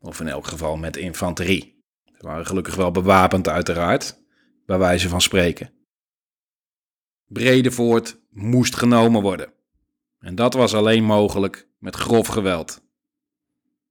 Of 0.00 0.20
in 0.20 0.28
elk 0.28 0.46
geval 0.46 0.76
met 0.76 0.96
infanterie. 0.96 1.82
Ze 2.04 2.26
waren 2.26 2.46
gelukkig 2.46 2.74
wel 2.74 2.90
bewapend, 2.90 3.48
uiteraard, 3.48 4.22
bij 4.66 4.78
wijze 4.78 5.08
van 5.08 5.20
spreken. 5.20 5.72
Bredevoort 7.26 8.18
moest 8.30 8.76
genomen 8.76 9.22
worden. 9.22 9.52
En 10.18 10.34
dat 10.34 10.54
was 10.54 10.74
alleen 10.74 11.04
mogelijk 11.04 11.68
met 11.78 11.96
grof 11.96 12.26
geweld. 12.26 12.82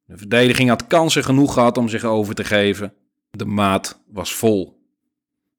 De 0.06 0.17
verdediging 0.17 0.69
had 0.69 0.88
kansen 0.88 1.24
genoeg 1.24 1.54
gehad 1.54 1.78
om 1.78 1.89
zich 1.89 2.04
over 2.04 2.36
te 2.36 2.43
geven. 2.43 2.93
De 3.32 3.45
maat 3.45 4.04
was 4.08 4.34
vol. 4.34 4.80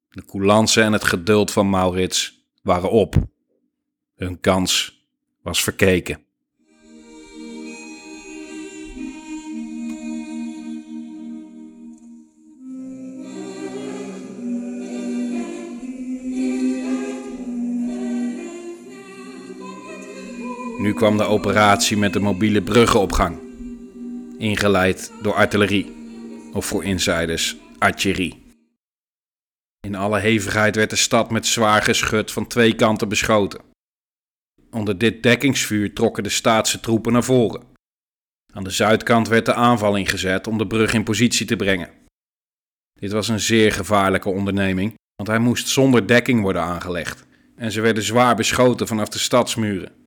De 0.08 0.24
coulance 0.24 0.82
en 0.82 0.92
het 0.92 1.04
geduld 1.04 1.50
van 1.50 1.70
Maurits 1.70 2.46
waren 2.62 2.90
op. 2.90 3.14
Hun 4.14 4.40
kans 4.40 5.00
was 5.42 5.62
verkeken. 5.62 6.24
Nu 20.90 20.96
kwam 20.96 21.16
de 21.16 21.24
operatie 21.24 21.96
met 21.96 22.12
de 22.12 22.20
mobiele 22.20 22.62
bruggen 22.62 23.00
op 23.00 23.12
gang. 23.12 23.38
Ingeleid 24.38 25.12
door 25.22 25.34
artillerie, 25.34 25.92
of 26.52 26.66
voor 26.66 26.84
insiders 26.84 27.56
artillerie. 27.78 28.42
In 29.80 29.94
alle 29.94 30.18
hevigheid 30.18 30.76
werd 30.76 30.90
de 30.90 30.96
stad 30.96 31.30
met 31.30 31.46
zwaar 31.46 31.82
geschut 31.82 32.32
van 32.32 32.46
twee 32.46 32.74
kanten 32.74 33.08
beschoten. 33.08 33.60
Onder 34.70 34.98
dit 34.98 35.22
dekkingsvuur 35.22 35.94
trokken 35.94 36.22
de 36.22 36.28
staatse 36.28 36.80
troepen 36.80 37.12
naar 37.12 37.24
voren. 37.24 37.62
Aan 38.52 38.64
de 38.64 38.70
zuidkant 38.70 39.28
werd 39.28 39.46
de 39.46 39.54
aanval 39.54 39.96
ingezet 39.96 40.46
om 40.46 40.58
de 40.58 40.66
brug 40.66 40.92
in 40.92 41.04
positie 41.04 41.46
te 41.46 41.56
brengen. 41.56 41.90
Dit 42.92 43.12
was 43.12 43.28
een 43.28 43.40
zeer 43.40 43.72
gevaarlijke 43.72 44.28
onderneming, 44.28 44.94
want 45.16 45.28
hij 45.28 45.38
moest 45.38 45.68
zonder 45.68 46.06
dekking 46.06 46.42
worden 46.42 46.62
aangelegd 46.62 47.24
en 47.56 47.72
ze 47.72 47.80
werden 47.80 48.02
zwaar 48.02 48.36
beschoten 48.36 48.86
vanaf 48.86 49.08
de 49.08 49.18
stadsmuren. 49.18 49.99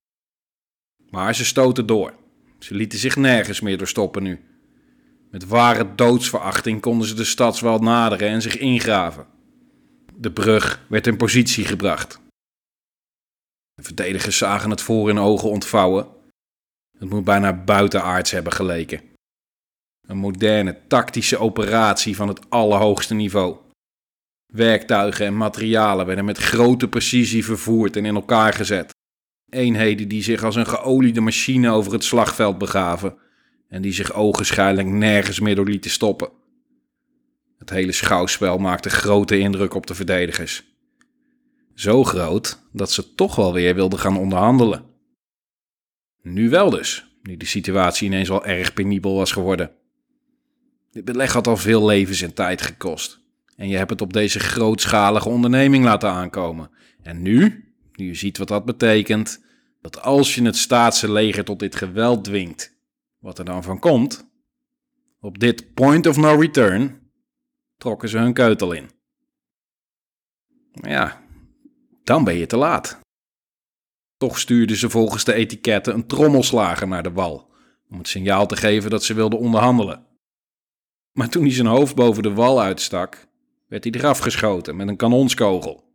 Maar 1.14 1.36
ze 1.36 1.46
stoten 1.46 1.86
door. 1.86 2.14
Ze 2.60 2.76
lieten 2.76 3.00
zich 3.00 3.16
nergens 3.16 3.60
meer 3.60 3.78
doorstoppen 3.78 4.24
nu. 4.24 4.40
Met 5.32 5.48
ware 5.48 5.96
doodsverachting 5.96 6.82
konden 6.82 7.08
ze 7.08 7.14
de 7.14 7.24
stadswal 7.24 7.80
naderen 7.80 8.28
en 8.28 8.42
zich 8.42 8.58
ingraven. 8.58 9.28
De 10.16 10.32
brug 10.32 10.86
werd 10.90 11.08
in 11.08 11.18
positie 11.18 11.66
gebracht. 11.66 12.20
De 13.74 13.84
verdedigers 13.84 14.38
zagen 14.38 14.70
het 14.70 14.82
voor 14.82 15.08
hun 15.08 15.20
ogen 15.20 15.50
ontvouwen. 15.50 16.08
Het 16.98 17.10
moet 17.10 17.24
bijna 17.24 17.54
buitenaards 17.54 18.32
hebben 18.32 18.54
geleken. 18.54 19.02
Een 20.08 20.18
moderne 20.18 20.80
tactische 20.88 21.38
operatie 21.38 22.16
van 22.16 22.28
het 22.28 22.50
allerhoogste 22.50 23.14
niveau. 23.14 23.58
Werktuigen 24.54 25.26
en 25.26 25.38
materialen 25.38 26.06
werden 26.06 26.26
met 26.26 26.38
grote 26.38 26.88
precisie 26.88 27.46
vervoerd 27.46 27.96
en 27.96 28.06
in 28.06 28.16
elkaar 28.16 28.54
gezet. 28.54 28.92
Eenheden 29.54 30.08
die 30.08 30.24
zich 30.24 30.44
als 30.44 30.56
een 30.56 30.68
geoliede 30.68 31.22
machine 31.22 31.72
over 31.72 31.94
het 31.94 32.04
slagveld 32.04 32.58
begaven 32.58 33.18
en 33.68 33.82
die 33.82 33.94
zich 33.94 34.14
ogenschijnlijk 34.14 34.88
nergens 34.88 35.40
meer 35.40 35.56
door 35.56 35.70
lieten 35.70 35.92
stoppen. 35.92 36.30
Het 37.58 37.70
hele 37.70 37.92
schouwspel 37.92 38.58
maakte 38.58 38.90
grote 38.90 39.38
indruk 39.38 39.74
op 39.74 39.88
de 39.88 39.96
verdedigers. 39.96 40.64
Zo 41.76 42.04
groot 42.04 42.60
dat 42.72 42.92
ze 42.92 43.14
toch 43.14 43.36
wel 43.36 43.54
weer 43.54 43.76
wilden 43.76 44.00
gaan 44.00 44.18
onderhandelen. 44.18 44.86
Nu 46.22 46.50
wel 46.50 46.70
dus, 46.70 47.06
nu 47.22 47.38
de 47.38 47.46
situatie 47.46 48.08
ineens 48.08 48.30
wel 48.30 48.46
erg 48.46 48.74
penibel 48.74 49.16
was 49.16 49.32
geworden. 49.32 49.72
Dit 50.92 51.06
beleg 51.06 51.34
had 51.34 51.48
al 51.48 51.58
veel 51.58 51.86
levens 51.86 52.22
en 52.22 52.34
tijd 52.34 52.62
gekost. 52.62 53.20
En 53.56 53.68
je 53.68 53.78
hebt 53.78 53.90
het 53.90 54.02
op 54.02 54.14
deze 54.14 54.40
grootschalige 54.40 55.30
onderneming 55.30 55.84
laten 55.86 56.10
aankomen. 56.10 56.70
En 57.02 57.22
nu, 57.22 57.63
nu 57.98 58.06
je 58.06 58.14
ziet 58.14 58.38
wat 58.38 58.48
dat 58.48 58.66
betekent, 58.66 59.44
dat 59.82 60.02
als 60.02 60.36
je 60.36 60.44
het 60.44 60.58
staatse 60.58 61.12
leger 61.12 61.44
tot 61.44 61.60
dit 61.60 61.76
geweld 61.76 62.24
dwingt, 62.24 62.76
wat 63.20 63.40
er 63.40 63.46
dan 63.46 63.64
van 63.64 63.80
komt, 63.80 64.32
op 65.20 65.40
dit 65.40 65.74
point 65.74 66.08
of 66.08 66.18
no 66.18 66.36
return, 66.36 67.12
trokken 67.78 68.10
ze 68.10 68.18
hun 68.18 68.34
keutel 68.34 68.72
in. 68.72 68.90
Maar 70.72 70.92
ja, 70.92 71.22
dan 72.04 72.24
ben 72.24 72.36
je 72.36 72.46
te 72.46 72.58
laat. 72.58 73.00
Toch 74.18 74.40
stuurden 74.40 74.78
ze 74.78 74.90
volgens 74.90 75.24
de 75.24 75.34
etiketten 75.34 75.94
een 75.94 76.08
trommelslager 76.08 76.88
naar 76.88 77.04
de 77.04 77.12
wal, 77.12 77.52
om 77.90 77.98
het 77.98 78.08
signaal 78.08 78.48
te 78.48 78.56
geven 78.56 78.90
dat 78.90 79.04
ze 79.04 79.14
wilden 79.14 79.40
onderhandelen. 79.40 80.06
Maar 81.12 81.30
toen 81.30 81.44
hij 81.44 81.54
zijn 81.54 81.68
hoofd 81.68 81.96
boven 81.96 82.24
de 82.24 82.34
wal 82.34 82.62
uitstak, 82.62 83.28
werd 83.68 83.84
hij 83.84 83.94
eraf 83.94 84.20
geschoten 84.20 84.76
met 84.76 84.88
een 84.88 84.96
kanonskogel. 84.96 85.93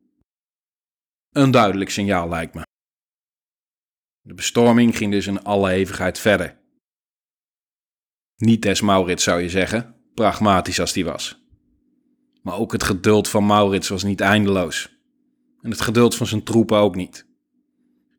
Een 1.30 1.50
duidelijk 1.50 1.90
signaal 1.90 2.28
lijkt 2.28 2.54
me. 2.54 2.66
De 4.20 4.34
bestorming 4.34 4.96
ging 4.96 5.12
dus 5.12 5.26
in 5.26 5.42
alle 5.42 5.70
hevigheid 5.70 6.18
verder. 6.18 6.58
Niet 8.36 8.62
des 8.62 8.80
Maurits 8.80 9.24
zou 9.24 9.40
je 9.40 9.48
zeggen, 9.48 9.94
pragmatisch 10.14 10.80
als 10.80 10.92
die 10.92 11.04
was. 11.04 11.46
Maar 12.42 12.58
ook 12.58 12.72
het 12.72 12.82
geduld 12.82 13.28
van 13.28 13.46
Maurits 13.46 13.88
was 13.88 14.02
niet 14.02 14.20
eindeloos. 14.20 14.96
En 15.62 15.70
het 15.70 15.80
geduld 15.80 16.14
van 16.14 16.26
zijn 16.26 16.42
troepen 16.42 16.78
ook 16.78 16.94
niet. 16.94 17.26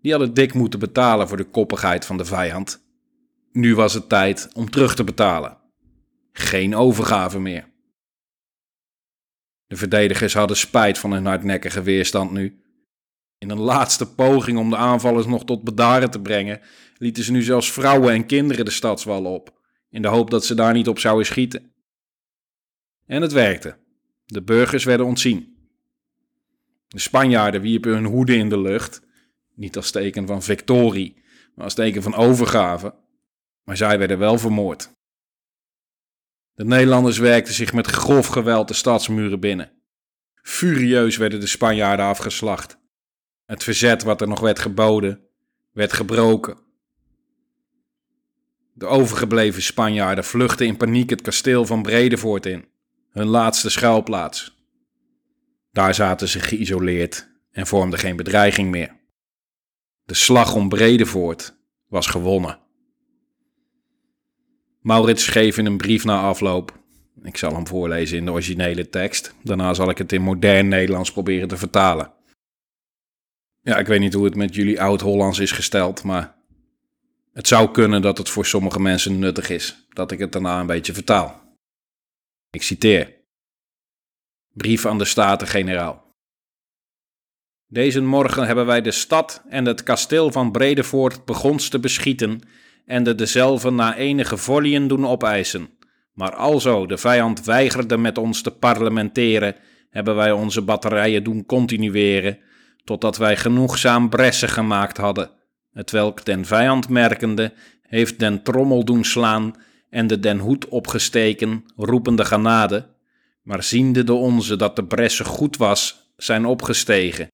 Die 0.01 0.11
hadden 0.11 0.33
dik 0.33 0.53
moeten 0.53 0.79
betalen 0.79 1.27
voor 1.27 1.37
de 1.37 1.49
koppigheid 1.49 2.05
van 2.05 2.17
de 2.17 2.25
vijand. 2.25 2.85
Nu 3.51 3.75
was 3.75 3.93
het 3.93 4.09
tijd 4.09 4.49
om 4.53 4.69
terug 4.69 4.95
te 4.95 5.03
betalen. 5.03 5.57
Geen 6.31 6.75
overgave 6.75 7.39
meer. 7.39 7.67
De 9.67 9.75
verdedigers 9.75 10.33
hadden 10.33 10.57
spijt 10.57 10.97
van 10.97 11.11
hun 11.11 11.25
hardnekkige 11.25 11.81
weerstand 11.81 12.31
nu. 12.31 12.63
In 13.39 13.49
een 13.49 13.59
laatste 13.59 14.13
poging 14.13 14.57
om 14.57 14.69
de 14.69 14.77
aanvallers 14.77 15.25
nog 15.25 15.45
tot 15.45 15.63
bedaren 15.63 16.11
te 16.11 16.21
brengen, 16.21 16.61
lieten 16.97 17.23
ze 17.23 17.31
nu 17.31 17.41
zelfs 17.41 17.71
vrouwen 17.71 18.13
en 18.13 18.25
kinderen 18.25 18.65
de 18.65 18.71
stadswallen 18.71 19.31
op, 19.31 19.59
in 19.89 20.01
de 20.01 20.07
hoop 20.07 20.29
dat 20.29 20.45
ze 20.45 20.55
daar 20.55 20.73
niet 20.73 20.87
op 20.87 20.99
zouden 20.99 21.25
schieten. 21.25 21.73
En 23.05 23.21
het 23.21 23.31
werkte. 23.31 23.77
De 24.25 24.43
burgers 24.43 24.83
werden 24.83 25.05
ontzien. 25.05 25.57
De 26.87 26.99
Spanjaarden 26.99 27.61
wierpen 27.61 27.91
hun 27.91 28.05
hoeden 28.05 28.37
in 28.37 28.49
de 28.49 28.59
lucht, 28.59 29.01
niet 29.55 29.75
als 29.75 29.91
teken 29.91 30.27
van 30.27 30.43
victorie, 30.43 31.23
maar 31.55 31.63
als 31.63 31.73
teken 31.73 32.03
van 32.03 32.15
overgave. 32.15 32.95
Maar 33.63 33.77
zij 33.77 33.97
werden 33.97 34.19
wel 34.19 34.37
vermoord. 34.37 34.91
De 36.53 36.65
Nederlanders 36.65 37.17
werkten 37.17 37.53
zich 37.53 37.73
met 37.73 37.87
grof 37.87 38.27
geweld 38.27 38.67
de 38.67 38.73
stadsmuren 38.73 39.39
binnen. 39.39 39.71
Furieus 40.41 41.17
werden 41.17 41.39
de 41.39 41.47
Spanjaarden 41.47 42.05
afgeslacht. 42.05 42.77
Het 43.49 43.63
verzet 43.63 44.03
wat 44.03 44.21
er 44.21 44.27
nog 44.27 44.39
werd 44.39 44.59
geboden, 44.59 45.21
werd 45.71 45.93
gebroken. 45.93 46.57
De 48.73 48.85
overgebleven 48.85 49.61
Spanjaarden 49.61 50.23
vluchtten 50.23 50.65
in 50.65 50.77
paniek 50.77 51.09
het 51.09 51.21
kasteel 51.21 51.65
van 51.65 51.81
Bredevoort 51.81 52.45
in. 52.45 52.65
hun 53.09 53.27
laatste 53.27 53.69
schuilplaats. 53.69 54.57
Daar 55.71 55.95
zaten 55.95 56.27
ze 56.27 56.39
geïsoleerd 56.39 57.29
en 57.51 57.67
vormden 57.67 57.99
geen 57.99 58.15
bedreiging 58.15 58.69
meer. 58.71 58.95
De 60.05 60.13
slag 60.13 60.55
om 60.55 60.69
Bredevoort 60.69 61.55
was 61.87 62.07
gewonnen. 62.07 62.59
Maurits 64.81 65.23
schreef 65.23 65.57
in 65.57 65.65
een 65.65 65.77
brief 65.77 66.03
na 66.03 66.21
afloop. 66.21 66.79
Ik 67.23 67.37
zal 67.37 67.53
hem 67.53 67.67
voorlezen 67.67 68.17
in 68.17 68.25
de 68.25 68.31
originele 68.31 68.89
tekst. 68.89 69.33
Daarna 69.43 69.73
zal 69.73 69.89
ik 69.89 69.97
het 69.97 70.11
in 70.11 70.21
modern 70.21 70.67
Nederlands 70.67 71.11
proberen 71.11 71.47
te 71.47 71.57
vertalen. 71.57 72.17
Ja, 73.61 73.77
ik 73.77 73.87
weet 73.87 73.99
niet 73.99 74.13
hoe 74.13 74.25
het 74.25 74.35
met 74.35 74.55
jullie 74.55 74.81
oud-Hollands 74.81 75.39
is 75.39 75.51
gesteld, 75.51 76.03
maar 76.03 76.35
het 77.33 77.47
zou 77.47 77.71
kunnen 77.71 78.01
dat 78.01 78.17
het 78.17 78.29
voor 78.29 78.45
sommige 78.45 78.79
mensen 78.79 79.19
nuttig 79.19 79.49
is 79.49 79.87
dat 79.89 80.11
ik 80.11 80.19
het 80.19 80.31
daarna 80.31 80.59
een 80.59 80.65
beetje 80.65 80.93
vertaal. 80.93 81.57
Ik 82.49 82.61
citeer. 82.61 83.17
Brief 84.53 84.85
aan 84.85 84.97
de 84.97 85.05
Staten-Generaal. 85.05 86.07
Deze 87.67 88.01
morgen 88.01 88.45
hebben 88.45 88.65
wij 88.65 88.81
de 88.81 88.91
stad 88.91 89.43
en 89.49 89.65
het 89.65 89.83
kasteel 89.83 90.31
van 90.31 90.51
Bredevoort 90.51 91.25
begonst 91.25 91.71
te 91.71 91.79
beschieten 91.79 92.41
en 92.85 93.03
de 93.03 93.15
dezelve 93.15 93.69
na 93.69 93.95
enige 93.95 94.37
volleyen 94.37 94.87
doen 94.87 95.07
opeisen. 95.07 95.77
Maar 96.13 96.35
alzo 96.35 96.85
de 96.85 96.97
vijand 96.97 97.45
weigerde 97.45 97.97
met 97.97 98.17
ons 98.17 98.41
te 98.41 98.51
parlementeren, 98.51 99.55
hebben 99.89 100.15
wij 100.15 100.31
onze 100.31 100.61
batterijen 100.61 101.23
doen 101.23 101.45
continueren, 101.45 102.39
totdat 102.89 103.17
wij 103.17 103.37
genoegzaam 103.37 104.09
bressen 104.09 104.49
gemaakt 104.49 104.97
hadden, 104.97 105.29
hetwelk 105.71 106.25
den 106.25 106.45
vijand 106.45 106.89
merkende, 106.89 107.53
heeft 107.81 108.19
den 108.19 108.43
trommel 108.43 108.85
doen 108.85 109.03
slaan 109.03 109.55
en 109.89 110.07
de 110.07 110.19
den 110.19 110.39
hoed 110.39 110.67
opgesteken, 110.67 111.63
roepende 111.75 112.25
genade, 112.25 112.87
maar 113.41 113.63
ziende 113.63 114.03
de 114.03 114.13
onze 114.13 114.55
dat 114.55 114.75
de 114.75 114.85
bressen 114.85 115.25
goed 115.25 115.57
was, 115.57 116.11
zijn 116.17 116.45
opgestegen, 116.45 117.27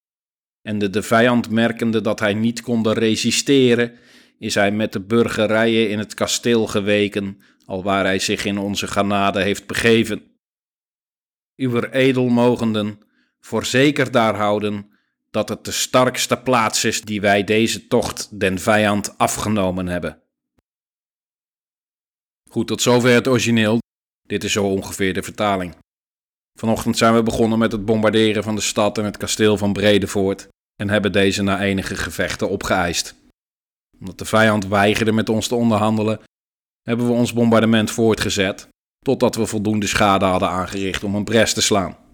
en 0.61 0.79
de 0.79 0.89
de 0.89 1.01
vijand 1.01 1.49
merkende 1.49 2.01
dat 2.01 2.19
hij 2.19 2.33
niet 2.33 2.61
konde 2.61 2.93
resisteren, 2.93 3.93
is 4.39 4.55
hij 4.55 4.71
met 4.71 4.93
de 4.93 5.01
burgerijen 5.01 5.89
in 5.89 5.99
het 5.99 6.13
kasteel 6.13 6.67
geweken, 6.67 7.41
alwaar 7.65 8.03
hij 8.03 8.19
zich 8.19 8.45
in 8.45 8.57
onze 8.57 8.87
genade 8.87 9.41
heeft 9.41 9.67
begeven. 9.67 10.21
Uwer 11.55 11.91
edelmogenden, 11.91 12.99
voorzeker 13.39 14.11
daar 14.11 14.35
houden 14.35 14.93
dat 15.35 15.49
het 15.49 15.65
de 15.65 15.71
sterkste 15.71 16.37
plaats 16.37 16.83
is 16.83 17.01
die 17.01 17.21
wij 17.21 17.43
deze 17.43 17.87
tocht 17.87 18.39
den 18.39 18.59
vijand 18.59 19.17
afgenomen 19.17 19.87
hebben. 19.87 20.21
Goed, 22.49 22.67
tot 22.67 22.81
zover 22.81 23.13
het 23.13 23.27
origineel. 23.27 23.79
Dit 24.27 24.43
is 24.43 24.51
zo 24.51 24.65
ongeveer 24.65 25.13
de 25.13 25.23
vertaling. 25.23 25.75
Vanochtend 26.59 26.97
zijn 26.97 27.13
we 27.13 27.23
begonnen 27.23 27.59
met 27.59 27.71
het 27.71 27.85
bombarderen 27.85 28.43
van 28.43 28.55
de 28.55 28.61
stad 28.61 28.97
en 28.97 29.05
het 29.05 29.17
kasteel 29.17 29.57
van 29.57 29.73
Bredevoort 29.73 30.47
en 30.75 30.89
hebben 30.89 31.11
deze 31.11 31.43
na 31.43 31.61
enige 31.61 31.95
gevechten 31.95 32.49
opgeëist. 32.49 33.15
Omdat 33.99 34.17
de 34.17 34.25
vijand 34.25 34.67
weigerde 34.67 35.11
met 35.11 35.29
ons 35.29 35.47
te 35.47 35.55
onderhandelen, 35.55 36.21
hebben 36.81 37.05
we 37.05 37.11
ons 37.11 37.33
bombardement 37.33 37.91
voortgezet 37.91 38.67
totdat 38.99 39.35
we 39.35 39.45
voldoende 39.45 39.87
schade 39.87 40.25
hadden 40.25 40.49
aangericht 40.49 41.03
om 41.03 41.15
een 41.15 41.23
bres 41.23 41.53
te 41.53 41.61
slaan. 41.61 42.04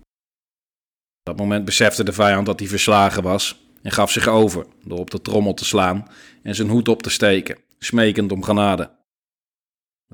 Op 1.22 1.28
dat 1.28 1.38
moment 1.38 1.66
besefte 1.66 2.04
de 2.04 2.14
vijand 2.14 2.46
dat 2.46 2.60
hij 2.60 2.68
verslagen 2.68 3.24
was 3.24 3.70
en 3.82 3.92
gaf 3.92 4.12
zich 4.12 4.28
over 4.28 4.66
door 4.84 5.00
op 5.00 5.12
de 5.12 5.22
trommel 5.22 5.54
te 5.54 5.66
slaan 5.66 6.08
en 6.44 6.56
zijn 6.56 6.70
hoed 6.70 6.88
op 6.88 7.04
te 7.04 7.10
steken, 7.10 7.58
smekend 7.80 8.32
om 8.32 8.44
genade. 8.44 8.92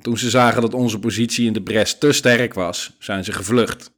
Toen 0.01 0.17
ze 0.17 0.29
zagen 0.29 0.61
dat 0.61 0.73
onze 0.73 0.99
positie 0.99 1.45
in 1.45 1.53
de 1.53 1.61
bres 1.61 1.97
te 1.97 2.11
sterk 2.11 2.53
was, 2.53 2.95
zijn 2.99 3.23
ze 3.23 3.31
gevlucht. 3.31 3.91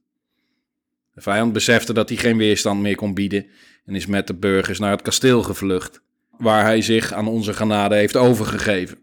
De 1.12 1.22
vijand 1.22 1.54
besefte 1.54 1.93
dat 1.93 2.10
hij 2.10 2.17
geen 2.17 2.38
weerstand 2.38 2.82
meer 2.82 2.95
kon 2.95 3.13
bieden 3.13 3.45
en 3.86 3.95
is 3.95 4.06
met 4.06 4.28
de 4.28 4.34
burgers 4.34 4.80
naar 4.80 4.91
het 4.91 5.02
kasteel 5.02 5.43
gevlucht, 5.43 6.02
waar 6.38 6.63
hij 6.63 6.82
zich 6.82 7.13
aan 7.13 7.28
onze 7.28 7.54
genade 7.54 7.95
heeft 7.95 8.15
overgegeven. 8.15 8.98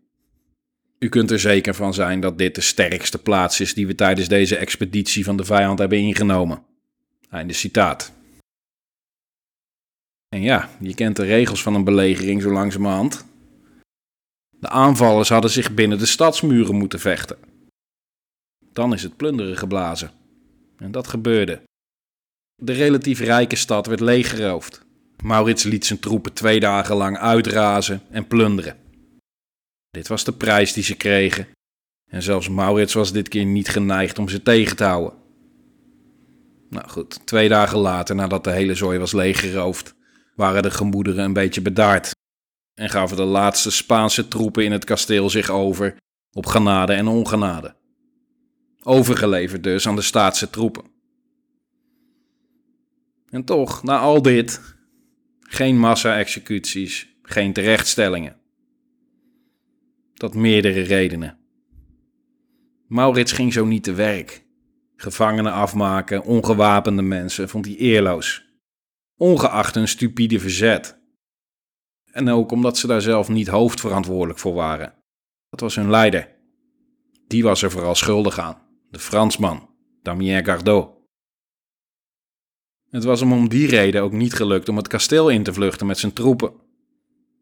U 0.99 1.09
kunt 1.09 1.31
er 1.31 1.41
zeker 1.41 1.75
van 1.75 1.95
zijn 1.95 2.21
dat 2.21 2.39
dit 2.39 2.55
de 2.55 2.61
sterkste 2.61 3.19
plaats 3.19 3.61
is 3.61 3.75
die 3.75 3.87
we 3.87 3.95
tijdens 3.95 4.29
deze 4.29 4.57
expeditie 4.57 5.25
van 5.25 5.37
de 5.37 5.45
vijand 5.45 5.79
hebben 5.79 5.99
ingenomen. 5.99 6.75
Einde 7.31 7.53
citaat. 7.53 8.13
En 10.29 10.43
ja, 10.43 10.71
je 10.81 10.95
kent 10.95 11.17
de 11.17 11.25
regels 11.25 11.63
van 11.63 11.75
een 11.75 11.85
belegering 11.85 12.43
zo 12.43 12.51
langzamerhand. 12.51 13.25
De 14.51 14.69
aanvallers 14.69 15.29
hadden 15.29 15.51
zich 15.51 15.75
binnen 15.75 15.99
de 15.99 16.07
stadsmuren 16.07 16.75
moeten 16.75 17.01
vechten. 17.01 17.39
Dan 18.73 18.93
is 18.93 19.03
het 19.03 19.17
plunderen 19.17 19.57
geblazen. 19.57 20.11
En 20.79 20.91
dat 20.91 21.07
gebeurde. 21.07 21.63
De 22.63 22.73
relatief 22.73 23.21
rijke 23.21 23.57
stad 23.57 23.87
werd 23.87 24.01
leeggeroofd. 24.01 24.85
Maurits 25.23 25.63
liet 25.63 25.87
zijn 25.87 25.99
troepen 25.99 26.33
twee 26.33 26.61
dagen 26.61 26.97
lang 26.97 27.19
uitrazen 27.19 28.03
en 28.11 28.27
plunderen. 28.27 28.77
Dit 29.91 30.09
was 30.09 30.25
de 30.25 30.33
prijs 30.33 30.73
die 30.73 30.83
ze 30.83 30.97
kregen. 30.97 31.49
En 32.11 32.23
zelfs 32.23 32.49
Maurits 32.49 32.93
was 32.93 33.13
dit 33.13 33.29
keer 33.29 33.45
niet 33.45 33.69
geneigd 33.69 34.19
om 34.19 34.29
ze 34.29 34.43
tegen 34.43 34.77
te 34.77 34.85
houden. 34.85 35.26
Nou 36.69 36.89
goed, 36.89 37.27
twee 37.27 37.49
dagen 37.49 37.79
later, 37.79 38.15
nadat 38.15 38.45
de 38.45 38.51
hele 38.51 38.75
zooi 38.75 38.99
was 38.99 39.13
leeggeroofd, 39.13 39.95
waren 40.35 40.63
de 40.63 40.71
gemoederen 40.71 41.25
een 41.25 41.33
beetje 41.33 41.63
bedaard. 41.63 42.15
En 42.75 42.91
gaven 42.91 43.17
de 43.17 43.25
laatste 43.25 43.71
Spaanse 43.71 44.29
troepen 44.29 44.65
in 44.65 44.73
het 44.73 44.85
kasteel 44.85 45.31
zich 45.31 45.51
over 45.51 45.97
op 46.33 46.47
genade 46.47 46.93
en 46.93 47.07
ongenade. 47.07 47.77
Overgeleverd 48.83 49.63
dus 49.63 49.89
aan 49.89 49.97
de 49.97 50.03
staatse 50.03 50.51
troepen. 50.51 50.85
En 53.29 53.45
toch, 53.45 53.83
na 53.83 53.99
al 53.99 54.23
dit, 54.23 54.61
geen 55.41 55.79
massa-executies, 55.79 57.17
geen 57.23 57.53
terechtstellingen. 57.53 58.41
Dat 60.15 60.35
meerdere 60.35 60.81
redenen. 60.81 61.39
Maurits 62.87 63.33
ging 63.33 63.53
zo 63.53 63.65
niet 63.65 63.83
te 63.83 63.93
werk. 63.93 64.46
Gevangenen 64.97 65.53
afmaken, 65.53 66.23
ongewapende 66.23 67.03
mensen, 67.03 67.49
vond 67.49 67.65
hij 67.65 67.77
eerloos. 67.77 68.45
Ongeacht 69.17 69.75
hun 69.75 69.89
stupide 69.89 70.41
verzet. 70.41 70.99
En 72.13 72.29
ook 72.29 72.51
omdat 72.51 72.79
ze 72.79 72.87
daar 72.87 73.01
zelf 73.01 73.29
niet 73.29 73.49
hoofdverantwoordelijk 73.49 74.39
voor 74.39 74.55
waren. 74.55 74.95
Dat 75.49 75.61
was 75.61 75.75
hun 75.75 75.91
leider. 75.91 76.35
Die 77.27 77.43
was 77.43 77.63
er 77.63 77.71
vooral 77.71 77.95
schuldig 77.95 78.39
aan. 78.39 78.63
De 78.91 78.99
Fransman, 78.99 79.69
Damien 80.03 80.45
Gardot. 80.45 80.95
Het 82.91 83.05
was 83.05 83.21
hem 83.21 83.33
om 83.33 83.49
die 83.49 83.69
reden 83.69 84.03
ook 84.03 84.13
niet 84.13 84.35
gelukt 84.35 84.69
om 84.69 84.77
het 84.77 84.89
kasteel 84.89 85.29
in 85.29 85.43
te 85.43 85.53
vluchten 85.53 85.87
met 85.87 85.99
zijn 85.99 86.13
troepen. 86.13 86.53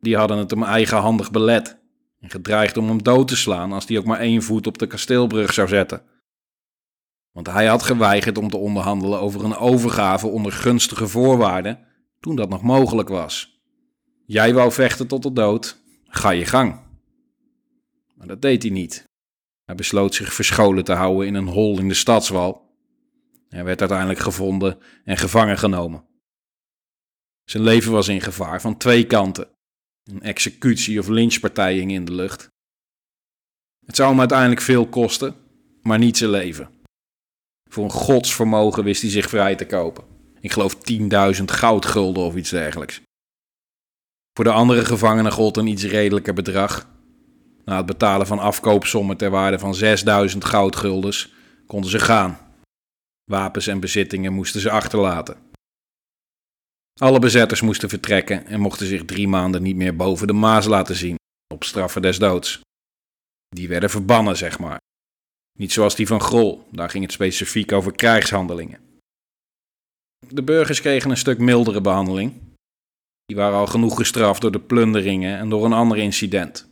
Die 0.01 0.17
hadden 0.17 0.39
het 0.39 0.51
hem 0.51 0.63
eigenhandig 0.63 1.31
belet 1.31 1.79
en 2.21 2.31
gedreigd 2.31 2.77
om 2.77 2.89
hem 2.89 3.03
dood 3.03 3.29
te 3.29 3.37
slaan 3.37 3.73
als 3.73 3.87
hij 3.87 3.99
ook 3.99 4.05
maar 4.05 4.21
één 4.21 4.43
voet 4.43 4.67
op 4.67 4.79
de 4.79 4.87
kasteelbrug 4.87 5.53
zou 5.53 5.69
zetten. 5.69 6.03
Want 7.35 7.47
hij 7.47 7.67
had 7.67 7.83
geweigerd 7.83 8.39
om 8.39 8.51
te 8.51 8.57
onderhandelen 8.57 9.21
over 9.21 9.45
een 9.45 9.57
overgave 9.57 10.27
onder 10.27 10.53
gunstige 10.53 11.09
voorwaarden 11.09 11.79
toen 12.21 12.37
dat 12.37 12.49
nog 12.49 12.63
mogelijk 12.63 13.09
was. 13.09 13.63
Jij 14.27 14.55
wou 14.55 14.73
vechten 14.73 15.07
tot 15.07 15.23
de 15.23 15.33
dood, 15.33 15.81
ga 16.05 16.31
je 16.31 16.45
gang. 16.45 16.81
Maar 18.15 18.27
dat 18.27 18.43
deed 18.43 18.63
hij 18.63 18.73
niet. 18.73 19.05
Hij 19.65 19.75
besloot 19.75 20.15
zich 20.15 20.35
verscholen 20.35 20.85
te 20.85 20.93
houden 20.93 21.27
in 21.27 21.35
een 21.35 21.49
hol 21.49 21.79
in 21.79 21.89
de 21.89 21.95
stadswal 21.95 22.65
hij 23.55 23.65
werd 23.65 23.81
uiteindelijk 23.81 24.19
gevonden 24.19 24.79
en 25.05 25.17
gevangen 25.17 25.59
genomen. 25.59 26.05
Zijn 27.45 27.63
leven 27.63 27.93
was 27.93 28.09
in 28.09 28.21
gevaar 28.21 28.61
van 28.61 28.77
twee 28.77 29.07
kanten: 29.07 29.49
een 30.05 30.23
executie 30.23 30.99
of 30.99 31.09
lynchpartij 31.09 31.75
hing 31.75 31.93
in 31.93 32.05
de 32.05 32.13
lucht. 32.13 32.49
Het 33.87 33.97
zou 33.97 34.09
hem 34.11 34.19
uiteindelijk 34.19 34.61
veel 34.61 34.89
kosten, 34.89 35.35
maar 35.83 35.99
niet 35.99 36.17
zijn 36.17 36.31
leven. 36.31 36.69
Voor 37.75 37.85
een 37.85 37.91
godsvermogen 37.91 38.85
wist 38.85 39.03
hij 39.03 39.11
zich 39.11 39.29
vrij 39.29 39.55
te 39.55 39.67
kopen. 39.67 40.05
Ik 40.41 40.53
geloof 40.53 40.77
10.000 41.37 41.45
goudgulden 41.45 42.23
of 42.23 42.37
iets 42.37 42.51
dergelijks. 42.51 43.01
Voor 44.33 44.45
de 44.45 44.51
andere 44.51 44.85
gevangenen 44.85 45.33
gold 45.33 45.57
een 45.57 45.67
iets 45.67 45.85
redelijker 45.85 46.35
bedrag. 46.35 46.89
Na 47.65 47.77
het 47.77 47.87
betalen 47.87 48.27
van 48.27 48.39
afkoopsommen 48.39 49.17
ter 49.17 49.31
waarde 49.31 49.59
van 49.59 49.75
6000 49.75 50.45
goudguldens 50.45 51.33
konden 51.67 51.91
ze 51.91 51.99
gaan. 51.99 52.39
Wapens 53.25 53.67
en 53.67 53.81
bezittingen 53.81 54.33
moesten 54.33 54.61
ze 54.61 54.71
achterlaten. 54.71 55.37
Alle 57.01 57.19
bezetters 57.19 57.61
moesten 57.61 57.89
vertrekken 57.89 58.47
en 58.47 58.61
mochten 58.61 58.87
zich 58.87 59.05
drie 59.05 59.29
maanden 59.29 59.63
niet 59.63 59.77
meer 59.77 59.97
boven 59.97 60.27
de 60.27 60.33
Maas 60.33 60.67
laten 60.67 60.95
zien, 60.95 61.17
op 61.55 61.65
straffen 61.65 62.03
des 62.03 62.19
doods. 62.19 62.61
Die 63.49 63.69
werden 63.69 63.91
verbannen, 63.91 64.37
zeg 64.37 64.59
maar. 64.59 64.79
Niet 65.59 65.73
zoals 65.73 65.95
die 65.95 66.07
van 66.07 66.21
Grol, 66.21 66.67
daar 66.71 66.91
ging 66.91 67.05
het 67.05 67.13
specifiek 67.13 67.73
over 67.73 67.93
krijgshandelingen. 67.93 68.79
De 70.29 70.43
burgers 70.43 70.81
kregen 70.81 71.11
een 71.11 71.17
stuk 71.17 71.39
mildere 71.39 71.81
behandeling. 71.81 72.33
Die 73.27 73.37
waren 73.37 73.59
al 73.59 73.67
genoeg 73.67 73.97
gestraft 73.97 74.41
door 74.41 74.51
de 74.51 74.61
plunderingen 74.61 75.39
en 75.39 75.49
door 75.49 75.65
een 75.65 75.73
ander 75.73 75.99
incident. 75.99 76.69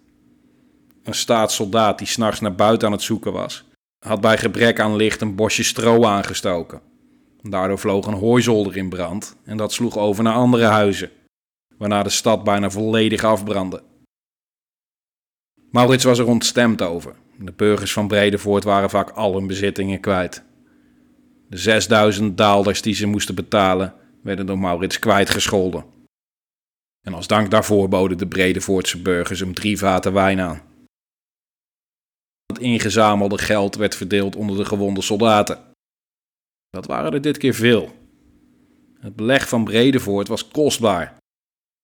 Een 1.03 1.15
staatssoldaat 1.15 1.99
die 1.99 2.07
s'nachts 2.07 2.41
naar 2.41 2.55
buiten 2.55 2.87
aan 2.87 2.93
het 2.93 3.03
zoeken 3.03 3.33
was, 3.33 3.65
had 4.07 4.21
bij 4.21 4.39
gebrek 4.39 4.81
aan 4.81 4.97
licht 4.97 5.21
een 5.21 5.35
bosje 5.35 5.63
stro 5.63 6.05
aangestoken. 6.05 6.81
Daardoor 7.43 7.79
vloog 7.79 8.07
een 8.07 8.15
hooizolder 8.15 8.77
in 8.77 8.89
brand 8.89 9.37
en 9.45 9.57
dat 9.57 9.73
sloeg 9.73 9.99
over 9.99 10.23
naar 10.23 10.35
andere 10.35 10.65
huizen, 10.65 11.11
waarna 11.77 12.03
de 12.03 12.11
stad 12.11 12.45
bijna 12.45 12.71
volledig 12.71 13.25
afbrandde. 13.25 13.83
Maurits 15.73 16.05
was 16.05 16.19
er 16.19 16.27
ontstemd 16.27 16.83
over. 16.83 17.15
De 17.39 17.53
burgers 17.53 17.93
van 17.93 18.09
Bredevoort 18.09 18.65
waren 18.65 18.91
vaak 18.91 19.11
al 19.11 19.35
hun 19.35 19.47
bezittingen 19.47 20.01
kwijt. 20.01 20.45
De 21.49 21.57
6000 21.57 22.37
daalders 22.39 22.83
die 22.83 22.95
ze 22.95 23.07
moesten 23.07 23.35
betalen, 23.35 23.95
werden 24.23 24.47
door 24.47 24.59
Maurits 24.59 24.99
kwijtgescholden. 24.99 25.85
En 27.07 27.15
als 27.15 27.27
dank 27.27 27.51
daarvoor 27.51 27.89
boden 27.89 28.19
de 28.19 28.27
Bredevoortse 28.27 29.03
burgers 29.03 29.41
hem 29.41 29.55
drie 29.55 29.79
vaten 29.79 30.13
wijn 30.13 30.41
aan. 30.41 30.63
Het 32.47 32.59
ingezamelde 32.59 33.39
geld 33.39 33.77
werd 33.77 33.95
verdeeld 33.95 34.37
onder 34.37 34.57
de 34.57 34.65
gewonde 34.65 35.03
soldaten. 35.03 35.59
Dat 36.71 36.87
waren 36.87 37.13
er 37.13 37.21
dit 37.21 37.39
keer 37.39 37.55
veel. 37.55 37.91
Het 39.01 39.17
beleg 39.17 39.49
van 39.49 39.65
Bredevoort 39.65 40.29
was 40.29 40.49
kostbaar. 40.49 41.17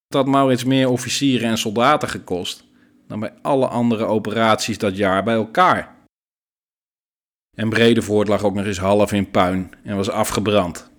Het 0.06 0.16
had 0.16 0.26
Maurits 0.26 0.64
meer 0.64 0.88
officieren 0.88 1.48
en 1.48 1.58
soldaten 1.58 2.08
gekost 2.08 2.66
dan 3.08 3.20
bij 3.20 3.34
alle 3.42 3.68
andere 3.68 4.04
operaties 4.04 4.78
dat 4.78 4.96
jaar 4.96 5.24
bij 5.24 5.34
elkaar. 5.34 5.96
En 7.56 7.68
Bredevoort 7.68 8.28
lag 8.28 8.42
ook 8.42 8.54
nog 8.54 8.64
eens 8.64 8.78
half 8.78 9.12
in 9.12 9.30
puin 9.30 9.70
en 9.84 9.96
was 9.96 10.10
afgebrand. 10.10 10.90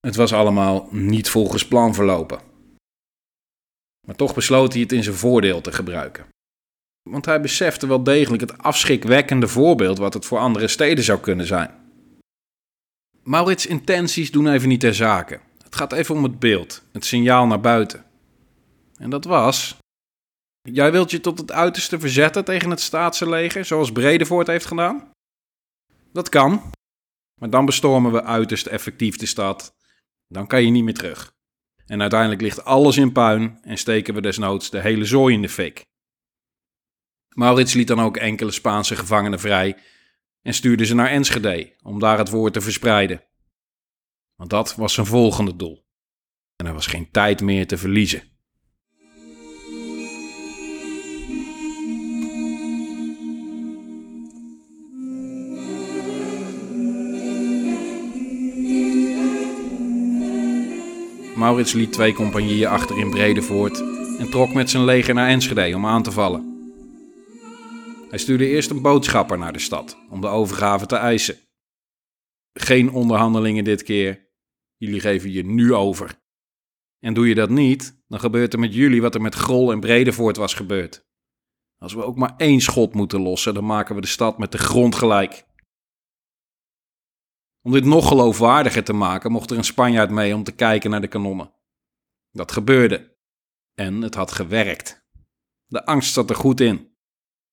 Het 0.00 0.16
was 0.16 0.32
allemaal 0.32 0.88
niet 0.90 1.28
volgens 1.28 1.68
plan 1.68 1.94
verlopen. 1.94 2.40
Maar 4.06 4.16
toch 4.16 4.34
besloot 4.34 4.72
hij 4.72 4.82
het 4.82 4.92
in 4.92 5.02
zijn 5.02 5.16
voordeel 5.16 5.60
te 5.60 5.72
gebruiken. 5.72 6.26
Want 7.10 7.24
hij 7.24 7.40
besefte 7.40 7.86
wel 7.86 8.02
degelijk 8.02 8.40
het 8.40 8.58
afschrikwekkende 8.58 9.48
voorbeeld 9.48 9.98
wat 9.98 10.14
het 10.14 10.26
voor 10.26 10.38
andere 10.38 10.68
steden 10.68 11.04
zou 11.04 11.20
kunnen 11.20 11.46
zijn. 11.46 11.70
Maurits' 13.22 13.66
intenties 13.66 14.30
doen 14.30 14.48
even 14.48 14.68
niet 14.68 14.80
ter 14.80 14.94
zake. 14.94 15.40
Het 15.62 15.76
gaat 15.76 15.92
even 15.92 16.14
om 16.14 16.22
het 16.22 16.38
beeld, 16.38 16.82
het 16.92 17.04
signaal 17.04 17.46
naar 17.46 17.60
buiten. 17.60 18.04
En 18.96 19.10
dat 19.10 19.24
was. 19.24 19.76
Jij 20.72 20.92
wilt 20.92 21.10
je 21.10 21.20
tot 21.20 21.38
het 21.38 21.52
uiterste 21.52 22.00
verzetten 22.00 22.44
tegen 22.44 22.70
het 22.70 22.80
staatse 22.80 23.28
leger, 23.28 23.64
zoals 23.64 23.92
Bredevoort 23.92 24.46
heeft 24.46 24.66
gedaan? 24.66 25.10
Dat 26.12 26.28
kan. 26.28 26.70
Maar 27.40 27.50
dan 27.50 27.64
bestormen 27.64 28.12
we 28.12 28.22
uiterst 28.22 28.66
effectief 28.66 29.16
de 29.16 29.26
stad. 29.26 29.76
Dan 30.28 30.46
kan 30.46 30.64
je 30.64 30.70
niet 30.70 30.84
meer 30.84 30.94
terug. 30.94 31.34
En 31.86 32.00
uiteindelijk 32.00 32.40
ligt 32.40 32.64
alles 32.64 32.96
in 32.96 33.12
puin 33.12 33.58
en 33.62 33.78
steken 33.78 34.14
we 34.14 34.20
desnoods 34.20 34.70
de 34.70 34.80
hele 34.80 35.04
zooi 35.04 35.34
in 35.34 35.42
de 35.42 35.48
fik. 35.48 35.84
Maurits 37.34 37.74
liet 37.74 37.88
dan 37.88 38.00
ook 38.00 38.16
enkele 38.16 38.50
Spaanse 38.50 38.96
gevangenen 38.96 39.40
vrij 39.40 39.76
en 40.42 40.54
stuurde 40.54 40.84
ze 40.84 40.94
naar 40.94 41.10
Enschede 41.10 41.76
om 41.82 41.98
daar 41.98 42.18
het 42.18 42.30
woord 42.30 42.52
te 42.52 42.60
verspreiden. 42.60 43.24
Want 44.34 44.50
dat 44.50 44.74
was 44.74 44.94
zijn 44.94 45.06
volgende 45.06 45.56
doel. 45.56 45.86
En 46.56 46.66
er 46.66 46.74
was 46.74 46.86
geen 46.86 47.10
tijd 47.10 47.40
meer 47.40 47.66
te 47.66 47.78
verliezen. 47.78 48.35
Maurits 61.36 61.72
liet 61.72 61.92
twee 61.92 62.12
compagnieën 62.12 62.68
achter 62.68 62.98
in 62.98 63.10
Bredevoort 63.10 63.78
en 64.18 64.30
trok 64.30 64.54
met 64.54 64.70
zijn 64.70 64.84
leger 64.84 65.14
naar 65.14 65.28
Enschede 65.28 65.76
om 65.76 65.86
aan 65.86 66.02
te 66.02 66.12
vallen. 66.12 66.70
Hij 68.08 68.18
stuurde 68.18 68.46
eerst 68.46 68.70
een 68.70 68.82
boodschapper 68.82 69.38
naar 69.38 69.52
de 69.52 69.58
stad 69.58 69.96
om 70.10 70.20
de 70.20 70.26
overgave 70.26 70.86
te 70.86 70.96
eisen. 70.96 71.36
Geen 72.52 72.90
onderhandelingen 72.90 73.64
dit 73.64 73.82
keer. 73.82 74.28
Jullie 74.76 75.00
geven 75.00 75.32
je 75.32 75.44
nu 75.44 75.74
over. 75.74 76.20
En 77.00 77.14
doe 77.14 77.28
je 77.28 77.34
dat 77.34 77.50
niet, 77.50 78.02
dan 78.08 78.20
gebeurt 78.20 78.52
er 78.52 78.58
met 78.58 78.74
jullie 78.74 79.02
wat 79.02 79.14
er 79.14 79.20
met 79.20 79.34
Grol 79.34 79.72
en 79.72 79.80
Bredevoort 79.80 80.36
was 80.36 80.54
gebeurd. 80.54 81.06
Als 81.78 81.94
we 81.94 82.04
ook 82.04 82.16
maar 82.16 82.34
één 82.36 82.60
schot 82.60 82.94
moeten 82.94 83.20
lossen, 83.20 83.54
dan 83.54 83.66
maken 83.66 83.94
we 83.94 84.00
de 84.00 84.06
stad 84.06 84.38
met 84.38 84.52
de 84.52 84.58
grond 84.58 84.94
gelijk. 84.94 85.45
Om 87.66 87.72
dit 87.72 87.84
nog 87.84 88.08
geloofwaardiger 88.08 88.84
te 88.84 88.92
maken, 88.92 89.32
mocht 89.32 89.50
er 89.50 89.56
een 89.56 89.64
Spanjaard 89.64 90.10
mee 90.10 90.34
om 90.34 90.44
te 90.44 90.52
kijken 90.52 90.90
naar 90.90 91.00
de 91.00 91.08
kanonnen. 91.08 91.52
Dat 92.30 92.52
gebeurde. 92.52 93.16
En 93.74 94.02
het 94.02 94.14
had 94.14 94.32
gewerkt. 94.32 95.06
De 95.66 95.84
angst 95.84 96.12
zat 96.12 96.30
er 96.30 96.36
goed 96.36 96.60
in 96.60 96.96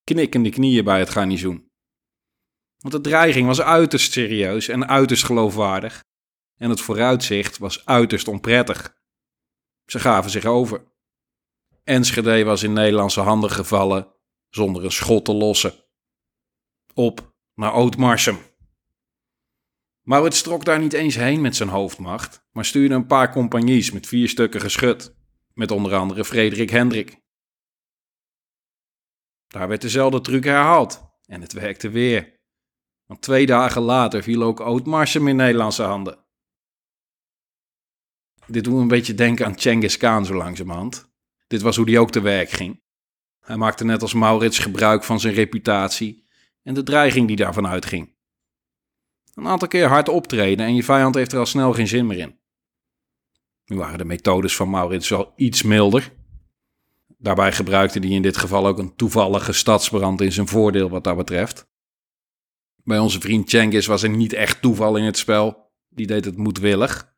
knikkende 0.03 0.49
knieën 0.49 0.83
bij 0.83 0.99
het 0.99 1.09
garnizoen. 1.09 1.71
Want 2.77 2.93
de 2.93 3.01
dreiging 3.01 3.47
was 3.47 3.61
uiterst 3.61 4.11
serieus 4.11 4.67
en 4.67 4.87
uiterst 4.87 5.23
geloofwaardig. 5.23 6.03
En 6.55 6.69
het 6.69 6.81
vooruitzicht 6.81 7.57
was 7.57 7.85
uiterst 7.85 8.27
onprettig. 8.27 8.97
Ze 9.85 9.99
gaven 9.99 10.31
zich 10.31 10.45
over. 10.45 10.91
Enschede 11.83 12.43
was 12.43 12.63
in 12.63 12.73
Nederlandse 12.73 13.21
handen 13.21 13.51
gevallen 13.51 14.15
zonder 14.49 14.83
een 14.83 14.91
schot 14.91 15.25
te 15.25 15.33
lossen. 15.33 15.73
Op 16.93 17.35
naar 17.53 17.73
Ootmarsum. 17.73 18.37
Maurits 20.03 20.41
trok 20.41 20.65
daar 20.65 20.79
niet 20.79 20.93
eens 20.93 21.15
heen 21.15 21.41
met 21.41 21.55
zijn 21.55 21.69
hoofdmacht, 21.69 22.47
maar 22.51 22.65
stuurde 22.65 22.95
een 22.95 23.07
paar 23.07 23.31
compagnies 23.31 23.91
met 23.91 24.07
vier 24.07 24.29
stukken 24.29 24.61
geschut, 24.61 25.15
met 25.53 25.71
onder 25.71 25.95
andere 25.95 26.25
Frederik 26.25 26.69
Hendrik. 26.69 27.21
Daar 29.47 29.67
werd 29.67 29.81
dezelfde 29.81 30.21
truc 30.21 30.43
herhaald. 30.43 31.11
En 31.25 31.41
het 31.41 31.53
werkte 31.53 31.89
weer. 31.89 32.39
Want 33.05 33.21
twee 33.21 33.45
dagen 33.45 33.81
later 33.81 34.23
viel 34.23 34.43
ook 34.43 34.59
Oud-Marsum 34.59 35.27
in 35.27 35.35
Nederlandse 35.35 35.83
handen. 35.83 36.25
Dit 38.47 38.63
doet 38.63 38.81
een 38.81 38.87
beetje 38.87 39.13
denken 39.13 39.45
aan 39.45 39.59
Genghis 39.59 39.97
Khan 39.97 40.25
zo 40.25 40.33
langzamerhand. 40.33 41.13
Dit 41.47 41.61
was 41.61 41.75
hoe 41.75 41.89
hij 41.89 41.97
ook 41.97 42.11
te 42.11 42.21
werk 42.21 42.49
ging. 42.49 42.81
Hij 43.39 43.57
maakte 43.57 43.85
net 43.85 44.01
als 44.01 44.13
Maurits 44.13 44.59
gebruik 44.59 45.03
van 45.03 45.19
zijn 45.19 45.33
reputatie 45.33 46.27
en 46.63 46.73
de 46.73 46.83
dreiging 46.83 47.27
die 47.27 47.35
daarvan 47.35 47.67
uitging. 47.67 48.12
Een 49.33 49.47
aantal 49.47 49.67
keer 49.67 49.87
hard 49.87 50.09
optreden 50.09 50.65
en 50.65 50.75
je 50.75 50.83
vijand 50.83 51.15
heeft 51.15 51.31
er 51.31 51.39
al 51.39 51.45
snel 51.45 51.73
geen 51.73 51.87
zin 51.87 52.07
meer 52.07 52.17
in. 52.17 52.39
Nu 53.65 53.77
waren 53.77 53.97
de 53.97 54.05
methodes 54.05 54.55
van 54.55 54.69
Maurits 54.69 55.09
wel 55.09 55.33
iets 55.35 55.63
milder, 55.63 56.11
Daarbij 57.23 57.51
gebruikte 57.51 57.99
hij 57.99 58.09
in 58.09 58.21
dit 58.21 58.37
geval 58.37 58.67
ook 58.67 58.77
een 58.77 58.95
toevallige 58.95 59.53
stadsbrand 59.53 60.21
in 60.21 60.31
zijn 60.31 60.47
voordeel 60.47 60.89
wat 60.89 61.03
dat 61.03 61.17
betreft. 61.17 61.67
Bij 62.75 62.99
onze 62.99 63.19
vriend 63.19 63.49
Cengiz 63.49 63.87
was 63.87 64.03
er 64.03 64.09
niet 64.09 64.33
echt 64.33 64.61
toeval 64.61 64.97
in 64.97 65.03
het 65.03 65.17
spel. 65.17 65.71
Die 65.89 66.07
deed 66.07 66.25
het 66.25 66.37
moedwillig. 66.37 67.15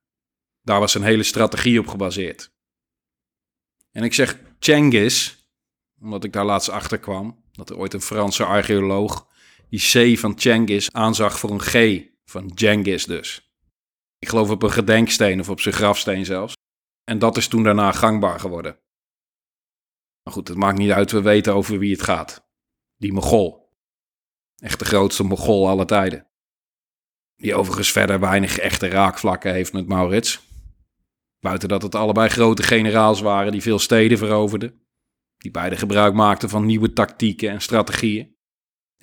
Daar 0.62 0.80
was 0.80 0.92
zijn 0.92 1.04
hele 1.04 1.24
strategie 1.24 1.80
op 1.80 1.88
gebaseerd. 1.88 2.54
En 3.92 4.04
ik 4.04 4.14
zeg 4.14 4.40
Cengiz, 4.60 5.36
omdat 6.00 6.24
ik 6.24 6.34
daar 6.34 6.46
laatst 6.46 6.70
achter 6.70 7.00
kwam 7.00 7.44
dat 7.52 7.70
er 7.70 7.78
ooit 7.78 7.94
een 7.94 8.02
Franse 8.02 8.46
archeoloog 8.46 9.28
die 9.70 10.16
C 10.16 10.20
van 10.20 10.40
Cengiz 10.40 10.90
aanzag 10.92 11.40
voor 11.40 11.52
een 11.52 11.62
G 11.62 12.04
van 12.26 12.52
Genghis 12.56 13.06
dus. 13.06 13.54
Ik 14.20 14.28
geloof 14.30 14.50
op 14.50 14.64
een 14.64 14.72
gedenksteen 14.72 15.40
of 15.40 15.50
op 15.50 15.60
zijn 15.60 15.76
grafsteen 15.76 16.26
zelfs. 16.26 16.54
En 17.04 17.20
dat 17.20 17.38
is 17.38 17.48
toen 17.48 17.64
daarna 17.64 17.92
gangbaar 17.92 18.40
geworden. 18.40 18.80
Maar 20.24 20.34
goed, 20.34 20.48
het 20.48 20.58
maakt 20.58 20.78
niet 20.78 20.92
uit, 20.92 21.12
we 21.12 21.22
weten 21.22 21.54
over 21.54 21.80
wie 21.80 21.92
het 21.92 22.02
gaat. 22.02 22.50
Die 22.98 23.14
Mogol. 23.14 23.70
Echt 24.56 24.80
de 24.80 24.86
grootste 24.86 25.24
Mogol 25.24 25.68
aller 25.68 25.86
tijden. 25.86 26.28
Die 27.36 27.56
overigens 27.56 27.92
verder 27.92 28.20
weinig 28.20 28.58
echte 28.58 28.88
raakvlakken 28.88 29.54
heeft 29.54 29.74
met 29.74 29.88
Maurits. 29.88 30.40
Buiten 31.40 31.70
dat 31.70 31.82
het 31.82 31.96
allebei 31.96 32.30
grote 32.30 32.64
generaals 32.64 33.22
waren 33.22 33.52
die 33.52 33.62
veel 33.62 33.80
steden 33.80 34.18
veroverden. 34.18 34.86
Die 35.38 35.52
beide 35.52 35.76
gebruik 35.76 36.14
maakten 36.14 36.50
van 36.50 36.66
nieuwe 36.66 36.94
tactieken 36.94 37.50
en 37.50 37.62
strategieën. 37.62 38.35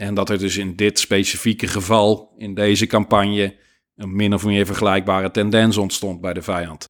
En 0.02 0.14
dat 0.14 0.30
er 0.30 0.38
dus 0.38 0.56
in 0.56 0.76
dit 0.76 0.98
specifieke 0.98 1.66
geval, 1.66 2.34
in 2.36 2.54
deze 2.54 2.86
campagne, 2.86 3.56
een 3.94 4.16
min 4.16 4.34
of 4.34 4.44
meer 4.44 4.66
vergelijkbare 4.66 5.30
tendens 5.30 5.76
ontstond 5.76 6.20
bij 6.20 6.32
de 6.32 6.42
vijand. 6.42 6.88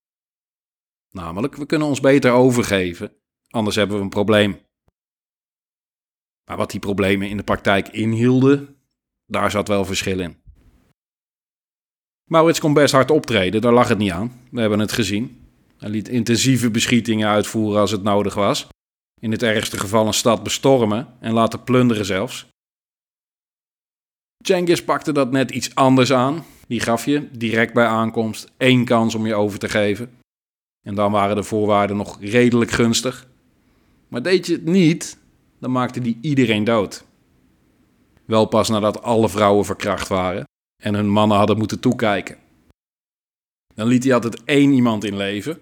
Namelijk, 1.11 1.57
we 1.57 1.67
kunnen 1.67 1.89
ons 1.89 2.01
beter 2.01 2.31
overgeven 2.31 3.13
Anders 3.53 3.77
hebben 3.77 3.97
we 3.97 4.03
een 4.03 4.09
probleem. 4.09 4.61
Maar 6.45 6.57
wat 6.57 6.71
die 6.71 6.81
problemen 6.81 7.29
in 7.29 7.37
de 7.37 7.43
praktijk 7.43 7.89
inhielden, 7.89 8.77
daar 9.27 9.51
zat 9.51 9.69
wel 9.69 9.85
verschil 9.85 10.21
in. 10.21 10.37
Maurits 12.25 12.61
kon 12.61 12.73
best 12.73 12.93
hard 12.93 13.11
optreden, 13.11 13.61
daar 13.61 13.73
lag 13.73 13.89
het 13.89 13.99
niet 13.99 14.13
aan. 14.13 14.41
We 14.51 14.61
hebben 14.61 14.79
het 14.79 14.93
gezien. 14.93 15.49
Hij 15.77 15.89
liet 15.89 16.09
intensieve 16.09 16.71
beschietingen 16.71 17.29
uitvoeren 17.29 17.81
als 17.81 17.91
het 17.91 18.03
nodig 18.03 18.35
was. 18.35 18.69
In 19.21 19.31
het 19.31 19.43
ergste 19.43 19.79
geval 19.79 20.07
een 20.07 20.15
stad 20.15 20.43
bestormen 20.43 21.17
en 21.21 21.33
laten 21.33 21.65
plunderen 21.65 22.05
zelfs. 22.05 22.52
Cengiz 24.43 24.81
pakte 24.81 25.13
dat 25.13 25.31
net 25.31 25.51
iets 25.51 25.75
anders 25.75 26.13
aan. 26.13 26.45
Die 26.67 26.81
gaf 26.81 27.05
je 27.05 27.29
direct 27.33 27.73
bij 27.73 27.87
aankomst 27.87 28.53
één 28.57 28.85
kans 28.85 29.15
om 29.15 29.27
je 29.27 29.35
over 29.35 29.59
te 29.59 29.69
geven. 29.69 30.11
En 30.87 30.95
dan 30.95 31.13
waren 31.13 31.37
de 31.37 31.43
voorwaarden 31.43 31.97
nog 31.97 32.21
redelijk 32.21 32.71
gunstig. 32.71 33.27
Maar 34.09 34.23
deed 34.23 34.47
je 34.47 34.53
het 34.53 34.65
niet, 34.65 35.19
dan 35.59 35.73
maakte 35.73 36.01
die 36.01 36.19
iedereen 36.21 36.65
dood. 36.65 37.05
Wel 38.25 38.47
pas 38.47 38.69
nadat 38.69 39.03
alle 39.03 39.29
vrouwen 39.29 39.65
verkracht 39.65 40.09
waren 40.09 40.45
en 40.83 40.95
hun 40.95 41.09
mannen 41.09 41.37
hadden 41.37 41.59
moeten 41.59 41.81
toekijken. 41.81 42.37
Dan 43.75 43.87
liet 43.87 44.05
hij 44.05 44.15
altijd 44.15 44.45
één 44.45 44.73
iemand 44.73 45.05
in 45.05 45.17
leven. 45.17 45.61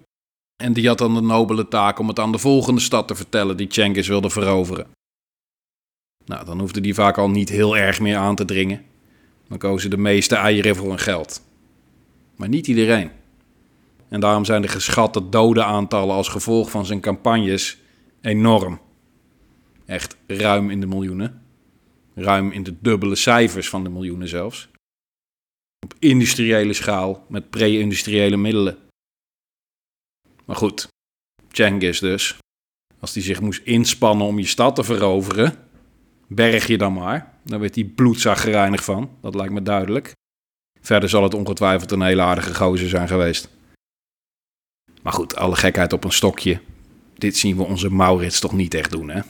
En 0.63 0.73
die 0.73 0.87
had 0.87 0.97
dan 0.97 1.13
de 1.13 1.21
nobele 1.21 1.67
taak 1.67 1.99
om 1.99 2.07
het 2.07 2.19
aan 2.19 2.31
de 2.31 2.37
volgende 2.37 2.81
stad 2.81 3.07
te 3.07 3.15
vertellen 3.15 3.57
die 3.57 3.73
Cengiz 3.73 4.07
wilde 4.07 4.29
veroveren. 4.29 4.87
Nou, 6.25 6.45
dan 6.45 6.59
hoefde 6.59 6.81
die 6.81 6.93
vaak 6.93 7.17
al 7.17 7.29
niet 7.29 7.49
heel 7.49 7.77
erg 7.77 7.99
meer 7.99 8.17
aan 8.17 8.35
te 8.35 8.45
dringen. 8.45 8.85
Dan 9.47 9.57
kozen 9.57 9.89
de 9.89 9.97
meeste 9.97 10.35
eieren 10.35 10.75
voor 10.75 10.87
hun 10.87 10.99
geld. 10.99 11.41
Maar 12.35 12.49
niet 12.49 12.67
iedereen. 12.67 13.11
En 14.09 14.19
daarom 14.19 14.45
zijn 14.45 14.61
de 14.61 14.67
geschatte 14.67 15.29
dodenaantallen 15.29 16.15
als 16.15 16.27
gevolg 16.27 16.71
van 16.71 16.85
zijn 16.85 16.99
campagnes 16.99 17.77
enorm. 18.21 18.79
Echt 19.85 20.17
ruim 20.27 20.69
in 20.69 20.79
de 20.79 20.87
miljoenen. 20.87 21.41
Ruim 22.15 22.51
in 22.51 22.63
de 22.63 22.75
dubbele 22.79 23.15
cijfers 23.15 23.69
van 23.69 23.83
de 23.83 23.89
miljoenen 23.89 24.27
zelfs. 24.27 24.69
Op 25.85 25.93
industriële 25.99 26.73
schaal 26.73 27.25
met 27.29 27.49
pre-industriële 27.49 28.37
middelen. 28.37 28.77
Maar 30.45 30.55
goed, 30.55 30.87
Cengiz 31.51 31.99
dus. 31.99 32.37
Als 32.99 33.13
hij 33.13 33.23
zich 33.23 33.41
moest 33.41 33.61
inspannen 33.63 34.27
om 34.27 34.39
je 34.39 34.45
stad 34.45 34.75
te 34.75 34.83
veroveren, 34.83 35.70
berg 36.35 36.67
je 36.67 36.77
dan 36.77 36.93
maar. 36.93 37.33
Dan 37.43 37.59
werd 37.59 37.75
hij 37.75 37.83
bloedzaggereinig 37.83 38.83
van, 38.83 39.17
dat 39.21 39.35
lijkt 39.35 39.53
me 39.53 39.61
duidelijk. 39.61 40.11
Verder 40.81 41.09
zal 41.09 41.23
het 41.23 41.33
ongetwijfeld 41.33 41.91
een 41.91 42.01
hele 42.01 42.21
aardige 42.21 42.55
gozer 42.55 42.89
zijn 42.89 43.07
geweest. 43.07 43.49
Maar 45.01 45.13
goed, 45.13 45.35
alle 45.35 45.55
gekheid 45.55 45.93
op 45.93 46.03
een 46.03 46.11
stokje. 46.11 46.61
Dit 47.13 47.37
zien 47.37 47.57
we 47.57 47.63
onze 47.63 47.91
Maurits 47.91 48.39
toch 48.39 48.53
niet 48.53 48.73
echt 48.73 48.91
doen, 48.91 49.09
hè? 49.09 49.21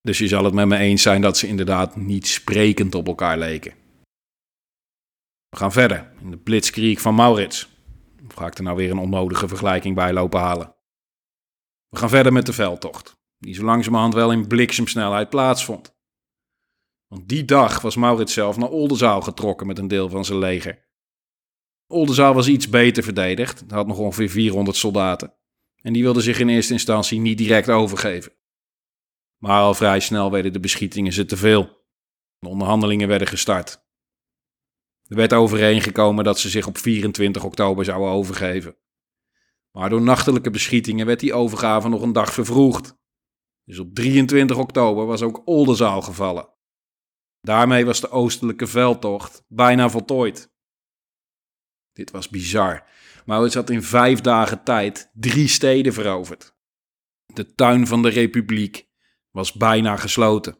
Dus 0.00 0.18
je 0.18 0.28
zal 0.28 0.44
het 0.44 0.54
met 0.54 0.66
me 0.66 0.76
eens 0.76 1.02
zijn 1.02 1.20
dat 1.20 1.38
ze 1.38 1.46
inderdaad 1.46 1.96
niet 1.96 2.26
sprekend 2.26 2.94
op 2.94 3.06
elkaar 3.06 3.38
leken. 3.38 3.74
We 5.48 5.56
gaan 5.56 5.72
verder 5.72 6.12
in 6.20 6.30
de 6.30 6.36
blitzkrieg 6.36 7.00
van 7.00 7.14
Maurits. 7.14 7.68
Of 8.26 8.34
ga 8.34 8.46
ik 8.46 8.56
er 8.56 8.62
nou 8.62 8.76
weer 8.76 8.90
een 8.90 8.98
onnodige 8.98 9.48
vergelijking 9.48 9.94
bij 9.94 10.12
lopen 10.12 10.40
halen? 10.40 10.74
We 11.88 11.98
gaan 11.98 12.08
verder 12.08 12.32
met 12.32 12.46
de 12.46 12.52
veldtocht, 12.52 13.16
die 13.40 13.54
zo 13.54 13.64
langzamerhand 13.64 14.14
wel 14.14 14.32
in 14.32 14.46
bliksemsnelheid 14.46 15.30
plaatsvond. 15.30 15.98
Want 17.06 17.28
die 17.28 17.44
dag 17.44 17.80
was 17.80 17.96
Maurits 17.96 18.32
zelf 18.32 18.56
naar 18.56 18.68
Oldenzaal 18.68 19.20
getrokken 19.20 19.66
met 19.66 19.78
een 19.78 19.88
deel 19.88 20.08
van 20.08 20.24
zijn 20.24 20.38
leger. 20.38 20.88
Oldenzaal 21.86 22.34
was 22.34 22.48
iets 22.48 22.68
beter 22.68 23.02
verdedigd, 23.02 23.64
had 23.68 23.86
nog 23.86 23.98
ongeveer 23.98 24.30
400 24.30 24.76
soldaten. 24.76 25.34
En 25.82 25.92
die 25.92 26.02
wilden 26.02 26.22
zich 26.22 26.38
in 26.38 26.48
eerste 26.48 26.72
instantie 26.72 27.20
niet 27.20 27.38
direct 27.38 27.68
overgeven. 27.68 28.32
Maar 29.36 29.60
al 29.60 29.74
vrij 29.74 30.00
snel 30.00 30.30
werden 30.30 30.52
de 30.52 30.60
beschietingen 30.60 31.12
ze 31.12 31.24
te 31.24 31.36
veel. 31.36 31.84
De 32.38 32.48
onderhandelingen 32.48 33.08
werden 33.08 33.28
gestart. 33.28 33.88
Er 35.06 35.16
werd 35.16 35.32
overeengekomen 35.32 36.24
dat 36.24 36.38
ze 36.38 36.48
zich 36.48 36.66
op 36.66 36.78
24 36.78 37.44
oktober 37.44 37.84
zouden 37.84 38.10
overgeven. 38.10 38.76
Maar 39.70 39.90
door 39.90 40.02
nachtelijke 40.02 40.50
beschietingen 40.50 41.06
werd 41.06 41.20
die 41.20 41.34
overgave 41.34 41.88
nog 41.88 42.02
een 42.02 42.12
dag 42.12 42.32
vervroegd. 42.32 42.98
Dus 43.70 43.78
op 43.78 43.94
23 43.94 44.56
oktober 44.56 45.06
was 45.06 45.22
ook 45.22 45.42
Oldenzaal 45.44 46.02
gevallen. 46.02 46.48
Daarmee 47.40 47.84
was 47.84 48.00
de 48.00 48.10
oostelijke 48.10 48.66
veldtocht 48.66 49.44
bijna 49.48 49.88
voltooid. 49.88 50.52
Dit 51.92 52.10
was 52.10 52.28
bizar. 52.28 52.86
Maurits 53.24 53.54
had 53.54 53.70
in 53.70 53.82
vijf 53.82 54.20
dagen 54.20 54.64
tijd 54.64 55.10
drie 55.14 55.48
steden 55.48 55.92
veroverd. 55.92 56.56
De 57.26 57.54
tuin 57.54 57.86
van 57.86 58.02
de 58.02 58.08
Republiek 58.08 58.88
was 59.30 59.52
bijna 59.52 59.96
gesloten. 59.96 60.58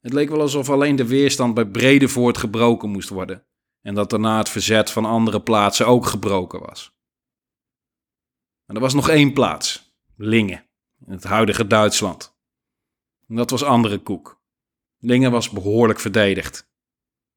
Het 0.00 0.12
leek 0.12 0.28
wel 0.28 0.40
alsof 0.40 0.70
alleen 0.70 0.96
de 0.96 1.06
weerstand 1.06 1.54
bij 1.54 1.66
Bredevoort 1.66 2.38
gebroken 2.38 2.90
moest 2.90 3.08
worden 3.08 3.46
en 3.80 3.94
dat 3.94 4.10
daarna 4.10 4.38
het 4.38 4.48
verzet 4.48 4.90
van 4.90 5.04
andere 5.04 5.42
plaatsen 5.42 5.86
ook 5.86 6.06
gebroken 6.06 6.60
was. 6.60 6.96
Maar 8.64 8.76
er 8.76 8.82
was 8.82 8.94
nog 8.94 9.08
één 9.08 9.32
plaats, 9.32 9.96
Lingen, 10.16 10.67
in 11.08 11.14
het 11.14 11.24
huidige 11.24 11.66
Duitsland. 11.66 12.36
Dat 13.26 13.50
was 13.50 13.62
andere 13.62 13.98
koek. 13.98 14.40
Lingen 14.98 15.30
was 15.30 15.50
behoorlijk 15.50 16.00
verdedigd. 16.00 16.70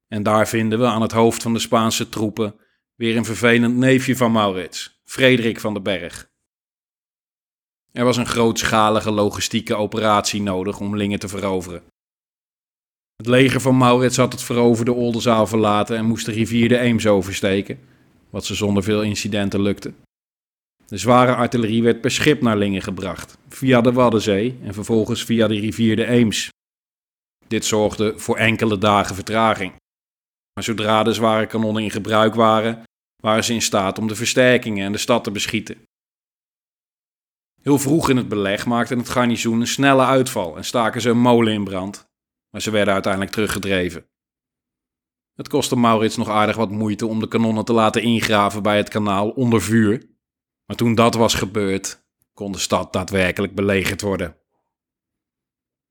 En 0.08 0.22
daar 0.22 0.48
vinden 0.48 0.78
we 0.78 0.86
aan 0.86 1.02
het 1.02 1.12
hoofd 1.12 1.42
van 1.42 1.52
de 1.52 1.58
Spaanse 1.58 2.08
troepen 2.08 2.54
weer 2.94 3.16
een 3.16 3.24
vervelend 3.24 3.76
neefje 3.76 4.16
van 4.16 4.32
Maurits, 4.32 5.00
Frederik 5.04 5.60
van 5.60 5.74
den 5.74 5.82
Berg. 5.82 6.30
Er 7.92 8.04
was 8.04 8.16
een 8.16 8.26
grootschalige 8.26 9.10
logistieke 9.10 9.74
operatie 9.74 10.42
nodig 10.42 10.80
om 10.80 10.96
Lingen 10.96 11.18
te 11.18 11.28
veroveren. 11.28 11.82
Het 13.16 13.26
leger 13.26 13.60
van 13.60 13.76
Maurits 13.76 14.16
had 14.16 14.32
het 14.32 14.42
veroverde 14.42 14.92
Oldenzaal 14.92 15.46
verlaten 15.46 15.96
en 15.96 16.04
moest 16.04 16.26
de 16.26 16.32
rivier 16.32 16.68
de 16.68 16.78
Eems 16.78 17.06
oversteken, 17.06 17.80
wat 18.30 18.44
ze 18.44 18.54
zonder 18.54 18.82
veel 18.82 19.02
incidenten 19.02 19.60
lukte. 19.60 19.92
De 20.92 20.98
zware 20.98 21.34
artillerie 21.34 21.82
werd 21.82 22.00
per 22.00 22.10
schip 22.10 22.42
naar 22.42 22.56
Lingen 22.56 22.82
gebracht, 22.82 23.38
via 23.48 23.80
de 23.80 23.92
Waddenzee 23.92 24.58
en 24.62 24.74
vervolgens 24.74 25.24
via 25.24 25.46
de 25.48 25.58
rivier 25.58 25.96
de 25.96 26.06
Eems. 26.06 26.48
Dit 27.48 27.64
zorgde 27.64 28.18
voor 28.18 28.36
enkele 28.36 28.78
dagen 28.78 29.14
vertraging. 29.14 29.72
Maar 30.54 30.64
zodra 30.64 31.02
de 31.02 31.12
zware 31.12 31.46
kanonnen 31.46 31.82
in 31.82 31.90
gebruik 31.90 32.34
waren, 32.34 32.82
waren 33.22 33.44
ze 33.44 33.52
in 33.52 33.62
staat 33.62 33.98
om 33.98 34.08
de 34.08 34.14
versterkingen 34.14 34.86
en 34.86 34.92
de 34.92 34.98
stad 34.98 35.24
te 35.24 35.30
beschieten. 35.30 35.82
Heel 37.62 37.78
vroeg 37.78 38.08
in 38.08 38.16
het 38.16 38.28
beleg 38.28 38.66
maakte 38.66 38.94
het 38.94 39.08
garnizoen 39.08 39.60
een 39.60 39.66
snelle 39.66 40.04
uitval 40.04 40.56
en 40.56 40.64
staken 40.64 41.00
ze 41.00 41.10
een 41.10 41.20
molen 41.20 41.52
in 41.52 41.64
brand, 41.64 42.04
maar 42.50 42.62
ze 42.62 42.70
werden 42.70 42.94
uiteindelijk 42.94 43.32
teruggedreven. 43.32 44.04
Het 45.34 45.48
kostte 45.48 45.76
Maurits 45.76 46.16
nog 46.16 46.28
aardig 46.28 46.56
wat 46.56 46.70
moeite 46.70 47.06
om 47.06 47.20
de 47.20 47.28
kanonnen 47.28 47.64
te 47.64 47.72
laten 47.72 48.02
ingraven 48.02 48.62
bij 48.62 48.76
het 48.76 48.88
kanaal 48.88 49.30
onder 49.30 49.62
vuur, 49.62 50.10
maar 50.72 50.80
toen 50.80 50.94
dat 50.94 51.14
was 51.14 51.34
gebeurd, 51.34 52.04
kon 52.34 52.52
de 52.52 52.58
stad 52.58 52.92
daadwerkelijk 52.92 53.54
belegerd 53.54 54.00
worden. 54.00 54.36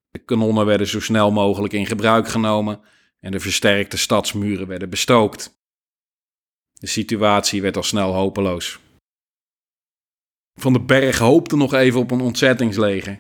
De 0.10 0.20
kanonnen 0.20 0.66
werden 0.66 0.88
zo 0.88 1.00
snel 1.00 1.32
mogelijk 1.32 1.74
in 1.74 1.86
gebruik 1.86 2.28
genomen 2.28 2.82
en 3.20 3.32
de 3.32 3.40
versterkte 3.40 3.98
stadsmuren 3.98 4.68
werden 4.68 4.90
bestookt. 4.90 5.62
De 6.74 6.88
situatie 6.88 7.62
werd 7.62 7.78
al 7.78 7.84
snel 7.84 8.14
hopeloos. 8.14 8.80
Van 10.60 10.74
den 10.74 10.86
Berg 10.86 11.18
hoopte 11.18 11.56
nog 11.56 11.74
even 11.74 12.00
op 12.00 12.12
een 12.12 12.22
ontzettingsleger. 12.22 13.20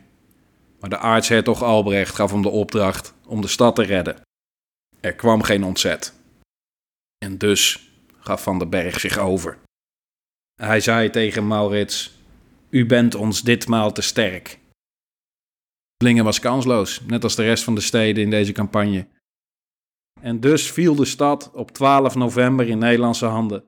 Maar 0.80 0.89
de 0.89 0.97
aartshertog 0.97 1.64
Albrecht 1.64 2.16
gaf 2.16 2.32
hem 2.32 2.41
de 2.41 2.49
opdracht 2.49 3.14
om 3.26 3.41
de 3.41 3.47
stad 3.47 3.76
te 3.76 3.84
redden. 3.84 4.22
Er 4.99 5.16
kwam 5.16 5.41
geen 5.41 5.64
ontzet. 5.64 6.14
En 7.18 7.38
dus 7.38 7.89
gaf 8.20 8.43
Van 8.43 8.59
den 8.59 8.70
Berg 8.70 8.99
zich 8.99 9.18
over. 9.18 9.57
Hij 10.62 10.80
zei 10.80 11.09
tegen 11.09 11.47
Maurits: 11.47 12.20
U 12.70 12.86
bent 12.86 13.16
ons 13.16 13.41
ditmaal 13.41 13.91
te 13.91 14.01
sterk. 14.01 14.59
Lingen 15.97 16.24
was 16.24 16.39
kansloos, 16.39 17.01
net 17.01 17.24
als 17.24 17.36
de 17.36 17.43
rest 17.43 17.64
van 17.64 17.76
de 17.76 17.82
steden 17.82 18.24
in 18.24 18.30
deze 18.30 18.51
campagne. 18.51 19.07
En 20.22 20.39
dus 20.39 20.72
viel 20.72 20.95
de 20.95 21.05
stad 21.05 21.51
op 21.53 21.72
12 21.72 22.16
november 22.16 22.68
in 22.68 22.78
Nederlandse 22.78 23.26
handen. 23.26 23.64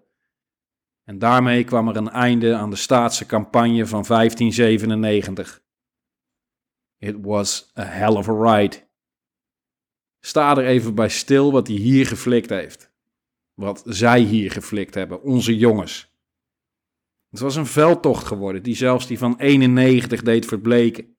En 1.03 1.19
daarmee 1.19 1.63
kwam 1.63 1.87
er 1.87 1.95
een 1.95 2.09
einde 2.09 2.55
aan 2.55 2.69
de 2.69 2.75
staatse 2.75 3.25
campagne 3.25 3.85
van 3.85 4.03
1597. 4.07 5.63
It 6.97 7.15
was 7.21 7.71
a 7.77 7.83
hell 7.83 8.15
of 8.15 8.29
a 8.29 8.53
ride. 8.53 8.87
Sta 10.19 10.57
er 10.57 10.65
even 10.65 10.95
bij 10.95 11.09
stil 11.09 11.51
wat 11.51 11.67
hij 11.67 11.75
hier 11.75 12.07
geflikt 12.07 12.49
heeft. 12.49 12.91
Wat 13.53 13.83
zij 13.85 14.19
hier 14.19 14.51
geflikt 14.51 14.93
hebben, 14.93 15.21
onze 15.21 15.57
jongens. 15.57 16.12
Het 17.34 17.41
was 17.41 17.55
een 17.55 17.65
veldtocht 17.65 18.25
geworden 18.25 18.63
die 18.63 18.75
zelfs 18.75 19.07
die 19.07 19.17
van 19.17 19.38
91 19.38 20.21
deed 20.21 20.45
verbleken. 20.45 21.17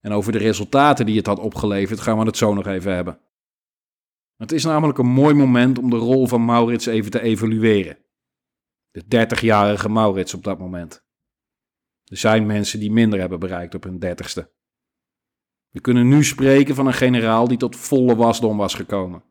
En 0.00 0.12
over 0.12 0.32
de 0.32 0.38
resultaten 0.38 1.06
die 1.06 1.16
het 1.16 1.26
had 1.26 1.38
opgeleverd 1.38 2.00
gaan 2.00 2.18
we 2.18 2.24
het 2.24 2.36
zo 2.36 2.54
nog 2.54 2.66
even 2.66 2.94
hebben. 2.94 3.20
Het 4.36 4.52
is 4.52 4.64
namelijk 4.64 4.98
een 4.98 5.06
mooi 5.06 5.34
moment 5.34 5.78
om 5.78 5.90
de 5.90 5.96
rol 5.96 6.26
van 6.26 6.44
Maurits 6.44 6.86
even 6.86 7.10
te 7.10 7.20
evalueren. 7.20 7.98
De 8.90 9.02
30-jarige 9.04 9.88
Maurits 9.88 10.34
op 10.34 10.44
dat 10.44 10.58
moment. 10.58 11.04
Er 12.04 12.16
zijn 12.16 12.46
mensen 12.46 12.80
die 12.80 12.92
minder 12.92 13.20
hebben 13.20 13.40
bereikt 13.40 13.74
op 13.74 13.82
hun 13.82 13.98
dertigste. 13.98 14.52
We 15.68 15.80
kunnen 15.80 16.08
nu 16.08 16.24
spreken 16.24 16.74
van 16.74 16.86
een 16.86 16.92
generaal 16.92 17.48
die 17.48 17.58
tot 17.58 17.76
volle 17.76 18.16
wasdom 18.16 18.56
was 18.56 18.74
gekomen. 18.74 19.24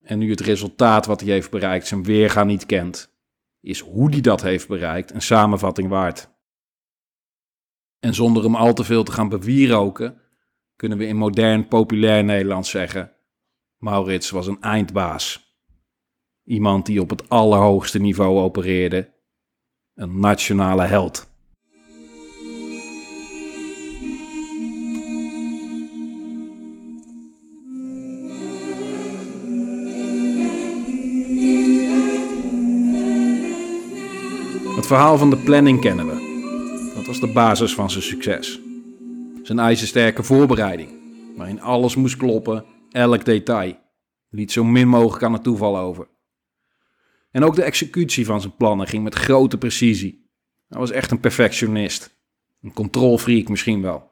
En 0.00 0.18
nu 0.18 0.30
het 0.30 0.40
resultaat 0.40 1.06
wat 1.06 1.20
hij 1.20 1.30
heeft 1.30 1.50
bereikt 1.50 1.86
zijn 1.86 2.02
weerga 2.02 2.44
niet 2.44 2.66
kent, 2.66 3.11
is 3.62 3.80
hoe 3.80 4.10
hij 4.10 4.20
dat 4.20 4.42
heeft 4.42 4.68
bereikt 4.68 5.14
een 5.14 5.22
samenvatting 5.22 5.88
waard. 5.88 6.30
En 7.98 8.14
zonder 8.14 8.42
hem 8.42 8.54
al 8.54 8.72
te 8.72 8.84
veel 8.84 9.04
te 9.04 9.12
gaan 9.12 9.28
bewieroken, 9.28 10.20
kunnen 10.76 10.98
we 10.98 11.06
in 11.06 11.16
modern 11.16 11.68
populair 11.68 12.24
Nederlands 12.24 12.70
zeggen: 12.70 13.12
Maurits 13.76 14.30
was 14.30 14.46
een 14.46 14.60
eindbaas. 14.60 15.56
Iemand 16.44 16.86
die 16.86 17.00
op 17.00 17.10
het 17.10 17.28
allerhoogste 17.28 17.98
niveau 17.98 18.38
opereerde. 18.38 19.14
Een 19.94 20.20
nationale 20.20 20.82
held. 20.82 21.31
Verhaal 34.92 35.18
van 35.18 35.30
de 35.30 35.36
planning 35.36 35.80
kennen 35.80 36.06
we. 36.06 36.92
Dat 36.94 37.06
was 37.06 37.20
de 37.20 37.32
basis 37.32 37.74
van 37.74 37.90
zijn 37.90 38.02
succes. 38.02 38.60
Zijn 39.42 39.58
ijzersterke 39.58 40.22
voorbereiding, 40.22 40.90
waarin 41.36 41.60
alles 41.60 41.96
moest 41.96 42.16
kloppen, 42.16 42.64
elk 42.90 43.24
detail. 43.24 43.76
Liet 44.30 44.52
zo 44.52 44.64
min 44.64 44.88
mogelijk 44.88 45.24
aan 45.24 45.32
het 45.32 45.42
toeval 45.42 45.78
over. 45.78 46.08
En 47.30 47.44
ook 47.44 47.54
de 47.54 47.62
executie 47.62 48.26
van 48.26 48.40
zijn 48.40 48.56
plannen 48.56 48.86
ging 48.86 49.02
met 49.02 49.14
grote 49.14 49.58
precisie. 49.58 50.30
Hij 50.68 50.78
was 50.78 50.90
echt 50.90 51.10
een 51.10 51.20
perfectionist. 51.20 52.16
Een 52.62 52.72
controlfreak 52.72 53.48
misschien 53.48 53.82
wel. 53.82 54.10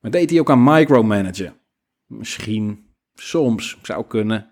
Maar 0.00 0.10
deed 0.10 0.30
hij 0.30 0.40
ook 0.40 0.50
aan 0.50 0.64
micromanagen? 0.64 1.56
Misschien, 2.06 2.86
soms, 3.14 3.78
zou 3.82 4.04
kunnen. 4.06 4.51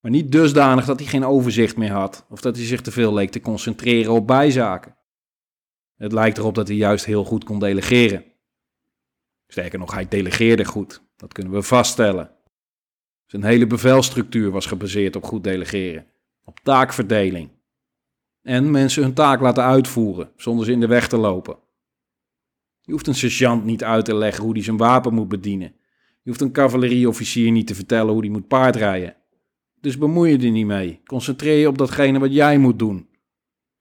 Maar 0.00 0.10
niet 0.10 0.32
dusdanig 0.32 0.84
dat 0.84 0.98
hij 0.98 1.08
geen 1.08 1.24
overzicht 1.24 1.76
meer 1.76 1.92
had 1.92 2.26
of 2.28 2.40
dat 2.40 2.56
hij 2.56 2.64
zich 2.64 2.80
te 2.80 2.90
veel 2.90 3.14
leek 3.14 3.30
te 3.30 3.40
concentreren 3.40 4.12
op 4.12 4.26
bijzaken. 4.26 4.96
Het 5.96 6.12
lijkt 6.12 6.38
erop 6.38 6.54
dat 6.54 6.68
hij 6.68 6.76
juist 6.76 7.04
heel 7.04 7.24
goed 7.24 7.44
kon 7.44 7.58
delegeren. 7.58 8.24
Sterker 9.46 9.78
nog, 9.78 9.94
hij 9.94 10.08
delegeerde 10.08 10.64
goed. 10.64 11.02
Dat 11.16 11.32
kunnen 11.32 11.52
we 11.52 11.62
vaststellen. 11.62 12.30
Zijn 13.26 13.44
hele 13.44 13.66
bevelstructuur 13.66 14.50
was 14.50 14.66
gebaseerd 14.66 15.16
op 15.16 15.24
goed 15.24 15.44
delegeren, 15.44 16.06
op 16.44 16.60
taakverdeling. 16.62 17.50
En 18.42 18.70
mensen 18.70 19.02
hun 19.02 19.14
taak 19.14 19.40
laten 19.40 19.64
uitvoeren 19.64 20.32
zonder 20.36 20.64
ze 20.64 20.72
in 20.72 20.80
de 20.80 20.86
weg 20.86 21.08
te 21.08 21.16
lopen. 21.16 21.58
Je 22.80 22.92
hoeft 22.92 23.06
een 23.06 23.14
sergeant 23.14 23.64
niet 23.64 23.84
uit 23.84 24.04
te 24.04 24.14
leggen 24.14 24.44
hoe 24.44 24.52
hij 24.52 24.62
zijn 24.62 24.76
wapen 24.76 25.14
moet 25.14 25.28
bedienen. 25.28 25.74
Je 26.22 26.30
hoeft 26.30 26.40
een 26.40 26.52
cavalerieofficier 26.52 27.50
niet 27.50 27.66
te 27.66 27.74
vertellen 27.74 28.12
hoe 28.12 28.22
hij 28.22 28.30
moet 28.30 28.48
paardrijden. 28.48 29.16
Dus 29.80 29.98
bemoei 29.98 30.30
je 30.30 30.46
er 30.46 30.50
niet 30.50 30.66
mee. 30.66 31.00
Concentreer 31.04 31.58
je 31.58 31.68
op 31.68 31.78
datgene 31.78 32.18
wat 32.18 32.32
jij 32.32 32.58
moet 32.58 32.78
doen. 32.78 33.08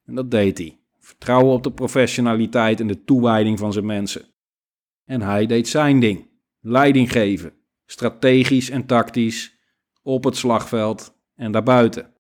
En 0.05 0.15
dat 0.15 0.31
deed 0.31 0.57
hij. 0.57 0.77
Vertrouwen 0.99 1.53
op 1.53 1.63
de 1.63 1.71
professionaliteit 1.71 2.79
en 2.79 2.87
de 2.87 3.03
toewijding 3.03 3.59
van 3.59 3.73
zijn 3.73 3.85
mensen. 3.85 4.25
En 5.05 5.21
hij 5.21 5.45
deed 5.45 5.67
zijn 5.67 5.99
ding. 5.99 6.27
Leiding 6.59 7.11
geven. 7.11 7.53
Strategisch 7.85 8.69
en 8.69 8.85
tactisch. 8.85 9.57
Op 10.01 10.23
het 10.23 10.37
slagveld 10.37 11.15
en 11.35 11.51
daarbuiten. 11.51 12.13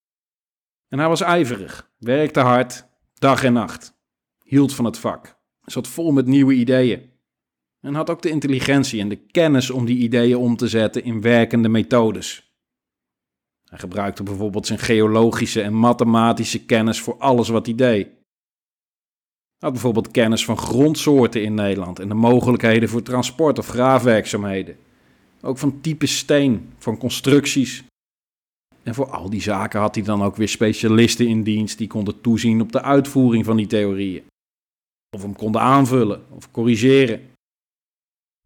En 0.87 0.99
hij 0.99 1.07
was 1.07 1.21
ijverig. 1.21 1.91
Werkte 1.97 2.39
hard. 2.39 2.87
Dag 3.13 3.43
en 3.43 3.53
nacht. 3.53 3.97
Hield 4.43 4.75
van 4.75 4.85
het 4.85 4.97
vak. 4.97 5.37
Zat 5.65 5.87
vol 5.87 6.11
met 6.11 6.25
nieuwe 6.25 6.53
ideeën. 6.53 7.09
En 7.81 7.93
had 7.93 8.09
ook 8.09 8.21
de 8.21 8.29
intelligentie 8.29 9.01
en 9.01 9.09
de 9.09 9.15
kennis 9.15 9.69
om 9.69 9.85
die 9.85 9.97
ideeën 9.97 10.37
om 10.37 10.55
te 10.55 10.67
zetten 10.67 11.03
in 11.03 11.21
werkende 11.21 11.69
methodes. 11.69 12.48
Hij 13.69 13.79
gebruikte 13.79 14.23
bijvoorbeeld 14.23 14.67
zijn 14.67 14.79
geologische 14.79 15.61
en 15.61 15.73
mathematische 15.73 16.65
kennis 16.65 17.01
voor 17.01 17.17
alles 17.17 17.49
wat 17.49 17.65
hij 17.65 17.75
deed. 17.75 18.07
Hij 19.57 19.69
had 19.69 19.71
bijvoorbeeld 19.71 20.11
kennis 20.11 20.45
van 20.45 20.57
grondsoorten 20.57 21.43
in 21.43 21.53
Nederland 21.53 21.99
en 21.99 22.07
de 22.07 22.13
mogelijkheden 22.13 22.89
voor 22.89 23.01
transport 23.01 23.59
of 23.59 23.67
graafwerkzaamheden. 23.67 24.77
Ook 25.41 25.57
van 25.57 25.81
type 25.81 26.05
steen, 26.05 26.69
van 26.77 26.97
constructies. 26.97 27.83
En 28.83 28.93
voor 28.93 29.09
al 29.09 29.29
die 29.29 29.41
zaken 29.41 29.79
had 29.79 29.95
hij 29.95 30.03
dan 30.03 30.23
ook 30.23 30.35
weer 30.35 30.49
specialisten 30.49 31.27
in 31.27 31.43
dienst 31.43 31.77
die 31.77 31.87
konden 31.87 32.21
toezien 32.21 32.61
op 32.61 32.71
de 32.71 32.81
uitvoering 32.81 33.45
van 33.45 33.57
die 33.57 33.67
theorieën. 33.67 34.23
Of 35.15 35.21
hem 35.21 35.35
konden 35.35 35.61
aanvullen 35.61 36.23
of 36.29 36.51
corrigeren. 36.51 37.21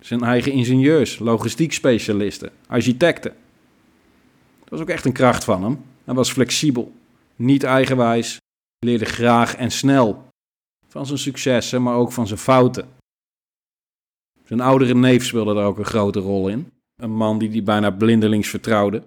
Zijn 0.04 0.24
eigen 0.24 0.52
ingenieurs, 0.52 1.20
logistiek 1.20 1.74
specialisten, 1.74 2.52
architecten. 2.68 3.36
Was 4.74 4.82
ook 4.82 4.90
echt 4.90 5.06
een 5.06 5.14
kracht 5.14 5.44
van 5.44 5.64
hem. 5.64 5.86
Hij 6.04 6.14
was 6.14 6.32
flexibel, 6.32 6.92
niet 7.36 7.64
eigenwijs, 7.64 8.38
leerde 8.80 9.06
graag 9.06 9.56
en 9.56 9.72
snel. 9.72 10.28
Van 10.88 11.06
zijn 11.06 11.20
successen, 11.20 11.84
maar 11.84 11.96
ook 11.96 12.12
van 12.12 12.28
zijn 12.28 12.40
fouten. 12.40 12.88
Zijn 14.44 14.62
oudere 14.62 14.96
neef 14.96 15.26
speelde 15.26 15.54
daar 15.54 15.66
ook 15.66 15.78
een 15.78 15.86
grote 15.86 16.20
rol 16.20 16.48
in. 16.48 16.72
Een 16.96 17.16
man 17.16 17.38
die 17.38 17.50
hij 17.50 17.64
bijna 17.64 17.92
blindelings 17.92 18.50
vertrouwde. 18.50 19.04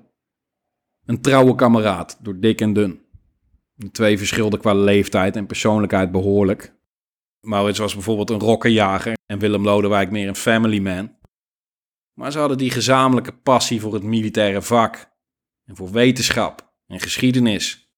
Een 1.06 1.20
trouwe 1.20 1.54
kameraad, 1.54 2.18
door 2.20 2.40
dik 2.40 2.60
en 2.60 2.72
dun. 2.72 3.00
Twee 3.92 4.18
verschilden 4.18 4.60
qua 4.60 4.74
leeftijd 4.74 5.36
en 5.36 5.46
persoonlijkheid 5.46 6.12
behoorlijk. 6.12 6.74
Maurits 7.40 7.78
was 7.78 7.94
bijvoorbeeld 7.94 8.30
een 8.30 8.40
rokkenjager 8.40 9.16
en 9.26 9.38
Willem 9.38 9.64
Lodewijk 9.64 10.10
meer 10.10 10.28
een 10.28 10.36
family 10.36 10.78
man. 10.78 11.14
Maar 12.12 12.32
ze 12.32 12.38
hadden 12.38 12.58
die 12.58 12.70
gezamenlijke 12.70 13.32
passie 13.32 13.80
voor 13.80 13.94
het 13.94 14.02
militaire 14.02 14.62
vak 14.62 15.14
en 15.66 15.76
voor 15.76 15.90
wetenschap 15.90 16.74
en 16.86 17.00
geschiedenis. 17.00 17.90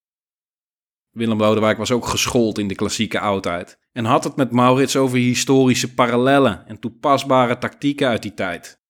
Willem 1.11 1.39
Lodewijk 1.39 1.79
was 1.79 1.91
ook 1.91 2.07
geschoold 2.07 2.59
in 2.59 2.69
de 2.69 2.75
klassieke 2.75 3.21
oudheid 3.21 3.79
en 3.93 4.05
had 4.05 4.25
het 4.25 4.37
met 4.37 4.51
Maurits 4.51 4.97
over 4.97 5.19
historische 5.19 5.95
parallellen 5.95 6.67
en 6.67 6.79
toepasbare 6.81 7.59
tactieken 7.59 8.09
uit 8.09 8.23
die 8.23 8.35
tijd. 8.35 8.83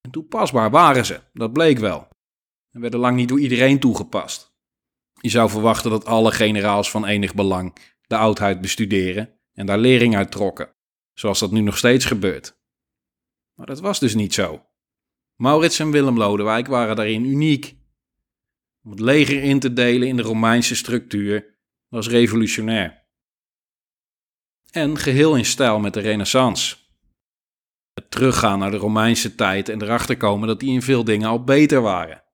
En 0.00 0.10
toepasbaar 0.10 0.70
waren 0.70 1.06
ze, 1.06 1.20
dat 1.32 1.52
bleek 1.52 1.78
wel. 1.78 2.08
En 2.70 2.80
werden 2.80 3.00
lang 3.00 3.16
niet 3.16 3.28
door 3.28 3.40
iedereen 3.40 3.80
toegepast. 3.80 4.54
Je 5.20 5.28
zou 5.28 5.50
verwachten 5.50 5.90
dat 5.90 6.04
alle 6.04 6.32
generaals 6.32 6.90
van 6.90 7.06
enig 7.06 7.34
belang 7.34 7.76
de 8.06 8.16
oudheid 8.16 8.60
bestuderen 8.60 9.40
en 9.52 9.66
daar 9.66 9.78
lering 9.78 10.16
uit 10.16 10.30
trokken, 10.30 10.74
zoals 11.12 11.38
dat 11.38 11.50
nu 11.50 11.60
nog 11.60 11.76
steeds 11.76 12.04
gebeurt. 12.04 12.60
Maar 13.54 13.66
dat 13.66 13.80
was 13.80 13.98
dus 13.98 14.14
niet 14.14 14.34
zo. 14.34 14.65
Maurits 15.36 15.78
en 15.78 15.90
Willem 15.90 16.16
Lodewijk 16.16 16.66
waren 16.66 16.96
daarin 16.96 17.24
uniek. 17.24 17.76
Om 18.84 18.90
het 18.90 19.00
leger 19.00 19.42
in 19.42 19.60
te 19.60 19.72
delen 19.72 20.08
in 20.08 20.16
de 20.16 20.22
Romeinse 20.22 20.76
structuur 20.76 21.58
was 21.88 22.08
revolutionair. 22.08 23.04
En 24.70 24.98
geheel 24.98 25.36
in 25.36 25.44
stijl 25.44 25.78
met 25.78 25.94
de 25.94 26.00
Renaissance. 26.00 26.76
Het 27.94 28.10
teruggaan 28.10 28.58
naar 28.58 28.70
de 28.70 28.76
Romeinse 28.76 29.34
tijd 29.34 29.68
en 29.68 29.82
erachter 29.82 30.16
komen 30.16 30.48
dat 30.48 30.60
die 30.60 30.72
in 30.72 30.82
veel 30.82 31.04
dingen 31.04 31.28
al 31.28 31.44
beter 31.44 31.80
waren. 31.80 32.24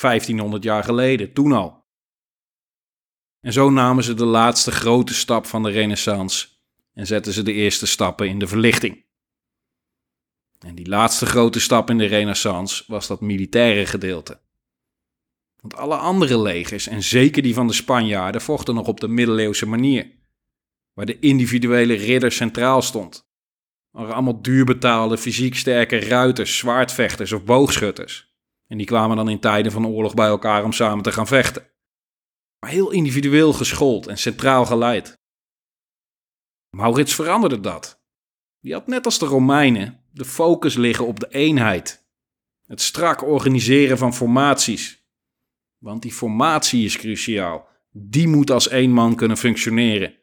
1500 0.00 0.62
jaar 0.62 0.84
geleden, 0.84 1.32
toen 1.32 1.52
al. 1.52 1.84
En 3.40 3.52
zo 3.52 3.70
namen 3.70 4.04
ze 4.04 4.14
de 4.14 4.24
laatste 4.24 4.70
grote 4.70 5.14
stap 5.14 5.46
van 5.46 5.62
de 5.62 5.70
Renaissance 5.70 6.48
en 6.92 7.06
zetten 7.06 7.32
ze 7.32 7.42
de 7.42 7.52
eerste 7.52 7.86
stappen 7.86 8.28
in 8.28 8.38
de 8.38 8.46
verlichting. 8.46 9.04
En 10.66 10.74
die 10.74 10.88
laatste 10.88 11.26
grote 11.26 11.60
stap 11.60 11.90
in 11.90 11.98
de 11.98 12.04
Renaissance 12.04 12.84
was 12.86 13.06
dat 13.06 13.20
militaire 13.20 13.86
gedeelte. 13.86 14.40
Want 15.56 15.76
alle 15.76 15.96
andere 15.96 16.40
legers, 16.40 16.86
en 16.86 17.02
zeker 17.02 17.42
die 17.42 17.54
van 17.54 17.66
de 17.66 17.72
Spanjaarden, 17.72 18.40
vochten 18.40 18.74
nog 18.74 18.86
op 18.86 19.00
de 19.00 19.08
middeleeuwse 19.08 19.66
manier, 19.66 20.10
waar 20.92 21.06
de 21.06 21.18
individuele 21.18 21.94
ridder 21.94 22.32
centraal 22.32 22.82
stond. 22.82 23.28
waren 23.90 24.14
allemaal 24.14 24.42
duurbetaalde, 24.42 25.18
fysiek 25.18 25.56
sterke 25.56 25.98
ruiters, 25.98 26.56
zwaardvechters 26.56 27.32
of 27.32 27.44
boogschutters. 27.44 28.34
En 28.66 28.76
die 28.76 28.86
kwamen 28.86 29.16
dan 29.16 29.28
in 29.28 29.40
tijden 29.40 29.72
van 29.72 29.86
oorlog 29.86 30.14
bij 30.14 30.26
elkaar 30.26 30.64
om 30.64 30.72
samen 30.72 31.02
te 31.02 31.12
gaan 31.12 31.26
vechten 31.26 31.70
maar 32.60 32.70
heel 32.70 32.90
individueel 32.90 33.52
geschoold 33.52 34.06
en 34.06 34.18
centraal 34.18 34.66
geleid. 34.66 35.18
Maurits 36.76 37.14
veranderde 37.14 37.60
dat. 37.60 38.02
Die 38.60 38.72
had 38.72 38.86
net 38.86 39.04
als 39.04 39.18
de 39.18 39.26
Romeinen 39.26 39.99
de 40.20 40.26
focus 40.26 40.74
liggen 40.76 41.06
op 41.06 41.20
de 41.20 41.28
eenheid. 41.28 42.08
Het 42.66 42.80
strak 42.80 43.22
organiseren 43.22 43.98
van 43.98 44.14
formaties. 44.14 45.04
Want 45.78 46.02
die 46.02 46.12
formatie 46.12 46.84
is 46.84 46.96
cruciaal. 46.96 47.68
Die 47.92 48.28
moet 48.28 48.50
als 48.50 48.68
één 48.68 48.90
man 48.90 49.14
kunnen 49.14 49.36
functioneren. 49.36 50.14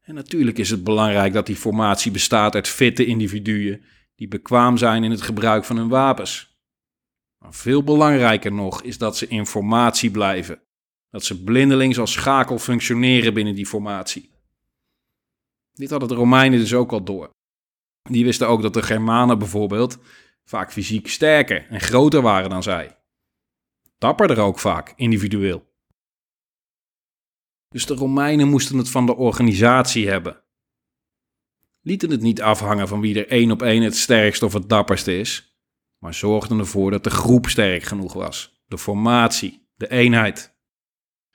En 0.00 0.14
natuurlijk 0.14 0.58
is 0.58 0.70
het 0.70 0.84
belangrijk 0.84 1.32
dat 1.32 1.46
die 1.46 1.56
formatie 1.56 2.12
bestaat 2.12 2.54
uit 2.54 2.68
fitte 2.68 3.04
individuen 3.04 3.82
die 4.14 4.28
bekwaam 4.28 4.76
zijn 4.76 5.04
in 5.04 5.10
het 5.10 5.22
gebruik 5.22 5.64
van 5.64 5.76
hun 5.76 5.88
wapens. 5.88 6.58
Maar 7.38 7.54
veel 7.54 7.84
belangrijker 7.84 8.52
nog 8.52 8.82
is 8.82 8.98
dat 8.98 9.16
ze 9.16 9.26
in 9.26 9.46
formatie 9.46 10.10
blijven. 10.10 10.62
Dat 11.10 11.24
ze 11.24 11.42
blindelings 11.42 11.98
als 11.98 12.12
schakel 12.12 12.58
functioneren 12.58 13.34
binnen 13.34 13.54
die 13.54 13.66
formatie. 13.66 14.30
Dit 15.72 15.90
hadden 15.90 16.08
de 16.08 16.14
Romeinen 16.14 16.58
dus 16.58 16.74
ook 16.74 16.92
al 16.92 17.04
door. 17.04 17.38
Die 18.02 18.24
wisten 18.24 18.48
ook 18.48 18.62
dat 18.62 18.74
de 18.74 18.82
Germanen 18.82 19.38
bijvoorbeeld 19.38 19.98
vaak 20.44 20.72
fysiek 20.72 21.08
sterker 21.08 21.66
en 21.68 21.80
groter 21.80 22.22
waren 22.22 22.50
dan 22.50 22.62
zij. 22.62 22.98
Dapperder 23.98 24.38
ook 24.38 24.58
vaak, 24.58 24.92
individueel. 24.96 25.68
Dus 27.68 27.86
de 27.86 27.94
Romeinen 27.94 28.48
moesten 28.48 28.78
het 28.78 28.90
van 28.90 29.06
de 29.06 29.16
organisatie 29.16 30.08
hebben. 30.08 30.42
Lieten 31.80 32.10
het 32.10 32.20
niet 32.20 32.42
afhangen 32.42 32.88
van 32.88 33.00
wie 33.00 33.24
er 33.24 33.28
één 33.28 33.50
op 33.50 33.62
één 33.62 33.82
het 33.82 33.96
sterkst 33.96 34.42
of 34.42 34.52
het 34.52 34.68
dapperste 34.68 35.18
is, 35.18 35.58
maar 35.98 36.14
zorgden 36.14 36.58
ervoor 36.58 36.90
dat 36.90 37.04
de 37.04 37.10
groep 37.10 37.46
sterk 37.46 37.82
genoeg 37.82 38.12
was. 38.12 38.62
De 38.66 38.78
formatie, 38.78 39.68
de 39.74 39.90
eenheid. 39.90 40.58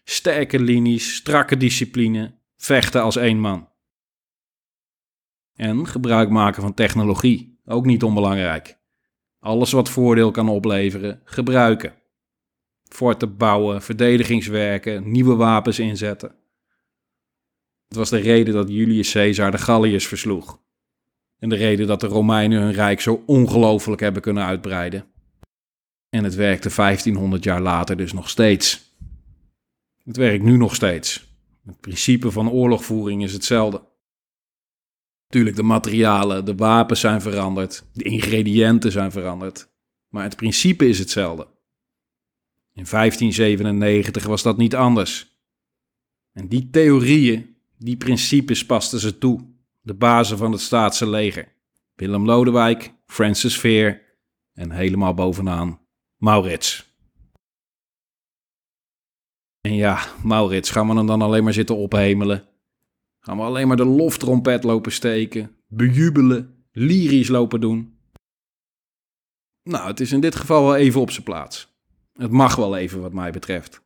Sterke 0.04 0.60
linies, 0.60 1.16
strakke 1.16 1.58
discipline, 1.58 2.40
vechten 2.58 3.02
als 3.02 3.16
één 3.16 3.40
man. 3.40 3.70
En 5.56 5.88
gebruik 5.88 6.30
maken 6.30 6.62
van 6.62 6.74
technologie, 6.74 7.60
ook 7.66 7.86
niet 7.86 8.04
onbelangrijk. 8.04 8.78
Alles 9.40 9.72
wat 9.72 9.90
voordeel 9.90 10.32
kan 10.32 10.50
opleveren, 10.50 11.22
gebruiken. 11.24 11.94
Forten 12.84 13.38
bouwen, 13.38 13.82
verdedigingswerken, 13.82 15.12
nieuwe 15.12 15.36
wapens 15.36 15.80
inzetten. 15.80 16.36
Het 17.88 17.98
was 17.98 18.10
de 18.10 18.18
reden 18.18 18.54
dat 18.54 18.70
Julius 18.70 19.12
Caesar 19.12 19.52
de 19.52 19.58
Galliërs 19.58 20.08
versloeg. 20.08 20.60
En 21.40 21.50
de 21.50 21.56
reden 21.56 21.88
dat 21.88 22.00
de 22.00 22.08
Romeinen 22.08 22.62
hun 22.62 22.74
rijk 22.74 23.02
zo 23.02 23.24
ongelooflijk 23.26 24.02
hebben 24.02 24.22
kunnen 24.22 24.46
uitbreiden. 24.46 25.06
En 26.10 26.24
het 26.24 26.36
werkte 26.36 26.76
1500 26.76 27.44
jaar 27.44 27.62
later 27.62 27.98
dus 27.98 28.14
nog 28.14 28.30
steeds. 28.30 28.96
Het 30.04 30.18
werkt 30.18 30.44
nu 30.44 30.58
nog 30.58 30.76
steeds. 30.76 31.34
Het 31.66 31.80
principe 31.80 32.32
van 32.32 32.50
oorlogvoering 32.50 33.24
is 33.24 33.34
hetzelfde. 33.34 33.82
Tuurlijk, 35.28 35.56
de 35.56 35.64
materialen, 35.64 36.46
de 36.46 36.56
wapens 36.56 37.00
zijn 37.00 37.22
veranderd, 37.22 37.86
de 37.94 38.04
ingrediënten 38.04 38.92
zijn 38.92 39.12
veranderd, 39.12 39.70
maar 40.10 40.24
het 40.24 40.36
principe 40.36 40.88
is 40.88 41.00
hetzelfde. 41.00 41.48
In 42.74 42.86
1597 42.90 44.26
was 44.26 44.44
dat 44.44 44.58
niet 44.58 44.76
anders. 44.76 45.40
En 46.32 46.48
die 46.48 46.70
theorieën, 46.70 47.56
die 47.78 47.98
principes 47.98 48.66
pasten 48.66 49.00
ze 49.00 49.18
toe, 49.18 49.54
de 49.82 49.94
bazen 49.94 50.38
van 50.38 50.52
het 50.52 50.62
staatse 50.62 51.10
leger. 51.10 51.54
Willem 51.96 52.26
Lodewijk, 52.26 52.94
Francis 53.06 53.60
Veer 53.60 54.02
en 54.54 54.72
helemaal 54.72 55.14
bovenaan 55.14 55.80
Maurits. 56.18 56.94
En 59.62 59.76
ja, 59.76 60.00
Maurits, 60.24 60.70
gaan 60.70 60.88
we 60.88 60.96
hem 60.96 61.08
dan 61.08 61.22
alleen 61.22 61.44
maar 61.44 61.54
zitten 61.54 61.76
ophemelen? 61.76 62.48
Gaan 63.26 63.38
we 63.38 63.44
alleen 63.44 63.68
maar 63.68 63.78
de 63.78 63.86
loftrompet 63.86 64.64
lopen 64.64 64.92
steken, 64.92 65.56
bejubelen, 65.68 66.66
lyrisch 66.72 67.28
lopen 67.28 67.62
doen? 67.62 67.98
Nou, 69.64 69.88
het 69.88 70.00
is 70.00 70.12
in 70.12 70.20
dit 70.20 70.36
geval 70.36 70.64
wel 70.64 70.76
even 70.76 71.02
op 71.02 71.12
zijn 71.12 71.24
plaats. 71.24 71.76
Het 72.14 72.32
mag 72.32 72.56
wel 72.56 72.78
even, 72.78 73.02
wat 73.02 73.14
mij 73.14 73.32
betreft. 73.32 73.82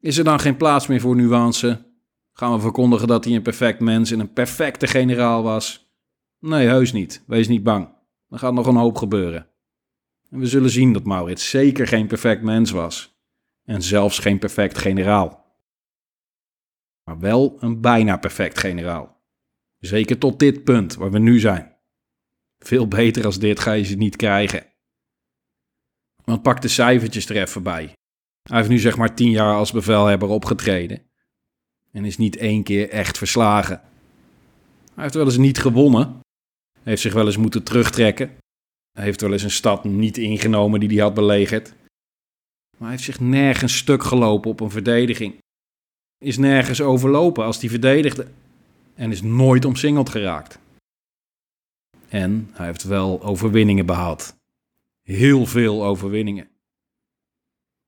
Is 0.00 0.18
er 0.18 0.24
dan 0.24 0.40
geen 0.40 0.56
plaats 0.56 0.86
meer 0.86 1.00
voor 1.00 1.16
nuance? 1.16 1.92
Gaan 2.32 2.52
we 2.52 2.60
verkondigen 2.60 3.08
dat 3.08 3.24
hij 3.24 3.34
een 3.34 3.42
perfect 3.42 3.80
mens 3.80 4.10
en 4.10 4.20
een 4.20 4.32
perfecte 4.32 4.86
generaal 4.86 5.42
was? 5.42 5.92
Nee, 6.38 6.66
heus 6.66 6.92
niet. 6.92 7.24
Wees 7.26 7.48
niet 7.48 7.62
bang. 7.62 7.88
Er 8.28 8.38
gaat 8.38 8.54
nog 8.54 8.66
een 8.66 8.76
hoop 8.76 8.96
gebeuren. 8.96 9.48
En 10.30 10.38
we 10.38 10.46
zullen 10.46 10.70
zien 10.70 10.92
dat 10.92 11.04
Maurits 11.04 11.50
zeker 11.50 11.86
geen 11.86 12.06
perfect 12.06 12.42
mens 12.42 12.70
was. 12.70 13.16
En 13.64 13.82
zelfs 13.82 14.18
geen 14.18 14.38
perfect 14.38 14.78
generaal. 14.78 15.41
Maar 17.04 17.18
wel 17.18 17.56
een 17.60 17.80
bijna 17.80 18.16
perfect 18.16 18.58
generaal. 18.58 19.20
Zeker 19.78 20.18
tot 20.18 20.38
dit 20.38 20.64
punt 20.64 20.94
waar 20.94 21.10
we 21.10 21.18
nu 21.18 21.38
zijn. 21.38 21.76
Veel 22.58 22.88
beter 22.88 23.24
als 23.24 23.38
dit 23.38 23.60
ga 23.60 23.72
je 23.72 23.84
ze 23.84 23.96
niet 23.96 24.16
krijgen. 24.16 24.66
Want 26.24 26.42
pak 26.42 26.62
de 26.62 26.68
cijfertjes 26.68 27.28
er 27.28 27.36
even 27.36 27.62
bij. 27.62 27.92
Hij 28.42 28.56
heeft 28.56 28.68
nu 28.68 28.78
zeg 28.78 28.96
maar 28.96 29.14
tien 29.14 29.30
jaar 29.30 29.54
als 29.54 29.72
bevelhebber 29.72 30.28
opgetreden. 30.28 31.10
En 31.92 32.04
is 32.04 32.16
niet 32.16 32.36
één 32.36 32.62
keer 32.62 32.88
echt 32.90 33.18
verslagen. 33.18 33.80
Hij 34.94 35.02
heeft 35.02 35.14
wel 35.14 35.24
eens 35.24 35.36
niet 35.36 35.58
gewonnen. 35.58 36.20
Heeft 36.82 37.02
zich 37.02 37.12
wel 37.12 37.26
eens 37.26 37.36
moeten 37.36 37.62
terugtrekken. 37.62 38.36
Hij 38.92 39.04
heeft 39.04 39.20
wel 39.20 39.32
eens 39.32 39.42
een 39.42 39.50
stad 39.50 39.84
niet 39.84 40.16
ingenomen 40.16 40.80
die 40.80 40.88
hij 40.88 40.98
had 40.98 41.14
belegerd. 41.14 41.74
Maar 42.70 42.88
hij 42.88 42.90
heeft 42.90 43.02
zich 43.02 43.20
nergens 43.20 43.76
stuk 43.76 44.02
gelopen 44.02 44.50
op 44.50 44.60
een 44.60 44.70
verdediging. 44.70 45.41
Is 46.22 46.38
nergens 46.38 46.80
overlopen 46.80 47.44
als 47.44 47.60
hij 47.60 47.70
verdedigde. 47.70 48.26
En 48.94 49.10
is 49.10 49.22
nooit 49.22 49.64
omsingeld 49.64 50.08
geraakt. 50.08 50.58
En 52.08 52.50
hij 52.52 52.66
heeft 52.66 52.82
wel 52.82 53.22
overwinningen 53.22 53.86
behaald. 53.86 54.36
Heel 55.02 55.46
veel 55.46 55.84
overwinningen. 55.84 56.48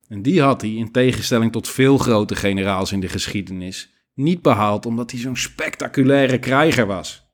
En 0.09 0.22
die 0.22 0.43
had 0.43 0.61
hij, 0.61 0.74
in 0.74 0.93
tegenstelling 0.93 1.53
tot 1.53 1.68
veel 1.68 1.99
grote 1.99 2.37
generaals 2.37 2.93
in 2.93 3.01
de 3.01 3.09
geschiedenis, 3.09 3.93
niet 4.14 4.43
behaald 4.43 4.87
omdat 4.87 5.11
hij 5.11 5.20
zo'n 5.20 5.37
spectaculaire 5.37 6.39
krijger 6.39 6.87
was. 6.87 7.26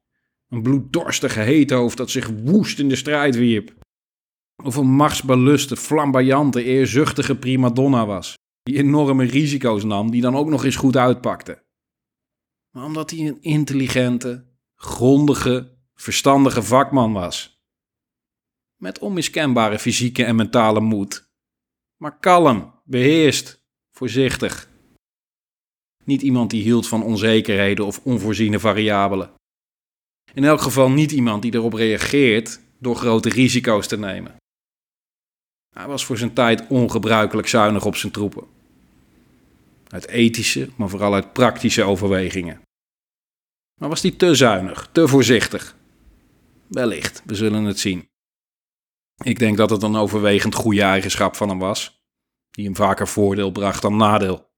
Een 0.49 0.63
bloeddorstige 0.63 1.41
heethoofd 1.41 1.97
dat 1.97 2.11
zich 2.11 2.31
woest 2.45 2.79
in 2.79 2.89
de 2.89 2.97
strijd 2.97 3.37
wierp. 3.37 3.75
Of 4.65 4.77
een 4.77 4.91
machtsbeluste, 4.91 5.77
flamboyante, 5.77 6.65
eerzuchtige 6.65 7.37
primadonna 7.37 8.07
was. 8.07 8.39
Die 8.71 8.79
enorme 8.79 9.25
risico's 9.25 9.85
nam, 9.85 10.11
die 10.11 10.21
dan 10.21 10.37
ook 10.37 10.49
nog 10.49 10.65
eens 10.65 10.77
goed 10.77 10.97
uitpakte. 10.97 11.65
Maar 12.71 12.85
omdat 12.85 13.11
hij 13.11 13.19
een 13.19 13.43
intelligente, 13.43 14.47
grondige, 14.75 15.77
verstandige 15.95 16.63
vakman 16.63 17.13
was. 17.13 17.63
Met 18.77 18.99
onmiskenbare 18.99 19.79
fysieke 19.79 20.25
en 20.25 20.37
mentale 20.37 20.81
moed. 20.81 21.31
Maar 21.97 22.19
kalm, 22.19 22.75
beheerst, 22.85 23.65
voorzichtig. 23.91 24.71
Niet 26.05 26.23
iemand 26.23 26.51
die 26.51 26.63
hield 26.63 26.89
van 26.89 27.03
onzekerheden 27.03 27.87
of 27.87 28.01
onvoorziene 28.05 28.59
variabelen. 28.59 29.35
In 30.35 30.45
elk 30.45 30.61
geval 30.61 30.91
niet 30.91 31.13
iemand 31.13 31.43
die 31.43 31.55
erop 31.55 31.73
reageert 31.73 32.61
door 32.79 32.97
grote 32.97 33.29
risico's 33.29 33.87
te 33.87 33.99
nemen. 33.99 34.37
Hij 35.75 35.87
was 35.87 36.05
voor 36.05 36.19
zijn 36.19 36.35
tijd 36.35 36.67
ongebruikelijk 36.69 37.49
zuinig 37.49 37.85
op 37.85 37.97
zijn 37.97 38.13
troepen. 38.13 38.59
Uit 39.91 40.09
ethische, 40.09 40.69
maar 40.77 40.89
vooral 40.89 41.15
uit 41.15 41.33
praktische 41.33 41.83
overwegingen. 41.83 42.63
Maar 43.81 43.89
was 43.89 44.03
hij 44.03 44.11
te 44.11 44.35
zuinig, 44.35 44.89
te 44.93 45.09
voorzichtig? 45.09 45.77
Wellicht, 46.69 47.23
we 47.25 47.35
zullen 47.35 47.65
het 47.65 47.79
zien. 47.79 48.09
Ik 49.25 49.39
denk 49.39 49.57
dat 49.57 49.71
het 49.71 49.83
een 49.83 49.97
overwegend 49.97 50.55
goede 50.55 50.83
eigenschap 50.83 51.37
van 51.37 51.49
hem 51.49 51.59
was, 51.59 52.05
die 52.51 52.65
hem 52.65 52.77
vaker 52.77 53.09
voordeel 53.09 53.51
bracht 53.51 53.83
dan 53.83 53.97
nadeel. 53.97 54.49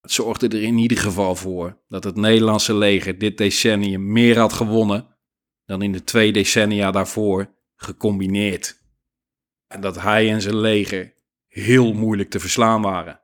Het 0.00 0.12
zorgde 0.12 0.48
er 0.48 0.62
in 0.62 0.78
ieder 0.78 0.98
geval 0.98 1.34
voor 1.34 1.82
dat 1.88 2.04
het 2.04 2.16
Nederlandse 2.16 2.74
leger 2.74 3.18
dit 3.18 3.38
decennium 3.38 4.12
meer 4.12 4.38
had 4.38 4.52
gewonnen 4.52 5.16
dan 5.64 5.82
in 5.82 5.92
de 5.92 6.04
twee 6.04 6.32
decennia 6.32 6.90
daarvoor 6.90 7.54
gecombineerd. 7.76 8.82
En 9.66 9.80
dat 9.80 10.00
hij 10.00 10.30
en 10.30 10.40
zijn 10.40 10.56
leger 10.56 11.14
heel 11.52 11.92
moeilijk 11.92 12.30
te 12.30 12.40
verslaan 12.40 12.82
waren. 12.82 13.20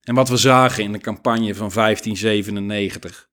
En 0.00 0.14
wat 0.14 0.28
we 0.28 0.36
zagen 0.36 0.84
in 0.84 0.92
de 0.92 0.98
campagne 0.98 1.54
van 1.54 1.70
1597 1.70 3.30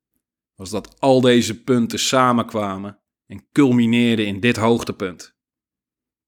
was 0.55 0.69
dat 0.69 0.99
al 0.99 1.21
deze 1.21 1.63
punten 1.63 1.99
samenkwamen 1.99 2.99
en 3.25 3.47
culmineerden 3.51 4.25
in 4.25 4.39
dit 4.39 4.57
hoogtepunt. 4.57 5.35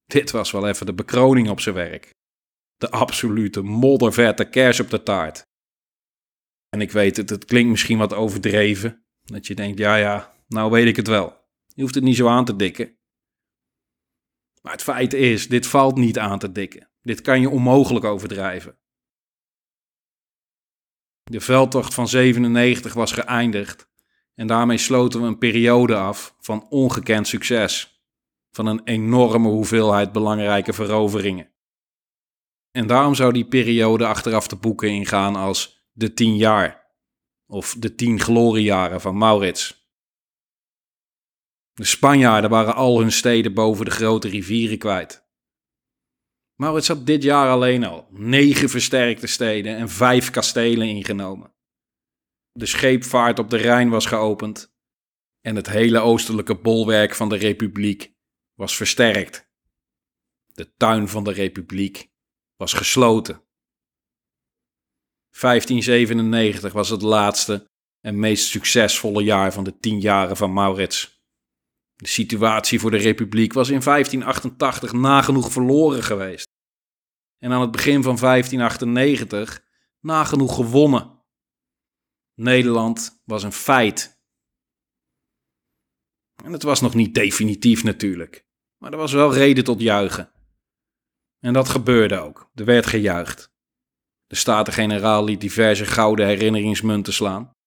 Dit 0.06 0.32
was 0.32 0.52
wel 0.52 0.68
even 0.68 0.86
de 0.86 0.94
bekroning 0.94 1.50
op 1.50 1.60
zijn 1.60 1.76
werk 1.76 2.20
de 2.80 2.90
absolute 2.90 3.62
moddervette 3.62 4.50
kers 4.50 4.80
op 4.80 4.90
de 4.90 5.04
taart. 5.04 5.48
En 6.70 6.82
ik 6.82 6.92
weet 6.92 7.18
het, 7.18 7.30
het 7.30 7.46
klinkt 7.46 7.70
misschien 7.70 7.98
wat 7.98 8.14
overdreven. 8.14 9.06
Dat 9.24 9.48
je 9.48 9.56
denkt, 9.56 9.78
ja 9.78 9.96
ja, 9.96 10.36
nou 10.48 10.72
weet 10.72 10.88
ik 10.88 10.96
het 10.96 11.08
wel. 11.08 11.38
Je 11.74 11.82
hoeft 11.82 11.96
het 11.96 12.04
niet 12.04 12.16
zo 12.16 12.28
aan 12.28 12.46
te 12.46 12.56
dikken. 12.56 12.99
Maar 14.70 14.78
het 14.78 14.88
feit 14.88 15.14
is, 15.14 15.48
dit 15.48 15.68
valt 15.68 15.98
niet 15.98 16.20
aan 16.20 16.40
te 16.40 16.52
dikken. 16.52 16.90
Dit 17.02 17.22
kan 17.22 17.42
je 17.42 17.50
onmogelijk 17.50 18.06
overdrijven. 18.06 18.78
De 21.24 21.40
veldtocht 21.40 21.94
van 21.94 22.08
97 22.08 22.94
was 22.94 23.12
geëindigd 23.12 23.90
en 24.36 24.48
daarmee 24.48 24.78
sloten 24.78 25.22
we 25.22 25.28
een 25.28 25.38
periode 25.38 25.96
af 25.96 26.36
van 26.40 26.68
ongekend 26.70 27.28
succes. 27.28 28.04
Van 28.52 28.66
een 28.66 28.82
enorme 28.84 29.48
hoeveelheid 29.48 30.12
belangrijke 30.12 30.74
veroveringen. 30.74 31.52
En 32.72 32.88
daarom 32.88 33.16
zou 33.16 33.34
die 33.34 33.48
periode 33.48 34.06
achteraf 34.06 34.48
de 34.48 34.56
boeken 34.56 34.90
ingaan 34.90 35.36
als 35.36 35.90
de 35.92 36.14
tien 36.14 36.36
jaar. 36.36 36.94
Of 37.48 37.76
de 37.80 37.96
tien 37.96 38.20
gloriejaren 38.20 39.02
van 39.02 39.18
Maurits. 39.18 39.79
De 41.80 41.86
Spanjaarden 41.86 42.50
waren 42.50 42.76
al 42.76 43.00
hun 43.00 43.12
steden 43.12 43.54
boven 43.54 43.86
de 43.86 43.92
grote 43.92 44.28
rivieren 44.28 44.78
kwijt. 44.78 45.28
Maurits 46.56 46.88
had 46.88 47.06
dit 47.06 47.24
jaar 47.24 47.50
alleen 47.50 47.84
al 47.84 48.08
negen 48.12 48.70
versterkte 48.70 49.28
steden 49.28 49.76
en 49.76 49.90
vijf 49.90 50.30
kastelen 50.30 50.88
ingenomen. 50.88 51.54
De 52.52 52.66
scheepvaart 52.66 53.40
op 53.40 53.50
de 53.50 53.58
Rijn 53.58 53.90
was 53.90 54.06
geopend 54.06 54.74
en 55.42 55.56
het 55.56 55.68
hele 55.68 56.00
oostelijke 56.00 56.56
bolwerk 56.56 57.16
van 57.16 57.30
de 57.30 57.36
Republiek 57.36 58.14
was 58.54 58.76
versterkt. 58.76 59.52
De 60.54 60.74
tuin 60.76 61.08
van 61.08 61.24
de 61.24 61.32
Republiek 61.32 62.12
was 62.56 62.74
gesloten. 62.74 63.44
1597 65.40 66.74
was 66.74 66.90
het 66.90 67.02
laatste 67.02 67.70
en 68.02 68.20
meest 68.20 68.48
succesvolle 68.48 69.24
jaar 69.24 69.54
van 69.54 69.64
de 69.64 69.78
tien 69.78 70.00
jaren 70.00 70.38
van 70.38 70.54
Maurits. 70.54 71.18
De 72.00 72.08
situatie 72.08 72.80
voor 72.80 72.92
de 72.92 72.98
Republiek 72.98 73.54
was 73.54 73.70
in 73.70 73.80
1588 73.80 74.94
nagenoeg 74.94 75.52
verloren 75.52 76.04
geweest. 76.04 76.48
En 77.38 77.52
aan 77.52 77.62
het 77.62 77.72
begin 77.72 78.04
van 78.04 78.16
1598 78.16 79.66
nagenoeg 80.00 80.56
gewonnen. 80.56 81.24
Nederland 82.36 83.22
was 83.26 83.44
een 83.44 83.52
feit. 83.52 84.22
En 86.44 86.52
het 86.52 86.64
was 86.64 86.82
nog 86.82 86.94
niet 86.94 87.14
definitief 87.14 87.84
natuurlijk. 87.84 88.48
Maar 88.78 88.92
er 88.92 88.98
was 88.98 89.12
wel 89.12 89.34
reden 89.34 89.64
tot 89.64 89.82
juichen. 89.82 90.32
En 91.40 91.54
dat 91.54 91.70
gebeurde 91.70 92.20
ook. 92.20 92.52
Er 92.54 92.66
werd 92.66 92.86
gejuicht. 92.86 93.54
De 94.28 94.36
Staten-Generaal 94.36 95.24
liet 95.24 95.42
diverse 95.42 95.86
gouden 95.86 96.28
herinneringsmunten 96.28 97.14
slaan. 97.14 97.58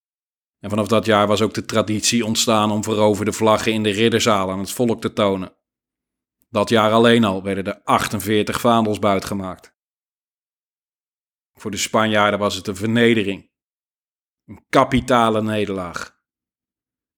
En 0.62 0.70
vanaf 0.70 0.86
dat 0.86 1.06
jaar 1.06 1.26
was 1.26 1.42
ook 1.42 1.54
de 1.54 1.64
traditie 1.64 2.24
ontstaan 2.24 2.70
om 2.70 2.84
veroverde 2.84 3.32
vlaggen 3.32 3.72
in 3.72 3.82
de 3.82 3.90
ridderzaal 3.90 4.50
aan 4.50 4.58
het 4.58 4.72
volk 4.72 5.00
te 5.00 5.12
tonen. 5.12 5.56
Dat 6.48 6.68
jaar 6.68 6.92
alleen 6.92 7.24
al 7.24 7.42
werden 7.42 7.64
er 7.64 7.80
48 7.82 8.60
vaandels 8.60 8.98
buitgemaakt. 8.98 9.74
Voor 11.54 11.70
de 11.70 11.76
Spanjaarden 11.76 12.38
was 12.38 12.54
het 12.54 12.66
een 12.66 12.76
vernedering. 12.76 13.50
Een 14.46 14.64
kapitale 14.68 15.42
nederlaag. 15.42 16.20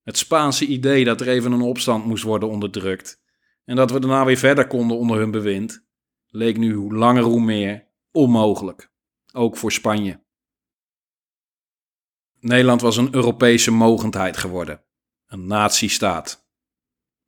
Het 0.02 0.18
Spaanse 0.18 0.66
idee 0.66 1.04
dat 1.04 1.20
er 1.20 1.28
even 1.28 1.52
een 1.52 1.60
opstand 1.60 2.04
moest 2.04 2.24
worden 2.24 2.48
onderdrukt 2.48 3.22
en 3.64 3.76
dat 3.76 3.90
we 3.90 4.00
daarna 4.00 4.24
weer 4.24 4.36
verder 4.36 4.66
konden 4.66 4.96
onder 4.96 5.18
hun 5.18 5.30
bewind, 5.30 5.86
leek 6.26 6.56
nu 6.56 6.74
hoe 6.74 6.94
langer 6.94 7.22
hoe 7.22 7.40
meer 7.40 7.88
onmogelijk, 8.10 8.92
ook 9.32 9.56
voor 9.56 9.72
Spanje. 9.72 10.23
Nederland 12.44 12.80
was 12.80 12.96
een 12.96 13.14
Europese 13.14 13.70
mogendheid 13.70 14.36
geworden, 14.36 14.84
een 15.26 15.46
natiestaat. 15.46 16.48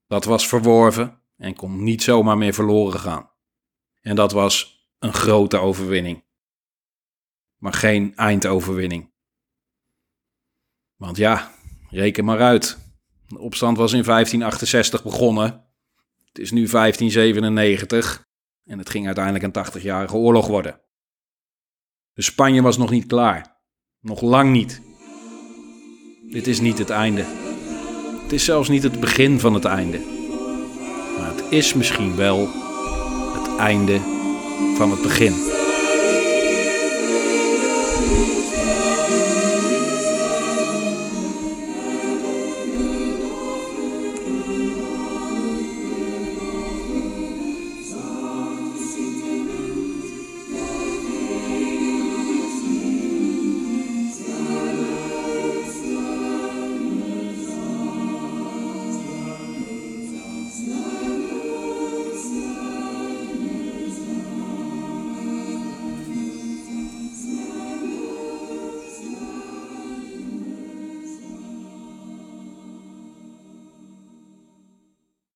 Dat 0.07 0.25
was 0.25 0.49
verworven 0.49 1.23
en 1.37 1.55
kon 1.55 1.83
niet 1.83 2.03
zomaar 2.03 2.39
meer 2.39 2.55
verloren 2.55 3.01
gaan. 3.01 3.31
En 4.01 4.17
dat 4.17 4.33
was 4.33 4.87
een 4.99 5.13
grote 5.13 5.57
overwinning. 5.59 6.25
Maar 7.57 7.73
geen 7.73 8.17
eindoverwinning. 8.17 9.13
Want 10.97 11.17
ja, 11.17 11.53
reken 11.91 12.25
maar 12.25 12.41
uit. 12.41 12.79
De 13.27 13.39
opstand 13.39 13.77
was 13.77 13.93
in 13.93 14.03
1568 14.03 15.03
begonnen. 15.03 15.65
Het 16.25 16.39
is 16.39 16.51
nu 16.51 16.69
1597 16.69 18.29
en 18.65 18.79
het 18.79 18.91
ging 18.91 19.07
uiteindelijk 19.07 19.45
een 19.45 19.81
80-jarige 19.81 20.17
oorlog 20.17 20.47
worden. 20.47 20.81
De 22.13 22.23
Spanje 22.23 22.63
was 22.63 22.77
nog 22.77 22.91
niet 22.91 23.07
klaar. 23.07 23.61
Nog 24.01 24.21
lang 24.21 24.51
niet. 24.51 24.86
Dit 26.37 26.47
is 26.47 26.61
niet 26.61 26.79
het 26.79 26.91
einde. 26.91 27.25
Het 28.23 28.33
is 28.33 28.45
zelfs 28.45 28.69
niet 28.69 28.83
het 28.83 29.01
begin 29.01 29.41
van 29.41 29.55
het 29.55 29.65
einde. 29.65 30.01
Maar 31.19 31.29
het 31.35 31.45
is 31.49 31.75
misschien 31.75 32.17
wel 32.17 32.49
het 33.33 33.57
einde 33.57 34.01
van 34.77 34.91
het 34.91 35.03
begin. 35.03 35.35